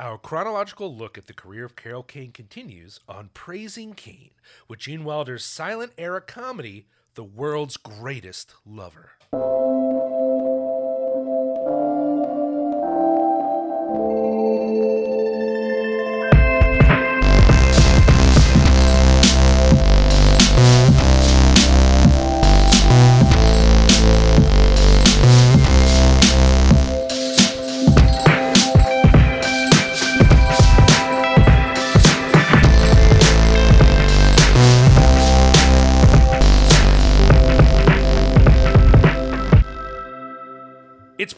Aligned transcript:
Our 0.00 0.16
chronological 0.16 0.96
look 0.96 1.18
at 1.18 1.26
the 1.26 1.34
career 1.34 1.66
of 1.66 1.76
Carol 1.76 2.02
Kane 2.02 2.32
continues 2.32 3.00
on 3.06 3.28
Praising 3.34 3.92
Kane 3.92 4.30
with 4.66 4.78
Gene 4.78 5.04
Wilder's 5.04 5.44
silent 5.44 5.92
era 5.98 6.22
comedy, 6.22 6.86
The 7.16 7.24
World's 7.24 7.76
Greatest 7.76 8.54
Lover. 8.64 9.10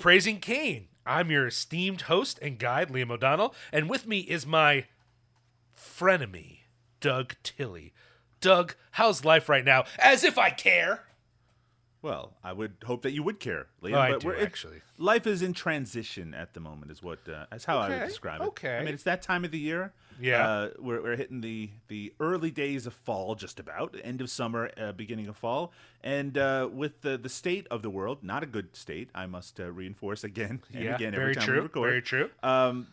Praising 0.02 0.40
Kane. 0.40 0.88
I'm 1.06 1.30
your 1.30 1.46
esteemed 1.46 2.00
host 2.02 2.40
and 2.42 2.58
guide, 2.58 2.88
Liam 2.88 3.12
O'Donnell, 3.12 3.54
and 3.72 3.88
with 3.88 4.04
me 4.04 4.18
is 4.18 4.44
my 4.44 4.86
frenemy, 5.78 6.58
Doug 7.00 7.36
Tilley. 7.44 7.92
Doug, 8.40 8.74
how's 8.90 9.24
life 9.24 9.48
right 9.48 9.64
now? 9.64 9.84
As 10.00 10.24
if 10.24 10.38
I 10.38 10.50
care. 10.50 11.04
Well, 12.02 12.32
I 12.42 12.52
would 12.52 12.78
hope 12.84 13.02
that 13.02 13.12
you 13.12 13.22
would 13.22 13.38
care, 13.38 13.68
Liam. 13.80 13.94
Oh, 13.94 14.00
I 14.00 14.10
but 14.10 14.20
do, 14.22 14.30
it- 14.30 14.42
actually. 14.42 14.80
life 14.98 15.24
is 15.24 15.40
in 15.40 15.52
transition 15.52 16.34
at 16.34 16.52
the 16.54 16.58
moment, 16.58 16.90
is 16.90 17.00
what 17.00 17.20
uh, 17.28 17.46
that's 17.52 17.64
how 17.64 17.78
I 17.78 17.88
would 17.90 18.08
describe 18.08 18.40
it. 18.40 18.48
okay. 18.48 18.78
I 18.78 18.84
mean, 18.84 18.94
it's 18.94 19.04
that 19.04 19.22
time 19.22 19.44
of 19.44 19.52
the 19.52 19.58
year. 19.60 19.92
Yeah. 20.22 20.46
uh, 20.48 20.68
we're 20.78 21.02
we're 21.02 21.16
hitting 21.16 21.40
the 21.40 21.70
the 21.88 22.12
early 22.20 22.50
days 22.50 22.86
of 22.86 22.94
fall, 22.94 23.34
just 23.34 23.58
about 23.60 23.94
end 24.04 24.20
of 24.20 24.30
summer, 24.30 24.70
uh, 24.80 24.92
beginning 24.92 25.26
of 25.28 25.36
fall, 25.36 25.72
and 26.02 26.38
uh, 26.38 26.68
with 26.72 27.00
the 27.02 27.18
the 27.18 27.28
state 27.28 27.66
of 27.70 27.82
the 27.82 27.90
world, 27.90 28.18
not 28.22 28.42
a 28.42 28.46
good 28.46 28.74
state. 28.76 29.08
I 29.14 29.26
must 29.26 29.58
uh, 29.60 29.70
reinforce 29.70 30.22
again 30.24 30.62
and 30.74 30.84
Yeah, 30.84 30.94
again 30.94 31.12
very 31.12 31.22
every 31.22 31.34
time 31.34 31.44
true, 31.44 31.54
we 31.56 31.60
record. 31.62 31.88
very 31.90 32.02
true. 32.02 32.30
Um, 32.42 32.86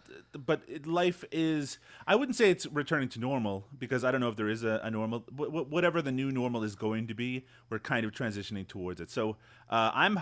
but 0.46 0.62
it, 0.68 0.86
life 0.88 1.24
is. 1.32 1.78
I 2.08 2.16
wouldn't 2.16 2.36
say 2.36 2.50
it's 2.52 2.66
returning 2.68 3.10
to 3.10 3.20
normal 3.20 3.66
because 3.78 4.04
I 4.04 4.12
don't 4.12 4.22
know 4.22 4.30
if 4.30 4.36
there 4.36 4.50
is 4.50 4.64
a, 4.64 4.82
a 4.84 4.90
normal. 4.92 5.20
Wh- 5.36 5.72
whatever 5.72 6.02
the 6.02 6.12
new 6.12 6.32
normal 6.32 6.64
is 6.64 6.76
going 6.76 7.08
to 7.08 7.14
be, 7.14 7.46
we're 7.70 7.80
kind 7.80 8.06
of 8.06 8.12
transitioning 8.12 8.68
towards 8.68 9.00
it. 9.02 9.10
So 9.12 9.38
uh, 9.70 9.92
I'm 9.94 10.20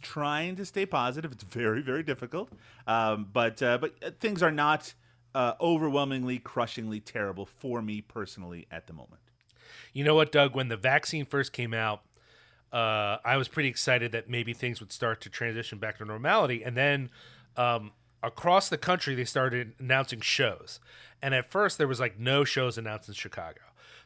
trying 0.00 0.56
to 0.56 0.64
stay 0.64 0.86
positive. 0.86 1.32
It's 1.32 1.44
very 1.44 1.82
very 1.82 2.02
difficult, 2.02 2.50
um, 2.86 3.28
but 3.32 3.62
uh, 3.62 3.78
but 3.78 3.94
uh, 4.04 4.10
things 4.20 4.42
are 4.42 4.50
not 4.52 4.94
uh, 5.34 5.54
overwhelmingly, 5.60 6.38
crushingly 6.38 7.00
terrible 7.00 7.46
for 7.46 7.82
me 7.82 8.00
personally 8.00 8.66
at 8.70 8.86
the 8.86 8.92
moment. 8.92 9.20
You 9.92 10.04
know 10.04 10.14
what, 10.14 10.32
Doug? 10.32 10.54
When 10.54 10.68
the 10.68 10.76
vaccine 10.76 11.24
first 11.24 11.52
came 11.52 11.74
out, 11.74 12.02
uh, 12.72 13.18
I 13.24 13.36
was 13.36 13.48
pretty 13.48 13.68
excited 13.68 14.12
that 14.12 14.30
maybe 14.30 14.54
things 14.54 14.80
would 14.80 14.92
start 14.92 15.20
to 15.22 15.30
transition 15.30 15.78
back 15.78 15.98
to 15.98 16.04
normality. 16.04 16.62
And 16.62 16.76
then 16.76 17.10
um, 17.56 17.92
across 18.22 18.68
the 18.68 18.78
country, 18.78 19.14
they 19.14 19.24
started 19.24 19.74
announcing 19.78 20.20
shows. 20.20 20.80
And 21.20 21.34
at 21.34 21.50
first, 21.50 21.78
there 21.78 21.88
was 21.88 22.00
like 22.00 22.18
no 22.18 22.44
shows 22.44 22.78
announced 22.78 23.08
in 23.08 23.14
Chicago. 23.14 23.60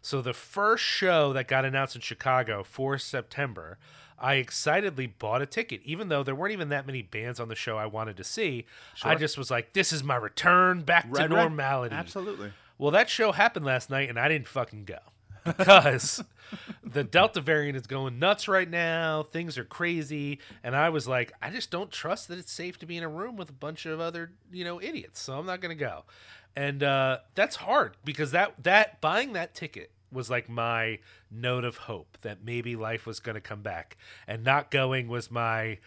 So 0.07 0.23
the 0.23 0.33
first 0.33 0.85
show 0.85 1.33
that 1.33 1.49
got 1.49 1.65
announced 1.65 1.97
in 1.97 2.01
Chicago 2.01 2.62
for 2.62 2.97
September, 2.97 3.77
I 4.21 4.35
excitedly 4.35 5.09
bought 5.09 5.43
a 5.43 5.47
ticket, 5.47 5.81
even 5.83 6.11
though 6.11 6.23
there 6.23 6.37
weren't 6.37 6.53
even 6.53 6.69
that 6.69 6.87
many 6.87 7.03
bands 7.03 7.41
on 7.41 7.49
the 7.49 7.57
show 7.57 7.77
I 7.77 7.87
wanted 7.87 8.17
to 8.19 8.23
see. 8.23 8.67
I 9.03 9.17
just 9.17 9.37
was 9.37 9.51
like, 9.51 9.73
this 9.73 9.93
is 9.93 10.05
my 10.05 10.15
return 10.15 10.83
back 10.83 11.07
to 11.07 11.09
Right, 11.09 11.21
right. 11.23 11.31
normality. 11.31 11.97
Absolutely. 11.97 12.53
Well, 12.79 12.93
that 12.93 13.11
show 13.11 13.33
happened 13.33 13.67
last 13.67 13.91
night, 13.91 14.09
and 14.09 14.17
I 14.17 14.29
didn't 14.29 14.47
fucking 14.47 14.84
go 14.84 15.01
because 15.45 16.23
the 16.84 17.03
Delta 17.03 17.41
variant 17.41 17.77
is 17.77 17.89
going 17.89 18.21
nuts 18.21 18.47
right 18.47 18.71
now. 18.71 19.25
Things 19.25 19.59
are 19.59 19.65
crazy, 19.65 20.38
and 20.62 20.77
I 20.77 20.91
was 20.91 21.09
like, 21.09 21.33
I 21.43 21.50
just 21.50 21.73
don't 21.73 21.91
trust 21.91 22.28
that 22.28 22.38
it's 22.38 22.53
safe 22.53 22.78
to 22.78 22.87
be 22.87 22.97
in 22.97 23.03
a 23.03 23.09
room 23.09 23.37
with 23.37 23.50
a 23.50 23.55
bunch 23.55 23.87
of 23.87 23.99
other, 23.99 24.31
you 24.53 24.62
know, 24.62 24.81
idiots. 24.81 25.21
So 25.21 25.37
I'm 25.37 25.47
not 25.47 25.61
gonna 25.61 25.75
go, 25.75 26.05
and 26.55 26.84
uh, 26.84 27.19
that's 27.34 27.56
hard 27.56 27.97
because 28.05 28.31
that 28.31 28.55
that 28.62 29.00
buying 29.00 29.33
that 29.33 29.53
ticket 29.53 29.91
was 30.16 30.28
like 30.28 30.49
my 30.49 30.99
note 31.31 31.65
of 31.65 31.77
hope 31.77 32.19
that 32.22 32.44
maybe 32.44 32.75
life 32.75 33.06
was 33.06 33.21
gonna 33.21 33.41
come 33.41 33.62
back, 33.62 33.97
and 34.27 34.43
not 34.43 34.72
going 34.72 35.06
was 35.06 35.31
my 35.31 35.78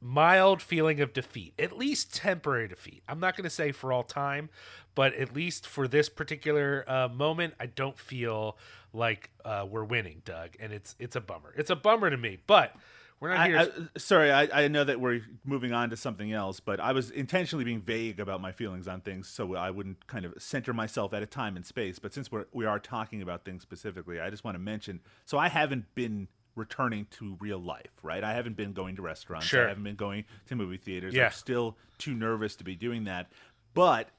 mild 0.00 0.62
feeling 0.62 1.00
of 1.00 1.12
defeat, 1.12 1.54
at 1.58 1.76
least 1.76 2.14
temporary 2.14 2.68
defeat. 2.68 3.02
I'm 3.08 3.20
not 3.20 3.36
going 3.36 3.44
to 3.44 3.50
say 3.50 3.72
for 3.72 3.92
all 3.92 4.02
time, 4.02 4.48
but 4.94 5.14
at 5.14 5.34
least 5.34 5.66
for 5.66 5.88
this 5.88 6.08
particular 6.08 6.84
uh, 6.86 7.08
moment, 7.08 7.54
I 7.58 7.66
don't 7.66 7.98
feel 7.98 8.56
like 8.92 9.30
uh, 9.44 9.66
we're 9.68 9.84
winning, 9.84 10.22
Doug, 10.24 10.50
and 10.60 10.72
it's 10.72 10.94
it's 10.98 11.16
a 11.16 11.20
bummer. 11.20 11.52
It's 11.56 11.70
a 11.70 11.76
bummer 11.76 12.10
to 12.10 12.16
me, 12.16 12.38
but 12.46 12.74
we're 13.20 13.30
not 13.30 13.38
I, 13.38 13.48
here. 13.48 13.58
I, 13.58 13.98
sorry, 13.98 14.30
I, 14.30 14.64
I 14.64 14.68
know 14.68 14.84
that 14.84 15.00
we're 15.00 15.22
moving 15.44 15.72
on 15.72 15.90
to 15.90 15.96
something 15.96 16.32
else, 16.32 16.60
but 16.60 16.78
I 16.80 16.92
was 16.92 17.10
intentionally 17.10 17.64
being 17.64 17.80
vague 17.80 18.20
about 18.20 18.40
my 18.40 18.52
feelings 18.52 18.86
on 18.86 19.00
things 19.00 19.28
so 19.28 19.56
I 19.56 19.70
wouldn't 19.70 20.06
kind 20.06 20.24
of 20.24 20.34
center 20.38 20.72
myself 20.72 21.12
at 21.12 21.22
a 21.22 21.26
time 21.26 21.56
and 21.56 21.66
space. 21.66 21.98
But 21.98 22.14
since 22.14 22.30
we're, 22.30 22.46
we 22.52 22.64
are 22.64 22.78
talking 22.78 23.22
about 23.22 23.44
things 23.44 23.62
specifically, 23.62 24.20
I 24.20 24.30
just 24.30 24.44
want 24.44 24.54
to 24.54 24.60
mention 24.60 25.00
so 25.24 25.38
I 25.38 25.48
haven't 25.48 25.94
been 25.94 26.28
returning 26.54 27.06
to 27.10 27.36
real 27.40 27.58
life, 27.58 27.92
right? 28.02 28.22
I 28.22 28.34
haven't 28.34 28.56
been 28.56 28.72
going 28.72 28.96
to 28.96 29.02
restaurants. 29.02 29.46
Sure. 29.46 29.64
I 29.64 29.68
haven't 29.68 29.84
been 29.84 29.96
going 29.96 30.24
to 30.46 30.56
movie 30.56 30.76
theaters. 30.76 31.14
Yeah. 31.14 31.26
I'm 31.26 31.32
still 31.32 31.76
too 31.98 32.14
nervous 32.14 32.56
to 32.56 32.64
be 32.64 32.74
doing 32.74 33.04
that. 33.04 33.32
But 33.74 34.10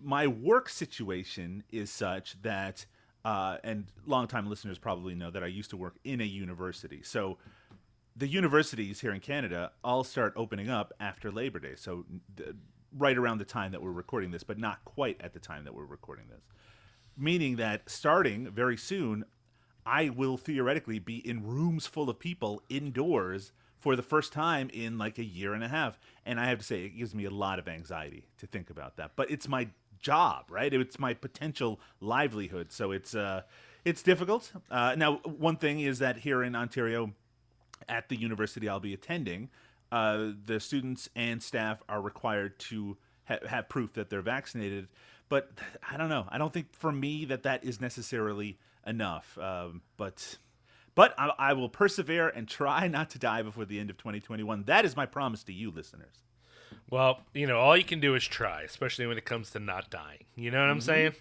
my 0.00 0.26
work 0.26 0.68
situation 0.68 1.64
is 1.70 1.90
such 1.90 2.40
that, 2.42 2.84
uh, 3.24 3.58
and 3.64 3.86
longtime 4.06 4.48
listeners 4.48 4.78
probably 4.78 5.14
know 5.14 5.30
that 5.30 5.42
I 5.42 5.46
used 5.46 5.70
to 5.70 5.76
work 5.76 5.96
in 6.04 6.20
a 6.20 6.24
university. 6.24 7.02
So 7.02 7.38
the 8.18 8.26
universities 8.26 9.00
here 9.00 9.12
in 9.12 9.20
Canada 9.20 9.70
all 9.84 10.02
start 10.02 10.32
opening 10.36 10.68
up 10.68 10.92
after 10.98 11.30
Labor 11.30 11.60
Day. 11.60 11.74
So 11.76 12.04
right 12.96 13.16
around 13.16 13.38
the 13.38 13.44
time 13.44 13.72
that 13.72 13.82
we're 13.82 13.92
recording 13.92 14.32
this, 14.32 14.42
but 14.42 14.58
not 14.58 14.84
quite 14.84 15.20
at 15.20 15.32
the 15.32 15.38
time 15.38 15.64
that 15.64 15.74
we're 15.74 15.84
recording 15.84 16.26
this. 16.28 16.42
Meaning 17.16 17.56
that 17.56 17.88
starting 17.88 18.50
very 18.50 18.76
soon, 18.76 19.24
I 19.86 20.08
will 20.08 20.36
theoretically 20.36 20.98
be 20.98 21.16
in 21.16 21.46
rooms 21.46 21.86
full 21.86 22.10
of 22.10 22.18
people 22.18 22.62
indoors 22.68 23.52
for 23.78 23.94
the 23.94 24.02
first 24.02 24.32
time 24.32 24.68
in 24.72 24.98
like 24.98 25.18
a 25.18 25.24
year 25.24 25.54
and 25.54 25.62
a 25.62 25.68
half. 25.68 26.00
And 26.26 26.40
I 26.40 26.48
have 26.48 26.58
to 26.58 26.64
say, 26.64 26.84
it 26.84 26.90
gives 26.90 27.14
me 27.14 27.24
a 27.24 27.30
lot 27.30 27.60
of 27.60 27.68
anxiety 27.68 28.26
to 28.38 28.46
think 28.46 28.70
about 28.70 28.96
that. 28.96 29.12
But 29.14 29.30
it's 29.30 29.46
my 29.46 29.68
job, 30.00 30.46
right? 30.50 30.72
It's 30.72 30.98
my 30.98 31.14
potential 31.14 31.78
livelihood. 32.00 32.72
So 32.72 32.90
it's 32.90 33.14
uh, 33.14 33.42
it's 33.84 34.02
difficult. 34.02 34.52
Uh, 34.70 34.94
now, 34.96 35.16
one 35.24 35.56
thing 35.56 35.80
is 35.80 36.00
that 36.00 36.18
here 36.18 36.42
in 36.42 36.56
Ontario, 36.56 37.12
at 37.88 38.08
the 38.08 38.16
university 38.16 38.68
I'll 38.68 38.80
be 38.80 38.94
attending, 38.94 39.50
uh, 39.90 40.30
the 40.44 40.60
students 40.60 41.08
and 41.16 41.42
staff 41.42 41.82
are 41.88 42.00
required 42.00 42.58
to 42.60 42.96
ha- 43.26 43.38
have 43.46 43.68
proof 43.68 43.94
that 43.94 44.10
they're 44.10 44.22
vaccinated. 44.22 44.88
But 45.28 45.50
I 45.88 45.96
don't 45.96 46.08
know. 46.08 46.26
I 46.28 46.38
don't 46.38 46.52
think 46.52 46.74
for 46.74 46.92
me 46.92 47.24
that 47.26 47.42
that 47.42 47.64
is 47.64 47.80
necessarily 47.80 48.58
enough. 48.86 49.36
Um, 49.38 49.82
but 49.96 50.38
but 50.94 51.14
I, 51.18 51.30
I 51.38 51.52
will 51.52 51.68
persevere 51.68 52.28
and 52.28 52.48
try 52.48 52.88
not 52.88 53.10
to 53.10 53.18
die 53.18 53.42
before 53.42 53.64
the 53.64 53.78
end 53.78 53.90
of 53.90 53.98
2021. 53.98 54.64
That 54.64 54.84
is 54.84 54.96
my 54.96 55.06
promise 55.06 55.44
to 55.44 55.52
you, 55.52 55.70
listeners. 55.70 56.24
Well, 56.90 57.20
you 57.34 57.46
know, 57.46 57.58
all 57.58 57.76
you 57.76 57.84
can 57.84 58.00
do 58.00 58.14
is 58.14 58.24
try, 58.24 58.62
especially 58.62 59.06
when 59.06 59.18
it 59.18 59.24
comes 59.26 59.50
to 59.50 59.58
not 59.58 59.90
dying. 59.90 60.24
You 60.36 60.50
know 60.50 60.60
what 60.60 60.70
I'm 60.70 60.80
saying? 60.80 61.12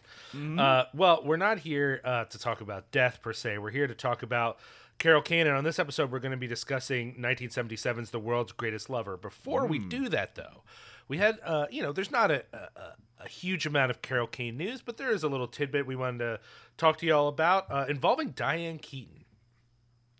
Uh, 0.59 0.85
well, 0.94 1.22
we're 1.25 1.38
not 1.38 1.59
here 1.59 2.00
uh, 2.06 2.23
to 2.25 2.39
talk 2.39 2.61
about 2.61 2.91
death 2.91 3.22
per 3.22 3.33
se. 3.33 3.57
We're 3.57 3.72
here 3.72 3.88
to 3.88 3.94
talk 3.95 4.23
about 4.23 4.59
Carol 5.00 5.22
Kane. 5.22 5.47
And 5.47 5.56
on 5.56 5.63
this 5.63 5.80
episode, 5.80 6.12
we're 6.12 6.19
going 6.19 6.31
to 6.31 6.38
be 6.38 6.47
discussing 6.47 7.16
1977's 7.16 8.12
The 8.12 8.19
World's 8.19 8.52
Greatest 8.52 8.90
Lover. 8.90 9.18
Before 9.18 9.66
we 9.66 9.80
do 9.80 10.09
that, 10.09 10.35
though, 10.35 10.63
we 11.08 11.18
had, 11.18 11.38
uh, 11.44 11.68
you 11.69 11.81
know, 11.84 11.91
there's 11.91 12.12
not 12.12 12.31
a, 12.31 12.44
a, 12.53 13.24
a 13.24 13.28
huge 13.28 13.66
amount 13.66 13.91
of 13.91 14.02
Carol 14.02 14.27
Kane 14.27 14.57
news, 14.57 14.81
but 14.81 14.98
there 14.98 15.12
is 15.12 15.24
a 15.24 15.27
little 15.27 15.48
tidbit 15.48 15.86
we 15.86 15.95
wanted 15.95 16.19
to 16.19 16.39
talk 16.77 16.98
to 17.00 17.06
you 17.06 17.13
all 17.13 17.27
about 17.27 17.71
uh, 17.71 17.86
involving 17.88 18.31
Diane 18.31 18.80
Keaton. 18.80 19.25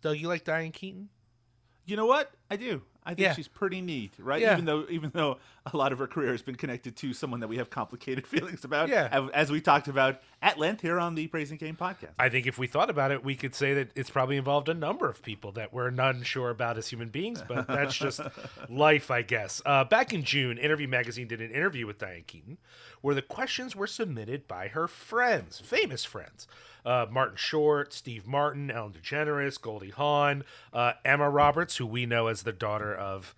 Doug, 0.00 0.18
you 0.18 0.28
like 0.28 0.44
Diane 0.44 0.72
Keaton? 0.72 1.08
You 1.84 1.96
know 1.96 2.06
what? 2.06 2.32
I 2.50 2.56
do. 2.56 2.82
I 3.08 3.14
think 3.14 3.20
Yeah. 3.24 3.32
she's 3.32 3.48
pretty 3.48 3.80
neat, 3.80 4.12
right? 4.18 4.42
Yeah. 4.42 4.52
Even 4.52 4.66
though 4.66 4.84
even 4.90 5.10
though 5.14 5.38
a 5.72 5.74
lot 5.76 5.92
of 5.92 5.98
her 5.98 6.06
career 6.06 6.30
has 6.32 6.42
been 6.42 6.56
connected 6.56 6.94
to 6.96 7.14
someone 7.14 7.40
that 7.40 7.48
we 7.48 7.56
have 7.56 7.70
complicated 7.70 8.26
feelings 8.34 8.64
about, 8.64 8.90
Yeah. 8.90 9.28
as 9.32 9.50
we 9.50 9.62
talked 9.62 9.88
about 9.88 10.20
at 10.42 10.58
length 10.58 10.82
here 10.82 10.98
on 10.98 11.14
the 11.14 11.26
Praising 11.26 11.56
Kane 11.56 11.74
podcast. 11.74 12.10
I 12.18 12.28
think 12.28 12.46
if 12.46 12.58
we 12.58 12.66
thought 12.66 12.90
about 12.90 13.10
it, 13.10 13.24
we 13.24 13.34
could 13.34 13.54
say 13.54 13.72
that 13.74 13.90
it's 13.94 14.10
probably 14.10 14.36
involved 14.36 14.68
a 14.68 14.74
number 14.74 15.08
of 15.08 15.22
people 15.22 15.52
that 15.52 15.72
we're 15.72 15.88
not 15.90 16.24
sure 16.26 16.50
about 16.50 16.76
as 16.76 16.88
human 16.88 17.08
beings, 17.08 17.42
but 17.48 17.66
that's 17.66 17.96
just 17.96 18.20
life, 18.68 19.10
I 19.10 19.22
guess. 19.22 19.62
Uh, 19.64 19.84
back 19.84 20.12
in 20.12 20.22
June, 20.22 20.58
Interview 20.58 20.86
Magazine 20.88 21.28
did 21.28 21.40
an 21.40 21.50
interview 21.50 21.86
with 21.86 21.98
Diane 21.98 22.24
Keaton 22.26 22.58
where 23.00 23.14
the 23.14 23.22
questions 23.22 23.74
were 23.74 23.86
submitted 23.86 24.46
by 24.48 24.68
her 24.68 24.86
friends, 24.88 25.60
famous 25.60 26.04
friends. 26.04 26.46
Uh, 26.88 27.06
Martin 27.10 27.36
Short, 27.36 27.92
Steve 27.92 28.26
Martin, 28.26 28.70
Ellen 28.70 28.94
DeGeneres, 28.94 29.60
Goldie 29.60 29.90
Hawn, 29.90 30.42
uh, 30.72 30.92
Emma 31.04 31.28
Roberts, 31.28 31.76
who 31.76 31.86
we 31.86 32.06
know 32.06 32.28
as 32.28 32.44
the 32.44 32.52
daughter 32.52 32.94
of 32.94 33.34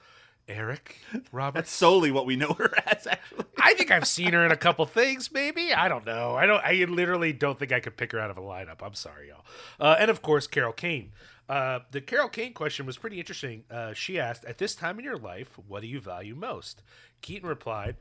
Eric 0.46 0.98
Roberts. 1.32 1.54
That's 1.54 1.72
solely 1.72 2.12
what 2.12 2.26
we 2.26 2.36
know 2.36 2.52
her 2.52 2.72
as, 2.86 3.08
actually. 3.08 3.46
I 3.60 3.74
think 3.74 3.90
I've 3.90 4.06
seen 4.06 4.34
her 4.34 4.46
in 4.46 4.52
a 4.52 4.56
couple 4.56 4.86
things, 4.86 5.32
maybe. 5.32 5.72
I 5.72 5.88
don't 5.88 6.06
know. 6.06 6.36
I 6.36 6.46
don't. 6.46 6.62
I 6.64 6.84
literally 6.84 7.32
don't 7.32 7.58
think 7.58 7.72
I 7.72 7.80
could 7.80 7.96
pick 7.96 8.12
her 8.12 8.20
out 8.20 8.30
of 8.30 8.38
a 8.38 8.40
lineup. 8.40 8.82
I'm 8.82 8.94
sorry, 8.94 9.28
y'all. 9.28 9.44
Uh, 9.80 9.96
and 9.98 10.12
of 10.12 10.22
course, 10.22 10.46
Carol 10.46 10.72
Kane. 10.72 11.10
Uh, 11.48 11.80
the 11.90 12.00
Carol 12.00 12.28
Kane 12.28 12.52
question 12.52 12.86
was 12.86 12.98
pretty 12.98 13.18
interesting. 13.18 13.64
Uh, 13.68 13.92
she 13.94 14.20
asked, 14.20 14.44
"At 14.44 14.58
this 14.58 14.76
time 14.76 15.00
in 15.00 15.04
your 15.04 15.18
life, 15.18 15.58
what 15.66 15.82
do 15.82 15.88
you 15.88 16.00
value 16.00 16.36
most?" 16.36 16.82
Keaton 17.20 17.48
replied, 17.48 17.96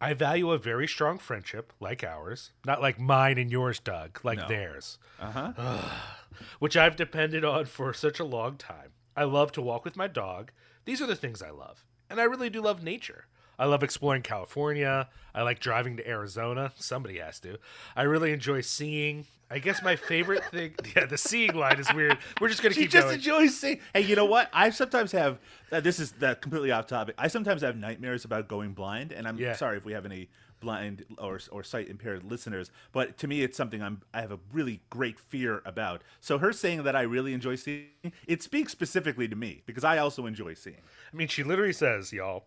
"I 0.00 0.12
value 0.14 0.50
a 0.50 0.58
very 0.58 0.86
strong 0.86 1.18
friendship, 1.18 1.72
like 1.80 2.04
ours, 2.04 2.52
not 2.64 2.82
like 2.82 2.98
mine 3.00 3.38
and 3.38 3.50
yours, 3.50 3.78
Doug, 3.78 4.20
like 4.24 4.38
No. 4.38 4.48
theirs, 4.48 4.98
Uh 5.18 5.30
huh. 5.54 5.90
which 6.58 6.76
I've 6.76 6.96
depended 6.96 7.44
on 7.44 7.64
for 7.66 7.92
such 7.94 8.20
a 8.20 8.24
long 8.24 8.56
time. 8.58 8.92
I 9.16 9.24
love 9.24 9.52
to 9.52 9.62
walk 9.62 9.84
with 9.84 9.96
my 9.96 10.06
dog. 10.08 10.52
These 10.84 11.00
are 11.00 11.06
the 11.06 11.16
things 11.16 11.40
I 11.42 11.50
love, 11.50 11.84
and 12.10 12.20
I 12.20 12.24
really 12.24 12.50
do 12.50 12.60
love 12.60 12.82
nature." 12.82 13.26
I 13.58 13.66
love 13.66 13.82
exploring 13.82 14.22
California. 14.22 15.08
I 15.34 15.42
like 15.42 15.60
driving 15.60 15.96
to 15.98 16.08
Arizona. 16.08 16.72
Somebody 16.76 17.18
has 17.18 17.40
to. 17.40 17.58
I 17.94 18.02
really 18.02 18.32
enjoy 18.32 18.60
seeing. 18.62 19.26
I 19.50 19.60
guess 19.60 19.82
my 19.82 19.94
favorite 19.96 20.44
thing, 20.50 20.74
yeah, 20.96 21.06
the 21.06 21.16
seeing 21.16 21.54
line 21.54 21.78
is 21.78 21.92
weird. 21.94 22.18
We're 22.40 22.48
just 22.48 22.62
gonna. 22.62 22.74
She 22.74 22.82
keep 22.82 22.90
just 22.90 23.06
going. 23.06 23.16
enjoys 23.16 23.56
saying, 23.56 23.80
"Hey, 23.94 24.00
you 24.00 24.16
know 24.16 24.24
what? 24.24 24.50
I 24.52 24.70
sometimes 24.70 25.12
have. 25.12 25.38
Uh, 25.70 25.80
this 25.80 26.00
is 26.00 26.12
that 26.12 26.42
completely 26.42 26.72
off 26.72 26.86
topic. 26.86 27.14
I 27.18 27.28
sometimes 27.28 27.62
have 27.62 27.76
nightmares 27.76 28.24
about 28.24 28.48
going 28.48 28.72
blind, 28.72 29.12
and 29.12 29.26
I'm 29.28 29.38
Yeah. 29.38 29.54
sorry 29.54 29.76
if 29.76 29.84
we 29.84 29.92
have 29.92 30.04
any 30.04 30.28
blind 30.58 31.04
or 31.18 31.38
or 31.52 31.62
sight 31.62 31.88
impaired 31.88 32.24
listeners, 32.24 32.70
but 32.90 33.18
to 33.18 33.28
me, 33.28 33.42
it's 33.42 33.56
something 33.56 33.82
I'm 33.82 34.02
I 34.12 34.20
have 34.22 34.32
a 34.32 34.38
really 34.52 34.80
great 34.90 35.18
fear 35.20 35.62
about. 35.64 36.02
So 36.20 36.38
her 36.38 36.52
saying 36.52 36.82
that 36.84 36.96
I 36.96 37.02
really 37.02 37.32
enjoy 37.34 37.54
seeing, 37.54 37.88
it 38.26 38.42
speaks 38.42 38.72
specifically 38.72 39.28
to 39.28 39.36
me 39.36 39.62
because 39.66 39.84
I 39.84 39.98
also 39.98 40.26
enjoy 40.26 40.54
seeing. 40.54 40.80
I 41.12 41.16
mean, 41.16 41.28
she 41.28 41.44
literally 41.44 41.72
says, 41.74 42.12
y'all. 42.12 42.46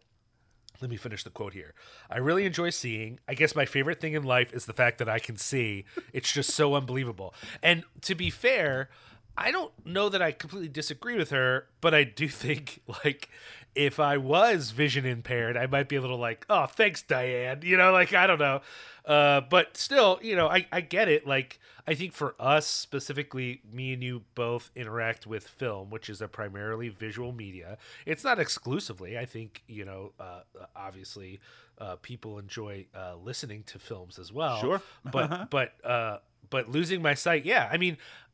Let 0.81 0.89
me 0.89 0.97
finish 0.97 1.23
the 1.23 1.29
quote 1.29 1.53
here. 1.53 1.73
I 2.09 2.17
really 2.19 2.45
enjoy 2.45 2.69
seeing. 2.69 3.19
I 3.27 3.33
guess 3.33 3.55
my 3.55 3.65
favorite 3.65 3.99
thing 3.99 4.13
in 4.13 4.23
life 4.23 4.53
is 4.53 4.65
the 4.65 4.73
fact 4.73 4.97
that 4.99 5.09
I 5.09 5.19
can 5.19 5.35
see. 5.35 5.85
It's 6.13 6.31
just 6.31 6.51
so 6.51 6.75
unbelievable. 6.75 7.33
And 7.61 7.83
to 8.01 8.15
be 8.15 8.29
fair, 8.29 8.89
I 9.37 9.51
don't 9.51 9.71
know 9.85 10.09
that 10.09 10.21
I 10.21 10.31
completely 10.31 10.69
disagree 10.69 11.17
with 11.17 11.31
her, 11.31 11.67
but 11.81 11.93
I 11.93 12.03
do 12.03 12.27
think 12.29 12.81
like 13.03 13.29
if 13.75 13.99
I 13.99 14.17
was 14.17 14.71
vision 14.71 15.05
impaired, 15.05 15.55
I 15.55 15.67
might 15.67 15.87
be 15.89 15.95
a 15.95 16.01
little 16.01 16.17
like, 16.17 16.45
oh, 16.49 16.65
thanks, 16.65 17.01
Diane. 17.01 17.61
You 17.63 17.77
know, 17.77 17.91
like 17.91 18.13
I 18.13 18.27
don't 18.27 18.39
know. 18.39 18.61
Uh, 19.05 19.41
but 19.41 19.75
still, 19.75 20.19
you 20.21 20.35
know, 20.35 20.47
I, 20.47 20.67
I 20.71 20.81
get 20.81 21.07
it. 21.07 21.25
Like 21.25 21.59
I 21.87 21.95
think 21.95 22.13
for 22.13 22.35
us 22.39 22.67
specifically, 22.67 23.61
me 23.71 23.93
and 23.93 24.03
you 24.03 24.23
both 24.35 24.69
interact 24.75 25.25
with 25.25 25.47
film, 25.47 25.89
which 25.89 26.09
is 26.09 26.21
a 26.21 26.27
primarily 26.27 26.89
visual 26.89 27.31
media. 27.31 27.77
It's 28.05 28.23
not 28.23 28.39
exclusively. 28.39 29.17
I 29.17 29.25
think 29.25 29.63
you 29.67 29.85
know, 29.85 30.11
uh, 30.19 30.41
obviously, 30.75 31.39
uh, 31.79 31.95
people 32.01 32.37
enjoy 32.37 32.85
uh, 32.95 33.15
listening 33.23 33.63
to 33.63 33.79
films 33.79 34.19
as 34.19 34.31
well. 34.31 34.59
Sure. 34.59 34.81
but 35.11 35.49
but 35.49 35.73
uh, 35.83 36.17
but 36.49 36.69
losing 36.69 37.01
my 37.01 37.13
sight, 37.13 37.45
yeah. 37.45 37.69
I 37.71 37.77
mean, 37.77 37.97
uh, 37.97 38.28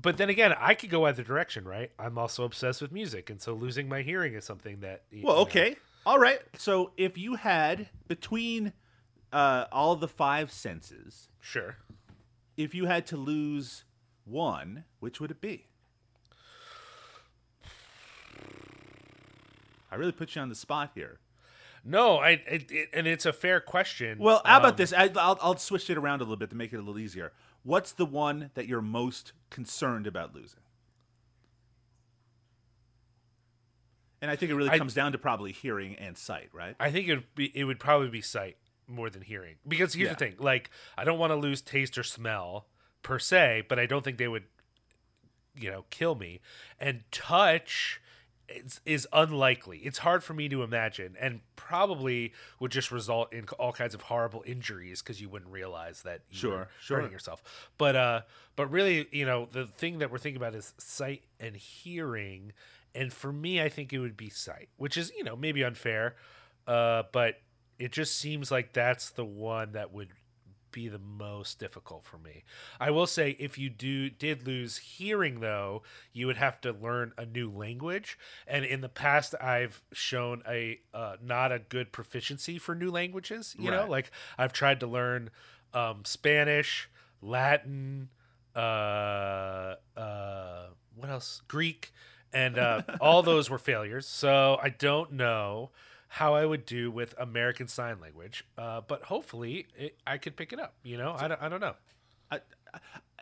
but 0.00 0.16
then 0.16 0.28
again, 0.30 0.54
I 0.58 0.74
could 0.74 0.90
go 0.90 1.04
either 1.06 1.22
direction, 1.22 1.64
right? 1.66 1.90
I'm 1.98 2.16
also 2.18 2.44
obsessed 2.44 2.80
with 2.80 2.92
music, 2.92 3.28
and 3.30 3.40
so 3.40 3.52
losing 3.54 3.88
my 3.88 4.02
hearing 4.02 4.34
is 4.34 4.44
something 4.44 4.80
that. 4.80 5.02
Well, 5.22 5.36
know- 5.36 5.42
okay, 5.42 5.76
all 6.06 6.18
right. 6.18 6.40
So 6.56 6.92
if 6.96 7.18
you 7.18 7.34
had 7.36 7.88
between 8.06 8.72
uh, 9.32 9.66
all 9.70 9.94
the 9.96 10.08
five 10.08 10.50
senses, 10.50 11.28
sure. 11.40 11.76
if 12.56 12.74
you 12.74 12.86
had 12.86 13.06
to 13.08 13.16
lose 13.16 13.84
one, 14.24 14.84
which 15.00 15.20
would 15.20 15.30
it 15.30 15.40
be? 15.40 15.66
I 19.90 19.96
really 19.96 20.12
put 20.12 20.34
you 20.34 20.42
on 20.42 20.48
the 20.48 20.54
spot 20.54 20.90
here. 20.94 21.18
No, 21.84 22.16
I 22.18 22.30
it, 22.30 22.70
it, 22.70 22.88
and 22.92 23.06
it's 23.06 23.24
a 23.24 23.32
fair 23.32 23.60
question. 23.60 24.18
Well, 24.18 24.42
how 24.44 24.56
Um, 24.58 24.64
about 24.64 24.76
this? 24.76 24.92
I, 24.92 25.04
I'll, 25.16 25.38
I'll 25.40 25.56
switch 25.56 25.88
it 25.88 25.96
around 25.96 26.20
a 26.20 26.24
little 26.24 26.36
bit 26.36 26.50
to 26.50 26.56
make 26.56 26.72
it 26.72 26.76
a 26.76 26.80
little 26.80 26.98
easier. 26.98 27.32
What's 27.68 27.92
the 27.92 28.06
one 28.06 28.50
that 28.54 28.66
you're 28.66 28.80
most 28.80 29.34
concerned 29.50 30.06
about 30.06 30.34
losing? 30.34 30.60
And 34.22 34.30
I 34.30 34.36
think 34.36 34.50
it 34.50 34.54
really 34.54 34.70
I- 34.70 34.78
comes 34.78 34.94
down 34.94 35.12
to 35.12 35.18
probably 35.18 35.52
hearing 35.52 35.94
and 35.96 36.16
sight, 36.16 36.48
right? 36.54 36.74
I 36.80 36.90
think 36.90 37.08
it 37.08 37.14
would 37.16 37.34
be 37.34 37.52
it 37.56 37.64
would 37.64 37.78
probably 37.78 38.08
be 38.08 38.22
sight 38.22 38.56
more 38.86 39.10
than 39.10 39.20
hearing 39.20 39.56
because 39.68 39.92
here's 39.92 40.06
Yeah. 40.06 40.14
the 40.14 40.18
thing: 40.18 40.36
like 40.38 40.70
I 40.96 41.04
don't 41.04 41.18
want 41.18 41.30
to 41.30 41.36
lose 41.36 41.60
taste 41.60 41.98
or 41.98 42.02
smell 42.02 42.68
per 43.02 43.18
se, 43.18 43.64
but 43.68 43.78
I 43.78 43.84
don't 43.84 44.02
think 44.02 44.16
they 44.16 44.28
would, 44.28 44.44
you 45.54 45.70
know, 45.70 45.84
kill 45.90 46.14
me. 46.14 46.40
And 46.80 47.02
touch 47.12 48.00
is, 48.48 48.80
is 48.86 49.08
unlikely. 49.12 49.78
It's 49.78 49.98
hard 49.98 50.24
for 50.24 50.34
me 50.34 50.48
to 50.48 50.62
imagine, 50.62 51.16
and 51.20 51.40
probably 51.56 52.32
would 52.60 52.70
just 52.72 52.90
result 52.90 53.32
in 53.32 53.44
all 53.58 53.72
kinds 53.72 53.94
of 53.94 54.02
horrible 54.02 54.42
injuries 54.46 55.02
because 55.02 55.20
you 55.20 55.28
wouldn't 55.28 55.50
realize 55.52 56.02
that 56.02 56.22
you 56.30 56.38
Sure, 56.38 56.50
were 56.50 56.68
sure. 56.80 56.96
hurting 56.98 57.12
yourself. 57.12 57.42
But 57.76 57.96
uh, 57.96 58.20
but 58.56 58.70
really, 58.70 59.06
you 59.12 59.26
know, 59.26 59.48
the 59.50 59.66
thing 59.66 59.98
that 59.98 60.10
we're 60.10 60.18
thinking 60.18 60.40
about 60.40 60.54
is 60.54 60.72
sight 60.78 61.22
and 61.38 61.56
hearing. 61.56 62.52
And 62.94 63.12
for 63.12 63.32
me, 63.32 63.60
I 63.62 63.68
think 63.68 63.92
it 63.92 63.98
would 63.98 64.16
be 64.16 64.30
sight, 64.30 64.68
which 64.76 64.96
is 64.96 65.12
you 65.16 65.24
know 65.24 65.36
maybe 65.36 65.62
unfair, 65.62 66.16
uh, 66.66 67.04
but 67.12 67.36
it 67.78 67.92
just 67.92 68.16
seems 68.18 68.50
like 68.50 68.72
that's 68.72 69.10
the 69.10 69.24
one 69.24 69.72
that 69.72 69.92
would 69.92 70.08
be 70.72 70.88
the 70.88 70.98
most 70.98 71.58
difficult 71.58 72.04
for 72.04 72.18
me. 72.18 72.44
I 72.80 72.90
will 72.90 73.06
say 73.06 73.36
if 73.38 73.58
you 73.58 73.70
do 73.70 74.10
did 74.10 74.46
lose 74.46 74.78
hearing 74.78 75.40
though, 75.40 75.82
you 76.12 76.26
would 76.26 76.36
have 76.36 76.60
to 76.62 76.72
learn 76.72 77.12
a 77.16 77.26
new 77.26 77.50
language 77.50 78.18
and 78.46 78.64
in 78.64 78.80
the 78.80 78.88
past 78.88 79.34
I've 79.40 79.82
shown 79.92 80.42
a 80.48 80.80
uh, 80.94 81.16
not 81.22 81.52
a 81.52 81.58
good 81.58 81.92
proficiency 81.92 82.58
for 82.58 82.74
new 82.74 82.90
languages, 82.90 83.54
you 83.58 83.70
know? 83.70 83.86
Like 83.88 84.10
I've 84.36 84.52
tried 84.52 84.80
to 84.80 84.86
learn 84.86 85.30
um, 85.74 86.04
Spanish, 86.04 86.88
Latin, 87.22 88.08
uh 88.56 89.76
uh 89.96 90.66
what 90.96 91.10
else? 91.10 91.42
Greek 91.46 91.92
and 92.32 92.58
uh, 92.58 92.82
all 93.00 93.22
those 93.22 93.48
were 93.48 93.58
failures. 93.58 94.06
So 94.06 94.58
I 94.62 94.68
don't 94.68 95.12
know 95.12 95.70
how 96.08 96.34
I 96.34 96.44
would 96.46 96.64
do 96.66 96.90
with 96.90 97.14
American 97.18 97.68
Sign 97.68 98.00
Language, 98.00 98.44
uh, 98.56 98.80
but 98.86 99.02
hopefully 99.04 99.66
it, 99.76 99.96
I 100.06 100.18
could 100.18 100.36
pick 100.36 100.52
it 100.52 100.58
up. 100.60 100.74
You 100.82 100.96
know, 100.98 101.14
I 101.18 101.28
don't, 101.28 101.42
I 101.42 101.48
don't 101.48 101.60
know. 101.60 101.74
I, 102.30 102.40
I- 102.74 102.78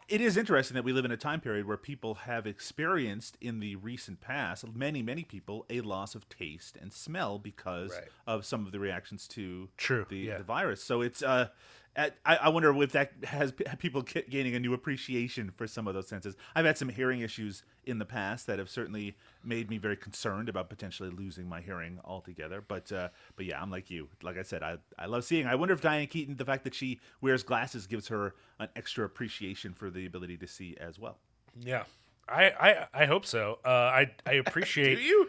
it 0.09 0.21
is 0.21 0.37
interesting 0.37 0.77
that 0.77 0.85
we 0.85 0.93
live 0.93 1.05
in 1.05 1.11
a 1.11 1.17
time 1.17 1.41
period 1.41 1.67
where 1.67 1.77
people 1.77 2.15
have 2.15 2.47
experienced 2.47 3.37
in 3.41 3.59
the 3.59 3.75
recent 3.75 4.21
past, 4.21 4.65
many, 4.73 5.03
many 5.03 5.25
people, 5.25 5.67
a 5.69 5.81
loss 5.81 6.15
of 6.15 6.29
taste 6.29 6.77
and 6.81 6.93
smell 6.93 7.41
because 7.41 7.91
Right. 7.91 8.05
of 8.25 8.47
some 8.47 8.67
of 8.67 8.71
the 8.71 8.79
reactions 8.79 9.27
to 9.29 9.69
True, 9.77 10.07
the, 10.09 10.17
yeah. 10.19 10.39
the 10.39 10.45
virus. 10.45 10.81
So 10.85 11.01
it's, 11.01 11.25
uh, 11.25 11.49
at, 11.97 12.17
I, 12.25 12.37
I 12.37 12.49
wonder 12.51 12.71
if 12.83 12.93
that 12.93 13.13
has 13.25 13.53
people 13.79 14.03
gaining 14.03 14.55
a 14.55 14.61
new 14.61 14.75
appreciation 14.75 15.51
for 15.57 15.67
some 15.67 15.89
of 15.89 15.95
those 15.95 16.07
senses. 16.07 16.37
I've 16.55 16.67
had 16.67 16.77
some 16.77 16.91
hearing 16.91 17.21
issues 17.21 17.63
in 17.85 17.99
the 17.99 18.05
past 18.05 18.47
that 18.47 18.59
have 18.59 18.69
certainly 18.69 19.17
made 19.43 19.71
me 19.71 19.79
very 19.79 19.97
concerned 19.97 20.49
about 20.49 20.69
potentially 20.69 21.09
losing 21.09 21.49
my 21.49 21.63
hearing 21.63 21.99
altogether. 22.05 22.63
But 22.67 22.93
uh, 22.93 23.09
but 23.35 23.47
yeah, 23.47 23.61
I'm 23.61 23.71
like 23.71 23.91
you. 23.91 24.09
Like 24.23 24.37
I 24.37 24.43
said, 24.43 24.63
I, 24.63 24.77
I 24.99 25.07
love 25.07 25.25
seeing. 25.25 25.47
I 25.47 25.55
wonder 25.55 25.73
if 25.73 25.81
Diane 25.81 26.07
Keaton, 26.07 26.37
the 26.37 26.45
fact 26.45 26.65
that 26.65 26.75
she 26.75 27.01
wears 27.21 27.43
glasses, 27.43 27.87
gives 27.87 28.09
her 28.09 28.35
an 28.59 28.69
extra 28.77 29.05
appreciation 29.05 29.73
for 29.73 29.91
the 29.91 30.07
ability 30.07 30.37
to 30.39 30.47
see 30.47 30.77
as 30.79 30.99
well. 30.99 31.19
Yeah. 31.59 31.85
I, 32.29 32.51
I, 32.51 33.03
I 33.03 33.07
hope 33.07 33.25
so. 33.25 33.59
Uh, 33.65 33.69
I 33.69 34.11
I 34.27 34.33
appreciate 34.47 35.01
you? 35.01 35.29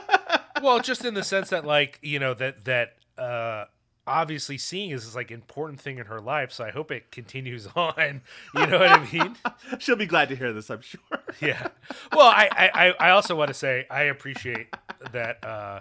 well, 0.62 0.80
just 0.80 1.04
in 1.04 1.14
the 1.14 1.22
sense 1.22 1.50
that 1.50 1.64
like 1.64 1.98
you 2.02 2.18
know 2.18 2.34
that 2.34 2.64
that 2.64 2.96
uh, 3.16 3.66
obviously 4.06 4.58
seeing 4.58 4.90
is 4.90 5.04
this 5.04 5.14
like 5.14 5.30
important 5.30 5.80
thing 5.80 5.98
in 5.98 6.06
her 6.06 6.20
life. 6.20 6.52
So 6.52 6.64
I 6.64 6.70
hope 6.70 6.90
it 6.90 7.10
continues 7.10 7.66
on. 7.76 8.22
You 8.54 8.66
know 8.66 8.78
what 8.78 8.90
I 8.90 9.10
mean? 9.12 9.36
She'll 9.78 9.96
be 9.96 10.06
glad 10.06 10.28
to 10.28 10.36
hear 10.36 10.52
this, 10.52 10.70
I'm 10.70 10.80
sure. 10.82 11.00
yeah. 11.40 11.68
Well, 12.12 12.26
I, 12.28 12.48
I, 12.52 12.70
I- 12.88 12.94
I 13.08 13.10
also 13.10 13.34
want 13.36 13.48
to 13.48 13.54
say 13.54 13.86
I 13.90 14.02
appreciate 14.04 14.66
that 15.12 15.44
uh, 15.44 15.80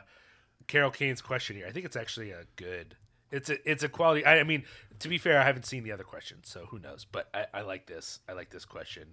Carol 0.67 0.91
Kane's 0.91 1.21
question 1.21 1.55
here. 1.55 1.67
I 1.67 1.71
think 1.71 1.85
it's 1.85 1.95
actually 1.97 2.31
a 2.31 2.45
good. 2.55 2.95
It's 3.31 3.49
a 3.49 3.57
it's 3.69 3.83
a 3.83 3.89
quality. 3.89 4.23
I, 4.25 4.39
I 4.39 4.43
mean, 4.43 4.63
to 4.99 5.09
be 5.09 5.17
fair, 5.17 5.39
I 5.39 5.43
haven't 5.43 5.65
seen 5.65 5.83
the 5.83 5.91
other 5.91 6.03
questions, 6.03 6.47
so 6.47 6.65
who 6.67 6.77
knows? 6.79 7.05
But 7.11 7.29
I, 7.33 7.45
I 7.53 7.61
like 7.61 7.87
this. 7.87 8.19
I 8.29 8.33
like 8.33 8.51
this 8.51 8.63
question. 8.63 9.07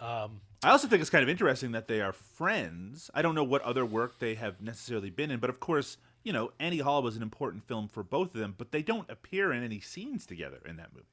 Um, 0.00 0.40
I 0.64 0.70
also 0.70 0.88
think 0.88 1.00
it's 1.02 1.10
kind 1.10 1.22
of 1.22 1.28
interesting 1.28 1.72
that 1.72 1.86
they 1.86 2.00
are 2.00 2.12
friends. 2.12 3.10
I 3.14 3.22
don't 3.22 3.34
know 3.34 3.44
what 3.44 3.62
other 3.62 3.84
work 3.86 4.18
they 4.18 4.34
have 4.34 4.60
necessarily 4.60 5.10
been 5.10 5.30
in, 5.30 5.38
but 5.40 5.50
of 5.50 5.60
course, 5.60 5.98
you 6.22 6.32
know, 6.32 6.52
Annie 6.58 6.78
Hall 6.78 7.02
was 7.02 7.16
an 7.16 7.22
important 7.22 7.66
film 7.66 7.88
for 7.88 8.02
both 8.02 8.34
of 8.34 8.40
them, 8.40 8.54
but 8.58 8.72
they 8.72 8.82
don't 8.82 9.10
appear 9.10 9.52
in 9.52 9.62
any 9.64 9.80
scenes 9.80 10.26
together 10.26 10.60
in 10.68 10.76
that 10.76 10.92
movie. 10.92 11.06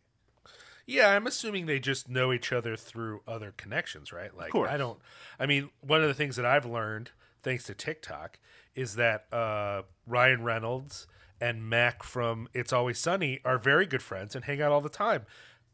yeah, 0.85 1.09
I'm 1.09 1.27
assuming 1.27 1.65
they 1.65 1.79
just 1.79 2.09
know 2.09 2.31
each 2.31 2.51
other 2.53 2.75
through 2.75 3.21
other 3.27 3.53
connections, 3.57 4.11
right? 4.13 4.35
Like, 4.35 4.51
course. 4.51 4.69
I 4.69 4.77
don't. 4.77 4.99
I 5.39 5.45
mean, 5.45 5.69
one 5.81 6.01
of 6.01 6.07
the 6.07 6.13
things 6.13 6.35
that 6.37 6.45
I've 6.45 6.65
learned 6.65 7.11
thanks 7.43 7.65
to 7.65 7.73
TikTok 7.73 8.39
is 8.75 8.95
that 8.95 9.25
uh, 9.33 9.81
Ryan 10.05 10.43
Reynolds 10.43 11.07
and 11.39 11.69
Mac 11.69 12.03
from 12.03 12.47
It's 12.53 12.73
Always 12.73 12.97
Sunny 12.99 13.39
are 13.45 13.57
very 13.57 13.85
good 13.85 14.01
friends 14.01 14.35
and 14.35 14.45
hang 14.45 14.61
out 14.61 14.71
all 14.71 14.81
the 14.81 14.89
time. 14.89 15.25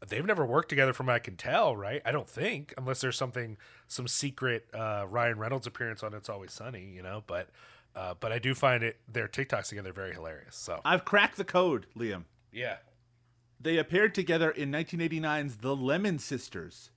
They've 0.06 0.24
never 0.24 0.44
worked 0.44 0.68
together, 0.68 0.92
from 0.92 1.06
what 1.06 1.14
I 1.14 1.18
can 1.18 1.36
tell, 1.36 1.74
right? 1.76 2.02
I 2.04 2.12
don't 2.12 2.28
think, 2.28 2.74
unless 2.76 3.00
there's 3.00 3.16
something, 3.16 3.56
some 3.88 4.06
secret 4.06 4.66
uh, 4.74 5.06
Ryan 5.08 5.38
Reynolds 5.38 5.66
appearance 5.66 6.02
on 6.02 6.12
It's 6.12 6.28
Always 6.28 6.52
Sunny, 6.52 6.92
you 6.94 7.02
know. 7.02 7.22
But 7.26 7.48
Uh, 7.96 8.14
but 8.18 8.32
I 8.32 8.38
do 8.38 8.54
find 8.54 8.82
it 8.82 8.96
their 9.08 9.28
TikToks 9.28 9.68
together 9.68 9.92
very 9.92 10.12
hilarious. 10.12 10.56
So 10.56 10.80
I've 10.84 11.04
cracked 11.04 11.36
the 11.36 11.44
code, 11.44 11.86
Liam. 11.96 12.24
yeah. 12.52 12.76
They 13.60 13.78
appeared 13.78 14.14
together 14.14 14.50
in 14.50 14.70
1989's 14.70 15.58
The 15.58 15.74
Lemon 15.74 16.18
Sisters. 16.18 16.90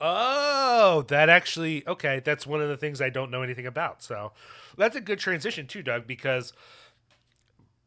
Oh, 0.00 1.04
that 1.08 1.28
actually 1.28 1.86
okay. 1.86 2.20
That's 2.24 2.46
one 2.46 2.62
of 2.62 2.68
the 2.68 2.76
things 2.76 3.00
I 3.02 3.10
don't 3.10 3.30
know 3.30 3.42
anything 3.42 3.66
about. 3.66 4.02
So 4.02 4.32
that's 4.76 4.96
a 4.96 5.00
good 5.00 5.18
transition 5.18 5.66
too, 5.66 5.82
Doug, 5.82 6.06
because 6.06 6.52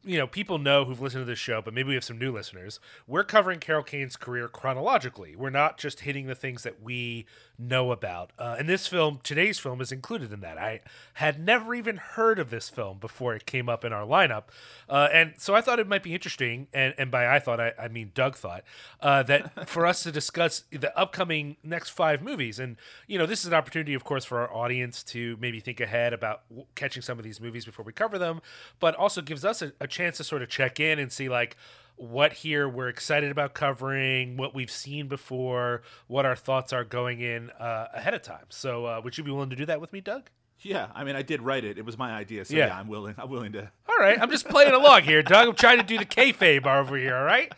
you 0.04 0.18
know 0.18 0.28
people 0.28 0.58
know 0.58 0.84
who've 0.84 1.00
listened 1.02 1.22
to 1.22 1.30
this 1.30 1.40
show, 1.40 1.62
but 1.62 1.74
maybe 1.74 1.88
we 1.90 1.94
have 1.96 2.04
some 2.04 2.20
new 2.20 2.32
listeners. 2.34 2.80
We're 3.08 3.24
covering 3.24 3.60
Carol 3.60 3.84
Kane's 3.84 4.18
career 4.18 4.48
chronologically. 4.50 5.36
We're 5.36 5.50
not 5.50 5.78
just 5.78 6.02
hitting 6.02 6.28
the 6.28 6.36
things 6.36 6.64
that 6.64 6.82
we 6.82 7.26
know 7.62 7.92
about. 7.92 8.32
Uh, 8.40 8.56
and 8.58 8.68
this 8.68 8.88
film, 8.88 9.20
today's 9.24 9.60
film, 9.60 9.82
is 9.82 9.92
included 9.92 10.34
in 10.34 10.42
that. 10.42 10.58
I 10.58 10.82
had 11.16 11.40
never 11.40 11.74
even 11.76 11.98
heard 11.98 12.40
of 12.40 12.50
this 12.50 12.70
film 12.70 12.98
before 12.98 13.36
it 13.36 13.46
came 13.46 13.70
up 13.70 13.86
in 13.86 13.94
our 13.94 14.06
lineup, 14.06 14.46
uh, 14.90 15.08
and 15.14 15.34
so 15.38 15.56
I 15.56 15.62
thought 15.62 15.80
it 15.80 15.88
might 15.88 16.04
be 16.04 16.14
interesting. 16.14 16.68
And, 16.74 16.94
and 16.98 17.12
by 17.12 17.28
I 17.28 17.40
thought, 17.40 17.60
I, 17.60 17.74
I 17.80 17.88
mean 17.88 18.12
Doug 18.14 18.36
thought 18.36 18.64
uh, 19.00 19.24
that 19.24 19.70
for 19.70 19.86
us 19.86 20.04
to 20.04 20.12
discuss 20.12 20.64
the 20.72 20.98
upcoming 20.98 21.58
next 21.64 21.90
five 21.90 22.22
movies. 22.22 22.60
And 22.60 22.78
you 23.08 23.18
know, 23.18 23.26
this 23.26 23.42
is 23.42 23.48
an 23.48 23.54
opportunity, 23.54 23.94
of 23.94 24.04
course, 24.04 24.26
for 24.26 24.40
our 24.40 24.54
audience 24.54 25.04
to 25.04 25.38
maybe 25.40 25.60
think 25.60 25.80
ahead 25.80 26.14
about 26.14 26.42
w- 26.50 26.66
catching 26.76 27.02
some 27.02 27.18
of 27.18 27.24
these 27.24 27.40
movies 27.40 27.66
before 27.66 27.86
we 27.86 27.94
cover 27.94 28.18
them, 28.18 28.42
but 28.80 28.96
also 28.96 29.22
gives 29.22 29.46
us 29.46 29.62
a, 29.62 29.74
a 29.80 29.88
chance 29.88 30.18
to 30.18 30.24
sort 30.24 30.42
of 30.42 30.50
check 30.50 30.80
in 30.80 31.00
and 31.00 31.12
see 31.12 31.30
like 31.30 31.58
what 31.96 32.34
here 32.34 32.68
we're 32.68 32.90
excited 32.90 33.32
about 33.32 33.54
covering, 33.54 34.38
what 34.38 34.54
we've 34.56 34.72
seen 34.72 35.08
before, 35.08 35.82
what 36.08 36.26
our 36.26 36.36
thoughts 36.36 36.74
are 36.74 36.84
going 36.84 37.22
in 37.22 37.50
uh, 37.52 37.88
ahead 37.94 38.14
of 38.14 38.22
time. 38.22 38.46
So, 38.50 38.86
uh, 38.86 39.02
would 39.04 39.18
you 39.18 39.24
be 39.24 39.32
willing 39.32 39.50
to 39.52 39.56
do 39.56 39.66
that 39.68 39.80
with 39.82 39.94
me, 39.94 40.02
Doug? 40.02 40.30
Yeah, 40.64 40.88
I 40.94 41.04
mean, 41.04 41.16
I 41.16 41.22
did 41.24 41.42
write 41.42 41.64
it. 41.64 41.78
It 41.80 41.86
was 41.86 41.98
my 41.98 42.12
idea, 42.12 42.46
so 42.46 42.56
Yeah. 42.56 42.68
yeah, 42.68 42.78
I'm 42.80 42.88
willing. 42.88 43.16
I'm 43.18 43.30
willing 43.30 43.52
to. 43.54 43.72
All 43.90 43.98
right, 44.00 44.20
I'm 44.22 44.30
just 44.30 44.48
playing 44.48 44.74
along 44.74 45.04
here, 45.04 45.24
Doug. 45.24 45.48
I'm 45.48 45.56
trying 45.56 45.78
to 45.78 45.84
do 45.84 45.98
the 45.98 46.06
kayfabe 46.06 46.68
over 46.68 46.96
here. 46.98 47.16
All 47.16 47.24
right. 47.24 47.52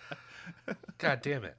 God 0.98 1.22
damn 1.22 1.44
it. 1.44 1.56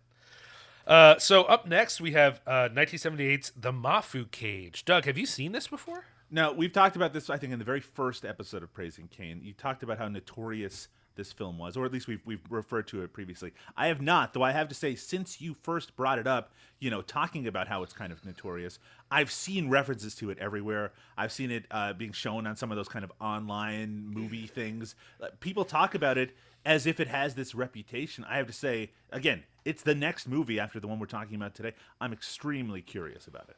Uh, 0.86 1.18
so 1.18 1.44
up 1.44 1.66
next 1.66 2.00
we 2.00 2.12
have 2.12 2.40
uh, 2.46 2.68
1978's 2.72 3.52
The 3.56 3.72
Mafu 3.72 4.30
Cage. 4.30 4.84
Doug, 4.84 5.04
have 5.06 5.16
you 5.18 5.26
seen 5.26 5.52
this 5.52 5.66
before? 5.68 6.04
No, 6.30 6.52
we've 6.52 6.72
talked 6.72 6.96
about 6.96 7.12
this. 7.12 7.28
I 7.30 7.36
think 7.36 7.52
in 7.52 7.58
the 7.58 7.64
very 7.64 7.80
first 7.80 8.24
episode 8.24 8.62
of 8.62 8.72
Praising 8.72 9.08
Kane, 9.08 9.40
you 9.42 9.52
talked 9.52 9.82
about 9.82 9.98
how 9.98 10.08
notorious 10.08 10.88
this 11.16 11.32
film 11.32 11.58
was, 11.58 11.76
or 11.76 11.84
at 11.84 11.92
least 11.92 12.06
we've 12.06 12.22
we've 12.24 12.40
referred 12.50 12.86
to 12.88 13.02
it 13.02 13.12
previously. 13.12 13.52
I 13.76 13.88
have 13.88 14.00
not, 14.00 14.34
though. 14.34 14.42
I 14.42 14.52
have 14.52 14.68
to 14.68 14.74
say, 14.74 14.94
since 14.94 15.40
you 15.40 15.54
first 15.62 15.96
brought 15.96 16.18
it 16.18 16.26
up, 16.26 16.52
you 16.80 16.90
know, 16.90 17.02
talking 17.02 17.46
about 17.46 17.68
how 17.68 17.82
it's 17.82 17.92
kind 17.92 18.12
of 18.12 18.24
notorious, 18.24 18.78
I've 19.10 19.30
seen 19.30 19.68
references 19.68 20.14
to 20.16 20.30
it 20.30 20.38
everywhere. 20.38 20.92
I've 21.16 21.32
seen 21.32 21.50
it 21.50 21.66
uh, 21.70 21.92
being 21.92 22.12
shown 22.12 22.46
on 22.46 22.56
some 22.56 22.70
of 22.70 22.76
those 22.76 22.88
kind 22.88 23.04
of 23.04 23.12
online 23.20 24.10
movie 24.12 24.46
things. 24.46 24.94
Uh, 25.22 25.28
People 25.40 25.64
talk 25.64 25.94
about 25.94 26.18
it 26.18 26.36
as 26.64 26.86
if 26.86 26.98
it 26.98 27.08
has 27.08 27.34
this 27.34 27.54
reputation. 27.54 28.24
I 28.24 28.38
have 28.38 28.46
to 28.46 28.52
say, 28.52 28.90
again, 29.12 29.44
it's 29.64 29.82
the 29.82 29.94
next 29.94 30.26
movie 30.28 30.58
after 30.58 30.80
the 30.80 30.86
one 30.88 30.98
we're 30.98 31.06
talking 31.06 31.36
about 31.36 31.54
today. 31.54 31.72
I'm 32.00 32.12
extremely 32.12 32.82
curious 32.82 33.26
about 33.26 33.48
it. 33.48 33.56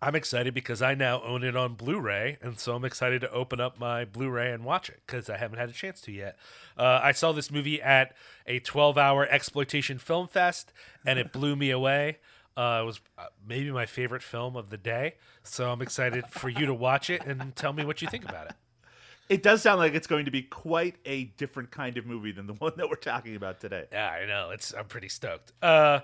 I'm 0.00 0.14
excited 0.14 0.54
because 0.54 0.80
I 0.80 0.94
now 0.94 1.20
own 1.22 1.42
it 1.42 1.56
on 1.56 1.74
Blu-ray, 1.74 2.38
and 2.40 2.58
so 2.58 2.76
I'm 2.76 2.84
excited 2.84 3.20
to 3.22 3.30
open 3.32 3.60
up 3.60 3.80
my 3.80 4.04
Blu-ray 4.04 4.52
and 4.52 4.64
watch 4.64 4.88
it 4.88 5.00
because 5.04 5.28
I 5.28 5.38
haven't 5.38 5.58
had 5.58 5.68
a 5.68 5.72
chance 5.72 6.00
to 6.02 6.12
yet. 6.12 6.36
Uh, 6.76 7.00
I 7.02 7.10
saw 7.10 7.32
this 7.32 7.50
movie 7.50 7.82
at 7.82 8.14
a 8.46 8.60
12-hour 8.60 9.26
exploitation 9.28 9.98
film 9.98 10.28
fest, 10.28 10.72
and 11.04 11.18
it 11.18 11.32
blew 11.32 11.56
me 11.56 11.70
away. 11.70 12.18
Uh, 12.56 12.80
it 12.82 12.86
was 12.86 13.00
uh, 13.16 13.24
maybe 13.46 13.72
my 13.72 13.86
favorite 13.86 14.22
film 14.22 14.56
of 14.56 14.70
the 14.70 14.76
day, 14.76 15.14
so 15.42 15.72
I'm 15.72 15.82
excited 15.82 16.26
for 16.28 16.48
you 16.48 16.66
to 16.66 16.74
watch 16.74 17.10
it 17.10 17.24
and 17.26 17.54
tell 17.56 17.72
me 17.72 17.84
what 17.84 18.00
you 18.00 18.08
think 18.08 18.24
about 18.24 18.46
it. 18.46 18.54
It 19.28 19.42
does 19.42 19.60
sound 19.60 19.78
like 19.78 19.94
it's 19.94 20.06
going 20.06 20.24
to 20.24 20.30
be 20.30 20.42
quite 20.42 20.96
a 21.04 21.24
different 21.24 21.70
kind 21.70 21.98
of 21.98 22.06
movie 22.06 22.32
than 22.32 22.46
the 22.46 22.52
one 22.58 22.72
that 22.76 22.88
we're 22.88 22.96
talking 22.96 23.36
about 23.36 23.60
today. 23.60 23.84
Yeah, 23.92 24.10
I 24.10 24.26
know. 24.26 24.50
It's 24.50 24.72
I'm 24.72 24.86
pretty 24.86 25.08
stoked. 25.08 25.52
Uh, 25.62 26.00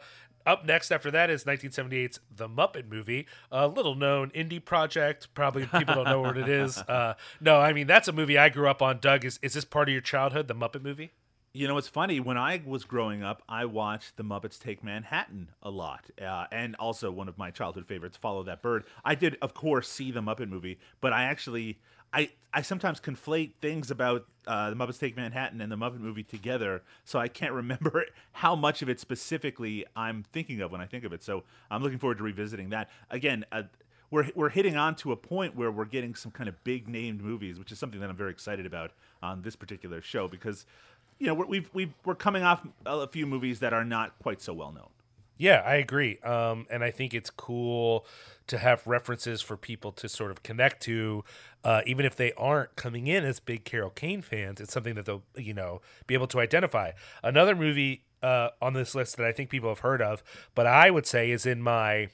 up 0.47 0.65
next 0.65 0.91
after 0.91 1.11
that 1.11 1.31
is 1.31 1.45
1978's 1.45 2.21
The 2.35 2.49
Muppet 2.49 2.89
Movie, 2.89 3.27
a 3.51 3.67
little 3.69 3.95
known 3.95 4.31
indie 4.31 4.65
project. 4.65 5.29
Probably 5.35 5.67
people 5.67 5.95
don't 5.95 6.05
know 6.05 6.21
what 6.21 6.37
it 6.37 6.49
is. 6.49 6.83
Uh, 6.95 7.15
no, 7.41 7.57
I 7.61 7.73
mean 7.73 7.87
that's 7.87 8.09
a 8.09 8.13
movie 8.13 8.37
I 8.39 8.49
grew 8.51 8.69
up 8.69 8.83
on. 8.83 8.99
Doug, 8.99 9.25
is 9.25 9.39
is 9.43 9.55
this 9.55 9.65
part 9.65 9.89
of 9.89 9.93
your 9.93 10.03
childhood? 10.03 10.49
The 10.49 10.55
Muppet 10.55 10.83
Movie? 10.83 11.13
You 11.53 11.67
know, 11.67 11.79
it's 11.79 11.89
funny. 11.89 12.21
When 12.21 12.37
I 12.37 12.63
was 12.65 12.85
growing 12.85 13.23
up, 13.23 13.43
I 13.49 13.65
watched 13.65 14.17
The 14.17 14.25
Muppets 14.25 14.59
Take 14.59 14.85
Manhattan 14.85 15.51
a 15.63 15.71
lot. 15.71 16.05
Uh, 16.21 16.47
and 16.53 16.75
also, 16.77 17.11
one 17.11 17.29
of 17.29 17.39
my 17.39 17.51
childhood 17.51 17.87
favorites, 17.87 18.17
Follow 18.17 18.43
That 18.43 18.61
Bird. 18.61 18.85
I 19.05 19.15
did, 19.15 19.39
of 19.41 19.55
course, 19.55 19.89
see 19.89 20.11
The 20.11 20.21
Muppet 20.21 20.49
movie, 20.49 20.79
but 21.01 21.13
I 21.13 21.25
actually. 21.25 21.79
I, 22.14 22.30
I 22.52 22.62
sometimes 22.62 23.00
conflate 23.00 23.54
things 23.61 23.90
about 23.90 24.26
uh, 24.47 24.71
the 24.71 24.76
Muppets 24.76 25.00
Take 25.00 25.16
Manhattan 25.16 25.61
and 25.61 25.71
the 25.71 25.76
Muppet 25.76 25.99
movie 25.99 26.23
together, 26.23 26.83
so 27.04 27.18
I 27.18 27.26
can't 27.26 27.52
remember 27.62 28.06
how 28.33 28.54
much 28.54 28.80
of 28.83 28.88
it 28.88 29.00
specifically 29.00 29.85
I'm 29.97 30.25
thinking 30.33 30.61
of 30.61 30.71
when 30.71 30.80
I 30.80 30.87
think 30.87 31.04
of 31.04 31.12
it. 31.12 31.23
So 31.23 31.42
I'm 31.71 31.83
looking 31.83 31.99
forward 31.99 32.18
to 32.18 32.25
revisiting 32.25 32.71
that. 32.71 32.88
Again, 33.11 33.44
uh, 33.50 33.64
we're, 34.11 34.30
we're 34.37 34.50
hitting 34.50 34.76
on 34.76 34.94
to 34.97 35.11
a 35.11 35.16
point 35.16 35.56
where 35.56 35.73
we're 35.73 35.87
getting 35.87 36.14
some 36.14 36.30
kind 36.30 36.49
of 36.49 36.62
big 36.62 36.88
named 36.88 37.21
movies, 37.21 37.59
which 37.59 37.73
is 37.73 37.80
something 37.80 38.00
that 38.00 38.09
I'm 38.09 38.16
very 38.16 38.30
excited 38.30 38.64
about 38.64 38.92
on 39.21 39.42
this 39.42 39.56
particular 39.56 40.00
show 40.00 40.28
because 40.28 40.66
you 41.18 41.26
know 41.26 41.35
we're, 41.35 41.47
we've, 41.47 41.71
we've 41.75 41.94
we're 42.04 42.14
coming 42.14 42.44
off 42.44 42.64
a 42.87 43.09
few 43.09 43.26
movies 43.26 43.59
that 43.61 43.73
are 43.73 43.85
not 43.85 44.16
quite 44.21 44.40
so 44.40 44.52
well 44.52 44.71
known. 44.71 44.88
Yeah, 45.37 45.62
I 45.64 45.76
agree. 45.76 46.19
Um, 46.21 46.67
and 46.71 46.85
I 46.85 46.91
think 46.91 47.12
it's 47.12 47.31
cool 47.31 48.07
to 48.47 48.59
have 48.59 48.87
references 48.87 49.43
for 49.43 49.57
people 49.57 49.91
to 49.93 50.09
sort 50.09 50.31
of 50.31 50.43
connect 50.43 50.83
to, 50.83 51.25
uh, 51.64 51.81
even 51.87 52.05
if 52.07 52.14
they 52.14 52.33
aren't 52.35 52.76
coming 52.76 53.07
in 53.07 53.25
as 53.25 53.41
big 53.41 53.64
Carol 53.64 53.91
Kane 53.91 54.23
fans. 54.23 54.61
It's 54.61 54.73
something 54.73 54.95
that 54.95 55.07
they'll, 55.07 55.25
you 55.37 55.55
know, 55.55 55.81
be 56.07 56.14
able 56.14 56.26
to 56.29 56.41
identify. 56.41 56.93
Another 57.23 57.57
movie 57.57 58.05
uh, 58.23 58.50
on 58.61 58.75
this 58.75 58.95
list 58.95 59.17
that 59.17 59.26
I 59.26 59.33
think 59.33 59.50
people 59.50 59.69
have 59.69 59.81
heard 59.81 60.00
of, 60.00 60.23
but 60.55 60.67
I 60.67 60.91
would 60.91 61.07
say 61.07 61.31
is 61.31 61.47
in 61.47 61.61
my 61.61 62.09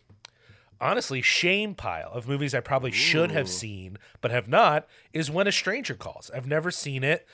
honestly 0.80 1.20
shame 1.20 1.74
pile 1.74 2.10
of 2.12 2.26
movies 2.26 2.54
I 2.54 2.60
probably 2.60 2.90
should 2.90 3.30
have 3.30 3.48
seen 3.48 3.98
but 4.22 4.30
have 4.30 4.48
not 4.48 4.88
is 5.12 5.30
When 5.30 5.46
a 5.46 5.52
Stranger 5.52 5.94
Calls. 5.94 6.30
I've 6.34 6.46
never 6.46 6.70
seen 6.70 7.04
it. 7.04 7.26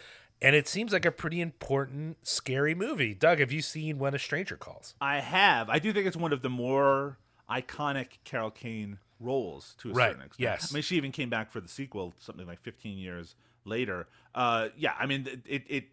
And 0.43 0.55
it 0.55 0.69
seems 0.69 0.93
like 0.93 1.05
a 1.07 1.11
pretty 1.11 1.41
important, 1.41 2.19
scary 2.23 2.75
movie. 2.75 3.15
Doug, 3.15 3.39
have 3.41 3.53
you 3.53 3.63
seen 3.63 3.99
When 3.99 4.15
a 4.15 4.19
Stranger 4.19 4.57
Calls? 4.57 4.95
I 5.01 5.21
have. 5.21 5.71
I 5.71 5.79
do 5.79 5.93
think 5.93 6.07
it's 6.07 6.17
one 6.17 6.33
of 6.33 6.43
the 6.43 6.51
more 6.51 7.19
iconic 7.51 8.19
Carol 8.25 8.51
Kane 8.51 8.99
roles 9.19 9.75
to 9.79 9.91
a 9.91 9.95
Right, 9.95 10.11
certain 10.11 10.23
extent. 10.27 10.45
yes. 10.51 10.73
I 10.73 10.75
mean, 10.75 10.83
she 10.83 10.97
even 10.97 11.11
came 11.13 11.31
back 11.31 11.51
for 11.51 11.61
the 11.61 11.69
sequel 11.69 12.13
something 12.19 12.47
like 12.47 12.61
15 12.61 12.99
years 12.99 13.35
later. 13.65 14.09
Uh, 14.35 14.69
yeah, 14.77 14.95
I 14.99 15.07
mean, 15.07 15.27
it, 15.27 15.41
it, 15.47 15.63
it. 15.69 15.85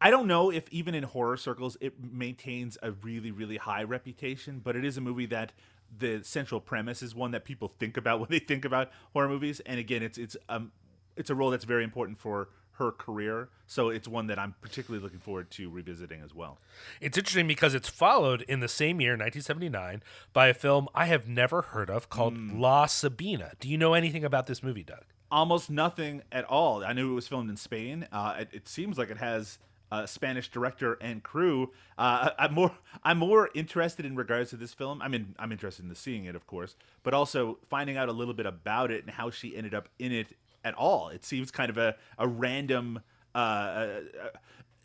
I 0.00 0.10
don't 0.10 0.26
know 0.26 0.50
if 0.50 0.64
even 0.70 0.94
in 0.94 1.02
horror 1.04 1.36
circles 1.36 1.76
it 1.80 1.94
maintains 2.02 2.78
a 2.82 2.92
really, 2.92 3.30
really 3.30 3.58
high 3.58 3.82
reputation, 3.82 4.60
but 4.64 4.76
it 4.76 4.84
is 4.84 4.96
a 4.96 5.00
movie 5.02 5.26
that 5.26 5.52
the 5.96 6.22
central 6.24 6.60
premise 6.60 7.02
is 7.02 7.14
one 7.14 7.30
that 7.32 7.44
people 7.44 7.68
think 7.78 7.96
about 7.98 8.18
when 8.20 8.28
they 8.30 8.38
think 8.38 8.64
about 8.64 8.90
horror 9.12 9.28
movies. 9.28 9.60
And 9.60 9.78
again, 9.78 10.02
it's 10.02 10.16
it's 10.16 10.36
um 10.48 10.72
it's 11.16 11.28
a 11.28 11.34
role 11.34 11.50
that's 11.50 11.64
very 11.64 11.84
important 11.84 12.18
for 12.18 12.48
her 12.78 12.90
career, 12.90 13.48
so 13.66 13.88
it's 13.88 14.08
one 14.08 14.26
that 14.28 14.38
I'm 14.38 14.54
particularly 14.60 15.02
looking 15.02 15.20
forward 15.20 15.50
to 15.52 15.70
revisiting 15.70 16.20
as 16.22 16.34
well. 16.34 16.58
It's 17.00 17.16
interesting 17.16 17.46
because 17.46 17.74
it's 17.74 17.88
followed 17.88 18.42
in 18.42 18.60
the 18.60 18.68
same 18.68 19.00
year, 19.00 19.12
1979, 19.12 20.02
by 20.32 20.48
a 20.48 20.54
film 20.54 20.88
I 20.94 21.06
have 21.06 21.28
never 21.28 21.62
heard 21.62 21.90
of 21.90 22.08
called 22.08 22.36
La 22.36 22.86
Sabina. 22.86 23.52
Do 23.60 23.68
you 23.68 23.78
know 23.78 23.94
anything 23.94 24.24
about 24.24 24.46
this 24.46 24.62
movie, 24.62 24.84
Doug? 24.84 25.04
almost 25.30 25.68
nothing 25.68 26.22
at 26.30 26.44
all. 26.44 26.84
I 26.84 26.92
knew 26.92 27.10
it 27.10 27.14
was 27.14 27.26
filmed 27.26 27.50
in 27.50 27.56
Spain. 27.56 28.06
Uh, 28.12 28.36
it, 28.38 28.48
it 28.52 28.68
seems 28.68 28.96
like 28.96 29.10
it 29.10 29.18
has 29.18 29.58
a 29.90 30.06
Spanish 30.06 30.48
director 30.48 30.96
and 31.00 31.22
crew. 31.22 31.72
Uh, 31.98 32.30
I'm 32.38 32.54
more 32.54 32.72
I'm 33.02 33.18
more 33.18 33.50
interested 33.54 34.06
in 34.06 34.16
regards 34.16 34.50
to 34.50 34.56
this 34.56 34.72
film. 34.72 35.02
I 35.02 35.08
mean, 35.08 35.34
I'm 35.38 35.52
interested 35.52 35.82
in 35.82 35.88
the 35.88 35.96
seeing 35.96 36.24
it, 36.24 36.36
of 36.36 36.46
course, 36.46 36.76
but 37.02 37.14
also 37.14 37.58
finding 37.68 37.96
out 37.96 38.08
a 38.08 38.12
little 38.12 38.34
bit 38.34 38.46
about 38.46 38.90
it 38.90 39.02
and 39.02 39.10
how 39.10 39.30
she 39.30 39.56
ended 39.56 39.74
up 39.74 39.88
in 39.98 40.12
it 40.12 40.28
at 40.64 40.74
all. 40.74 41.08
It 41.08 41.24
seems 41.24 41.50
kind 41.50 41.70
of 41.70 41.78
a 41.78 41.96
a 42.18 42.26
random. 42.26 43.00
Uh, 43.34 43.38
uh, 43.38 44.00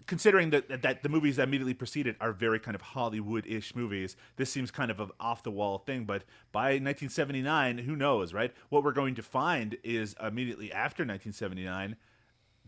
considering 0.09 0.49
that 0.49 0.81
that 0.81 1.03
the 1.03 1.09
movies 1.09 1.35
that 1.35 1.47
immediately 1.47 1.75
preceded 1.75 2.15
are 2.19 2.33
very 2.33 2.59
kind 2.59 2.73
of 2.73 2.81
Hollywood-ish 2.81 3.75
movies, 3.75 4.15
this 4.37 4.51
seems 4.51 4.71
kind 4.71 4.89
of 4.89 4.99
an 4.99 5.11
off-the-wall 5.19 5.79
thing. 5.79 6.05
But 6.05 6.23
by 6.51 6.79
1979, 6.79 7.77
who 7.77 7.95
knows, 7.95 8.33
right? 8.33 8.51
What 8.69 8.83
we're 8.83 8.91
going 8.91 9.13
to 9.15 9.21
find 9.21 9.77
is 9.83 10.15
immediately 10.19 10.71
after 10.71 11.03
1979, 11.03 11.95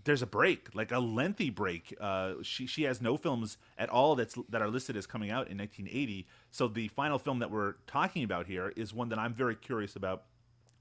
there's 0.03 0.21
a 0.21 0.27
break, 0.27 0.73
like 0.73 0.91
a 0.91 0.99
lengthy 0.99 1.49
break. 1.49 1.95
Uh, 1.99 2.33
she 2.41 2.65
she 2.67 2.83
has 2.83 3.01
no 3.01 3.17
films 3.17 3.57
at 3.77 3.89
all 3.89 4.15
that's 4.15 4.37
that 4.49 4.61
are 4.61 4.69
listed 4.69 4.95
as 4.95 5.05
coming 5.05 5.29
out 5.29 5.49
in 5.49 5.57
1980. 5.57 6.27
So 6.51 6.67
the 6.67 6.87
final 6.89 7.19
film 7.19 7.39
that 7.39 7.51
we're 7.51 7.73
talking 7.87 8.23
about 8.23 8.47
here 8.47 8.71
is 8.75 8.93
one 8.93 9.09
that 9.09 9.19
I'm 9.19 9.33
very 9.33 9.55
curious 9.55 9.95
about 9.95 10.23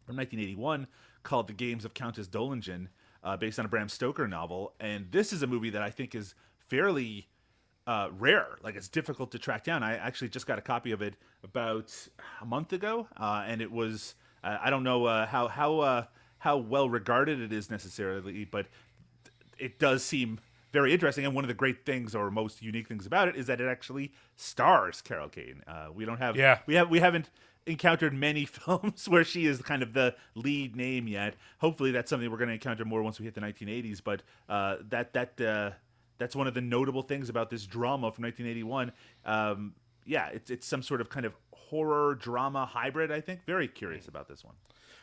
from 0.04 0.16
1981 0.16 0.86
called 1.22 1.46
The 1.48 1.52
Games 1.52 1.84
of 1.84 1.94
Countess 1.94 2.28
Dolingen, 2.28 2.88
uh, 3.22 3.36
based 3.36 3.58
on 3.58 3.64
a 3.64 3.68
Bram 3.68 3.88
Stoker 3.88 4.26
novel. 4.26 4.74
And 4.80 5.10
this 5.10 5.32
is 5.32 5.42
a 5.42 5.46
movie 5.46 5.70
that 5.70 5.82
I 5.82 5.90
think 5.90 6.14
is 6.14 6.34
fairly 6.68 7.28
uh, 7.86 8.08
rare. 8.18 8.58
Like 8.62 8.76
it's 8.76 8.88
difficult 8.88 9.30
to 9.32 9.38
track 9.38 9.64
down. 9.64 9.82
I 9.82 9.96
actually 9.96 10.28
just 10.28 10.46
got 10.46 10.58
a 10.58 10.62
copy 10.62 10.92
of 10.92 11.02
it 11.02 11.14
about 11.42 11.94
a 12.40 12.44
month 12.46 12.72
ago, 12.72 13.08
uh, 13.16 13.44
and 13.46 13.60
it 13.60 13.70
was 13.72 14.14
uh, 14.44 14.58
I 14.60 14.70
don't 14.70 14.84
know 14.84 15.04
uh, 15.06 15.26
how 15.26 15.48
how 15.48 15.80
uh, 15.80 16.04
how 16.38 16.56
well 16.58 16.88
regarded 16.88 17.40
it 17.40 17.52
is 17.52 17.70
necessarily, 17.70 18.44
but 18.44 18.66
it 19.58 19.78
does 19.78 20.04
seem 20.04 20.38
very 20.72 20.92
interesting. 20.92 21.24
And 21.26 21.34
one 21.34 21.44
of 21.44 21.48
the 21.48 21.54
great 21.54 21.84
things 21.84 22.14
or 22.14 22.30
most 22.30 22.62
unique 22.62 22.86
things 22.88 23.04
about 23.06 23.28
it 23.28 23.36
is 23.36 23.46
that 23.46 23.60
it 23.60 23.66
actually 23.68 24.12
stars 24.36 25.02
Carol 25.02 25.28
Kane. 25.28 25.62
Uh, 25.66 25.88
we 25.92 26.04
don't 26.04 26.18
have 26.18 26.36
Yeah. 26.36 26.60
we 26.66 26.74
have 26.74 26.88
we 26.88 27.00
haven't 27.00 27.28
encountered 27.70 28.14
many 28.14 28.44
films 28.46 29.08
where 29.08 29.24
she 29.24 29.46
is 29.46 29.60
kind 29.62 29.82
of 29.82 29.92
the 29.92 30.14
lead 30.34 30.76
name 30.76 31.08
yet. 31.08 31.34
Hopefully, 31.58 31.90
that's 31.90 32.10
something 32.10 32.30
we're 32.30 32.38
going 32.38 32.48
to 32.48 32.54
encounter 32.54 32.84
more 32.84 33.02
once 33.02 33.18
we 33.18 33.24
hit 33.24 33.34
the 33.34 33.40
1980s. 33.40 34.00
But 34.02 34.22
uh, 34.48 34.76
that 34.88 35.12
that 35.14 35.40
uh, 35.40 35.70
that's 36.18 36.36
one 36.36 36.46
of 36.46 36.54
the 36.54 36.60
notable 36.60 37.02
things 37.02 37.28
about 37.28 37.50
this 37.50 37.66
drama 37.66 38.12
from 38.12 38.24
1981. 38.24 38.92
Um, 39.24 39.74
yeah, 40.06 40.28
it's 40.28 40.50
it's 40.50 40.66
some 40.66 40.82
sort 40.82 41.00
of 41.00 41.08
kind 41.08 41.26
of 41.26 41.34
horror 41.52 42.14
drama 42.16 42.66
hybrid. 42.66 43.10
I 43.10 43.20
think 43.20 43.44
very 43.46 43.68
curious 43.68 44.08
about 44.08 44.28
this 44.28 44.44
one. 44.44 44.54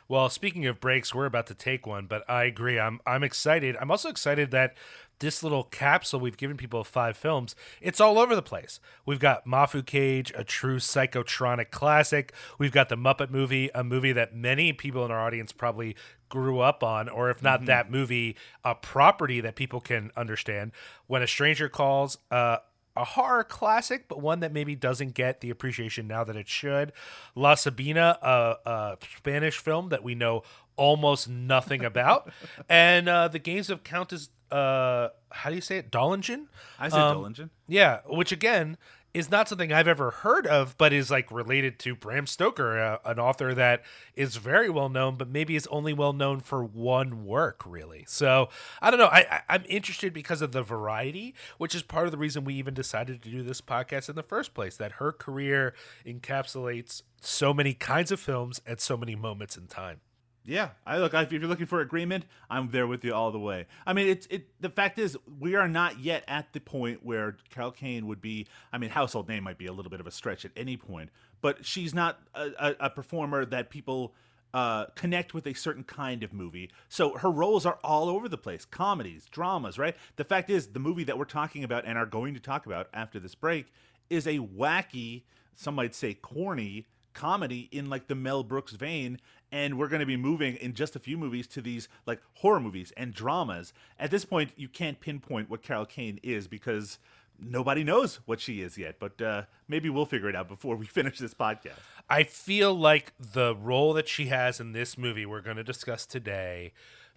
Well, 0.10 0.30
speaking 0.30 0.66
of 0.66 0.80
breaks, 0.80 1.14
we're 1.14 1.26
about 1.26 1.48
to 1.48 1.54
take 1.54 1.86
one, 1.86 2.06
but 2.06 2.24
I 2.30 2.46
agree. 2.46 2.80
I'm 2.80 3.00
I'm 3.06 3.24
excited. 3.24 3.76
I'm 3.80 3.92
also 3.92 4.10
excited 4.10 4.52
that 4.52 4.76
this 5.20 5.44
little 5.44 5.64
capsule 5.64 6.20
we've 6.20 6.38
given 6.38 6.58
people 6.58 6.80
of 6.80 6.88
five 6.88 7.18
films, 7.18 7.56
it's 7.82 8.00
all 8.00 8.20
over 8.20 8.36
the 8.36 8.42
place. 8.42 8.80
We've 9.06 9.20
got 9.20 9.46
Mafu 9.46 9.86
Cage, 9.86 10.32
a 10.36 10.44
true 10.44 10.78
psychotronic 10.78 11.72
classic. 11.72 12.34
We've 12.58 12.72
got 12.72 12.90
the 12.90 12.96
Muppet 12.96 13.32
movie, 13.32 13.70
a 13.74 13.84
movie 13.84 14.12
that 14.14 14.36
many 14.36 14.74
people 14.74 15.04
in 15.04 15.12
our 15.12 15.20
audience 15.20 15.52
probably 15.52 15.96
grew 16.30 16.60
up 16.60 16.84
on, 16.84 17.10
or 17.10 17.30
if 17.30 17.42
not 17.42 17.66
that 17.66 17.90
movie, 17.90 18.38
a 18.64 18.76
property 18.76 19.42
that 19.42 19.56
people 19.56 19.82
can 19.82 20.12
understand. 20.16 20.72
When 21.08 21.22
a 21.22 21.28
stranger 21.28 21.68
calls, 21.68 22.18
uh, 22.32 22.58
a 22.98 23.04
horror 23.04 23.44
classic, 23.44 24.08
but 24.08 24.22
one 24.22 24.39
that 24.42 24.51
maybe 24.51 24.75
doesn't 24.75 25.13
get 25.13 25.42
the 25.42 25.50
appreciation 25.50 26.08
now 26.08 26.24
that 26.24 26.36
it 26.36 26.48
should. 26.50 26.92
La 27.36 27.56
Sabina, 27.56 28.18
a, 28.22 28.56
a 28.70 28.98
Spanish 29.18 29.58
film 29.58 29.89
that 29.89 30.04
we 30.04 30.16
know 30.16 30.44
almost 30.75 31.27
nothing 31.30 31.84
about, 31.86 32.32
and 32.70 33.08
uh, 33.08 33.27
the 33.27 33.39
games 33.39 33.70
of 33.70 33.84
Countess. 33.84 34.30
Uh, 34.51 35.10
how 35.30 35.50
do 35.50 35.56
you 35.56 35.62
say 35.62 35.77
it? 35.77 35.92
Dollingen. 35.92 36.48
I 36.80 36.88
said 36.89 37.00
Um, 37.00 37.18
Dollingen. 37.18 37.50
Yeah, 37.68 38.00
which 38.08 38.32
again 38.32 38.77
is 39.14 39.32
not 39.32 39.50
something 39.50 39.74
I've 39.74 39.88
ever 39.88 40.12
heard 40.12 40.46
of, 40.46 40.78
but 40.78 40.94
is 40.94 41.10
like 41.10 41.32
related 41.32 41.80
to 41.80 41.96
Bram 41.96 42.28
Stoker, 42.28 42.80
uh, 42.80 42.98
an 43.06 43.20
author 43.20 43.54
that 43.54 43.84
is 44.16 44.36
very 44.36 44.70
well 44.70 44.90
known, 44.90 45.16
but 45.16 45.28
maybe 45.28 45.56
is 45.56 45.68
only 45.68 45.94
well 45.94 46.14
known 46.14 46.40
for 46.40 46.64
one 46.64 47.26
work, 47.26 47.64
really. 47.66 48.06
So 48.08 48.50
I 48.82 48.92
don't 48.92 49.00
know. 49.00 49.08
I, 49.08 49.26
I 49.30 49.42
I'm 49.50 49.64
interested 49.68 50.14
because 50.14 50.42
of 50.42 50.52
the 50.52 50.62
variety, 50.62 51.34
which 51.58 51.74
is 51.74 51.84
part 51.84 52.06
of 52.06 52.12
the 52.12 52.18
reason 52.18 52.44
we 52.44 52.56
even 52.56 52.74
decided 52.74 53.22
to 53.24 53.30
do 53.30 53.44
this 53.44 53.62
podcast 53.62 54.10
in 54.10 54.16
the 54.16 54.24
first 54.24 54.54
place. 54.54 54.78
That 54.78 54.94
her 54.94 55.12
career 55.12 55.74
encapsulates 56.06 57.02
so 57.22 57.54
many 57.54 57.74
kinds 57.74 58.12
of 58.12 58.20
films 58.20 58.62
at 58.68 58.82
so 58.82 58.98
many 58.98 59.16
moments 59.16 59.58
in 59.58 59.68
time. 59.68 60.02
Yeah, 60.48 60.70
I 60.86 60.98
look. 60.98 61.13
If 61.13 61.34
you're 61.34 61.42
looking 61.42 61.66
for 61.66 61.82
agreement, 61.82 62.24
I'm 62.50 62.72
there 62.72 62.88
with 62.88 63.04
you 63.04 63.13
all 63.13 63.32
the 63.32 63.39
way. 63.39 63.66
I 63.86 63.92
mean, 63.92 64.08
it's 64.08 64.27
it. 64.27 64.48
The 64.62 64.70
fact 64.70 64.98
is, 64.98 65.18
we 65.39 65.56
are 65.56 65.68
not 65.68 66.00
yet 66.00 66.24
at 66.25 66.54
the 66.54 66.62
point 66.62 67.06
where 67.06 67.36
Carol 67.50 67.72
Kane 67.72 68.08
would 68.08 68.22
be. 68.22 68.48
I 68.72 68.77
mean, 68.77 68.89
household 68.89 69.27
name 69.27 69.44
might 69.44 69.58
be 69.58 69.66
a 69.66 69.74
little 69.74 69.89
bit 69.89 70.00
of 70.00 70.08
a 70.08 70.12
stretch 70.12 70.46
at 70.46 70.51
any 70.56 70.77
point, 70.77 71.10
but 71.42 71.66
she's 71.66 71.94
not 71.94 72.20
a, 72.34 72.50
a, 72.58 72.75
a 72.80 72.89
performer 72.89 73.44
that 73.44 73.70
people 73.70 74.13
uh, 74.54 74.86
connect 74.96 75.34
with 75.34 75.46
a 75.48 75.54
certain 75.54 75.84
kind 75.84 76.24
of 76.24 76.32
movie. 76.32 76.72
So 76.88 77.18
her 77.18 77.30
roles 77.30 77.66
are 77.66 77.77
all 77.84 78.08
over 78.08 78.30
the 78.30 78.38
place: 78.38 78.63
comedies, 78.63 79.27
dramas. 79.30 79.77
Right. 79.77 79.98
The 80.16 80.24
fact 80.24 80.50
is, 80.50 80.68
the 80.68 80.80
movie 80.80 81.04
that 81.04 81.18
we're 81.18 81.25
talking 81.25 81.66
about 81.66 81.84
and 81.84 81.98
are 81.98 82.06
going 82.06 82.34
to 82.36 82.39
talk 82.39 82.66
about 82.66 82.88
after 82.94 83.20
this 83.20 83.36
break 83.36 83.66
is 84.10 84.25
a 84.25 84.39
wacky, 84.39 85.24
some 85.56 85.75
might 85.75 85.94
say 85.94 86.13
corny 86.13 86.86
comedy 87.18 87.68
in 87.72 87.89
like 87.89 88.08
the 88.08 88.16
Mel 88.16 88.44
Brooks 88.44 88.74
vein 88.74 89.20
and 89.51 89.77
we're 89.77 89.88
going 89.88 90.00
to 90.00 90.06
be 90.06 90.18
moving 90.18 90.56
in 90.56 90.74
just 90.74 90.96
a 90.96 91.00
few 91.00 91.18
movies 91.18 91.48
to 91.48 91.62
these 91.62 91.88
like 92.06 92.22
horror 92.36 92.60
movies 92.60 92.92
and 92.98 93.13
dramas. 93.13 93.74
At 94.00 94.12
this 94.12 94.25
point, 94.25 94.51
you 94.56 94.68
can't 94.68 95.00
pinpoint 95.00 95.50
what 95.50 95.63
Carol 95.63 95.86
Kane 95.86 96.20
is 96.24 96.48
because 96.48 97.00
nobody 97.39 97.84
knows 97.84 98.20
what 98.25 98.39
she 98.39 98.62
is 98.62 98.77
yet, 98.77 99.00
but 99.00 99.22
uh, 99.22 99.44
maybe 99.68 99.89
we'll 99.89 100.06
figure 100.06 100.30
it 100.30 100.36
out 100.36 100.48
before 100.48 100.75
we 100.75 100.86
finish 100.88 101.20
this 101.20 101.34
podcast. 101.34 101.80
I 102.10 102.24
feel 102.24 102.74
like 102.74 103.13
the 103.19 103.56
role 103.56 103.93
that 103.93 104.08
she 104.08 104.28
has 104.28 104.60
in 104.60 104.71
this 104.71 104.98
movie 104.98 105.26
we're 105.26 105.41
going 105.41 105.58
to 105.58 105.63
discuss 105.63 106.06
today 106.06 106.74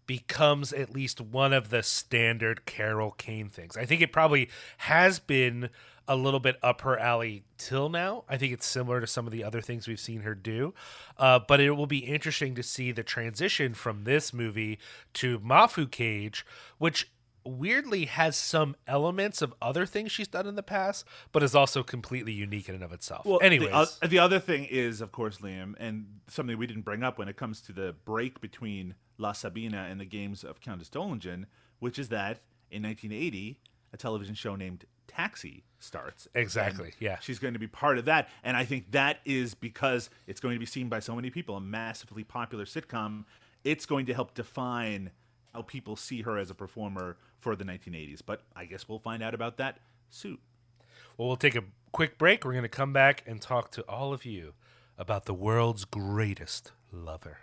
becomes 0.06 0.72
at 0.72 0.92
least 0.92 1.20
one 1.20 1.52
of 1.52 1.70
the 1.70 1.82
standard 1.82 2.66
Carol 2.66 3.12
Kane 3.12 3.48
things. 3.48 3.76
I 3.76 3.84
think 3.84 4.02
it 4.02 4.12
probably 4.12 4.48
has 4.78 5.20
been 5.20 5.70
a 6.08 6.16
little 6.16 6.40
bit 6.40 6.56
up 6.62 6.80
her 6.82 6.98
alley 6.98 7.44
till 7.58 7.88
now. 7.88 8.24
I 8.28 8.36
think 8.36 8.52
it's 8.52 8.66
similar 8.66 9.00
to 9.00 9.06
some 9.06 9.26
of 9.26 9.32
the 9.32 9.44
other 9.44 9.60
things 9.60 9.86
we've 9.86 10.00
seen 10.00 10.22
her 10.22 10.34
do. 10.34 10.74
Uh, 11.16 11.38
but 11.38 11.60
it 11.60 11.72
will 11.72 11.86
be 11.86 11.98
interesting 11.98 12.54
to 12.54 12.62
see 12.62 12.92
the 12.92 13.02
transition 13.02 13.74
from 13.74 14.04
this 14.04 14.32
movie 14.32 14.78
to 15.14 15.38
Mafu 15.40 15.90
Cage, 15.90 16.44
which 16.78 17.10
weirdly 17.44 18.04
has 18.04 18.36
some 18.36 18.76
elements 18.86 19.42
of 19.42 19.54
other 19.62 19.86
things 19.86 20.12
she's 20.12 20.28
done 20.28 20.46
in 20.46 20.54
the 20.56 20.62
past, 20.62 21.04
but 21.32 21.42
is 21.42 21.54
also 21.54 21.82
completely 21.82 22.32
unique 22.32 22.68
in 22.68 22.74
and 22.74 22.84
of 22.84 22.92
itself. 22.92 23.24
Well, 23.24 23.40
anyways, 23.42 23.98
the, 24.00 24.08
the 24.08 24.18
other 24.18 24.38
thing 24.38 24.64
is, 24.64 25.00
of 25.00 25.12
course, 25.12 25.38
Liam, 25.38 25.74
and 25.78 26.20
something 26.28 26.56
we 26.58 26.66
didn't 26.66 26.82
bring 26.84 27.02
up 27.02 27.18
when 27.18 27.28
it 27.28 27.36
comes 27.36 27.60
to 27.62 27.72
the 27.72 27.94
break 28.04 28.40
between 28.40 28.94
La 29.18 29.32
Sabina 29.32 29.86
and 29.90 30.00
the 30.00 30.04
games 30.04 30.44
of 30.44 30.60
Countess 30.60 30.88
Dolingen, 30.88 31.46
which 31.78 31.98
is 31.98 32.08
that 32.08 32.40
in 32.70 32.82
1980, 32.82 33.58
a 33.92 33.96
television 33.96 34.34
show 34.34 34.56
named 34.56 34.84
Taxi 35.10 35.64
starts. 35.80 36.28
Exactly, 36.34 36.92
yeah. 37.00 37.18
She's 37.20 37.38
going 37.38 37.54
to 37.54 37.60
be 37.60 37.66
part 37.66 37.98
of 37.98 38.04
that. 38.04 38.28
And 38.44 38.56
I 38.56 38.64
think 38.64 38.92
that 38.92 39.18
is 39.24 39.54
because 39.54 40.08
it's 40.26 40.40
going 40.40 40.54
to 40.54 40.60
be 40.60 40.66
seen 40.66 40.88
by 40.88 41.00
so 41.00 41.16
many 41.16 41.30
people, 41.30 41.56
a 41.56 41.60
massively 41.60 42.22
popular 42.22 42.64
sitcom. 42.64 43.24
It's 43.64 43.86
going 43.86 44.06
to 44.06 44.14
help 44.14 44.34
define 44.34 45.10
how 45.52 45.62
people 45.62 45.96
see 45.96 46.22
her 46.22 46.38
as 46.38 46.50
a 46.50 46.54
performer 46.54 47.16
for 47.40 47.56
the 47.56 47.64
1980s. 47.64 48.20
But 48.24 48.42
I 48.54 48.66
guess 48.66 48.88
we'll 48.88 49.00
find 49.00 49.22
out 49.22 49.34
about 49.34 49.56
that 49.56 49.78
soon. 50.10 50.38
Well, 51.16 51.28
we'll 51.28 51.36
take 51.36 51.56
a 51.56 51.64
quick 51.92 52.18
break. 52.18 52.44
We're 52.44 52.52
going 52.52 52.62
to 52.62 52.68
come 52.68 52.92
back 52.92 53.24
and 53.26 53.40
talk 53.40 53.70
to 53.72 53.82
all 53.82 54.12
of 54.12 54.24
you 54.24 54.54
about 54.96 55.24
the 55.24 55.34
world's 55.34 55.84
greatest 55.84 56.72
lover. 56.92 57.38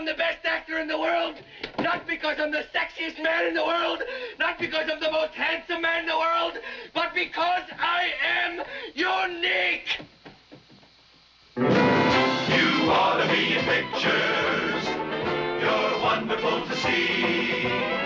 I'm 0.00 0.06
the 0.06 0.14
best 0.14 0.46
actor 0.46 0.78
in 0.78 0.88
the 0.88 0.98
world, 0.98 1.34
not 1.78 2.06
because 2.06 2.38
I'm 2.40 2.50
the 2.50 2.64
sexiest 2.74 3.22
man 3.22 3.48
in 3.48 3.52
the 3.52 3.62
world, 3.62 4.02
not 4.38 4.58
because 4.58 4.88
I'm 4.90 4.98
the 4.98 5.10
most 5.10 5.34
handsome 5.34 5.82
man 5.82 6.00
in 6.00 6.06
the 6.06 6.16
world, 6.16 6.54
but 6.94 7.12
because 7.14 7.64
I 7.78 8.08
am 8.24 8.62
unique. 8.94 10.00
You 11.54 12.90
ought 12.90 13.22
to 13.22 13.28
be 13.28 13.58
in 13.58 13.64
pictures. 13.66 14.88
You're 15.60 16.00
wonderful 16.00 16.66
to 16.66 16.76
see. 16.76 17.99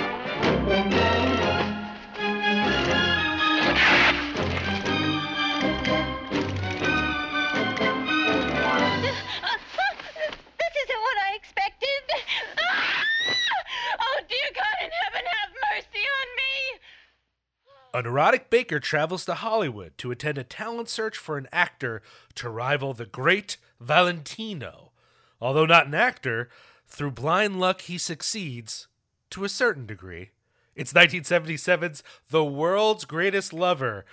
Neurotic 18.04 18.50
baker 18.50 18.78
travels 18.78 19.24
to 19.24 19.34
Hollywood 19.34 19.96
to 19.96 20.10
attend 20.10 20.36
a 20.36 20.44
talent 20.44 20.90
search 20.90 21.16
for 21.16 21.38
an 21.38 21.48
actor 21.50 22.02
to 22.34 22.50
rival 22.50 22.92
the 22.92 23.06
great 23.06 23.56
Valentino. 23.80 24.92
Although 25.40 25.64
not 25.64 25.86
an 25.86 25.94
actor, 25.94 26.50
through 26.86 27.12
blind 27.12 27.58
luck 27.58 27.80
he 27.82 27.96
succeeds 27.96 28.88
to 29.30 29.42
a 29.42 29.48
certain 29.48 29.86
degree. 29.86 30.30
It's 30.76 30.92
1977's 30.92 32.02
The 32.28 32.44
World's 32.44 33.06
Greatest 33.06 33.54
Lover, 33.54 34.04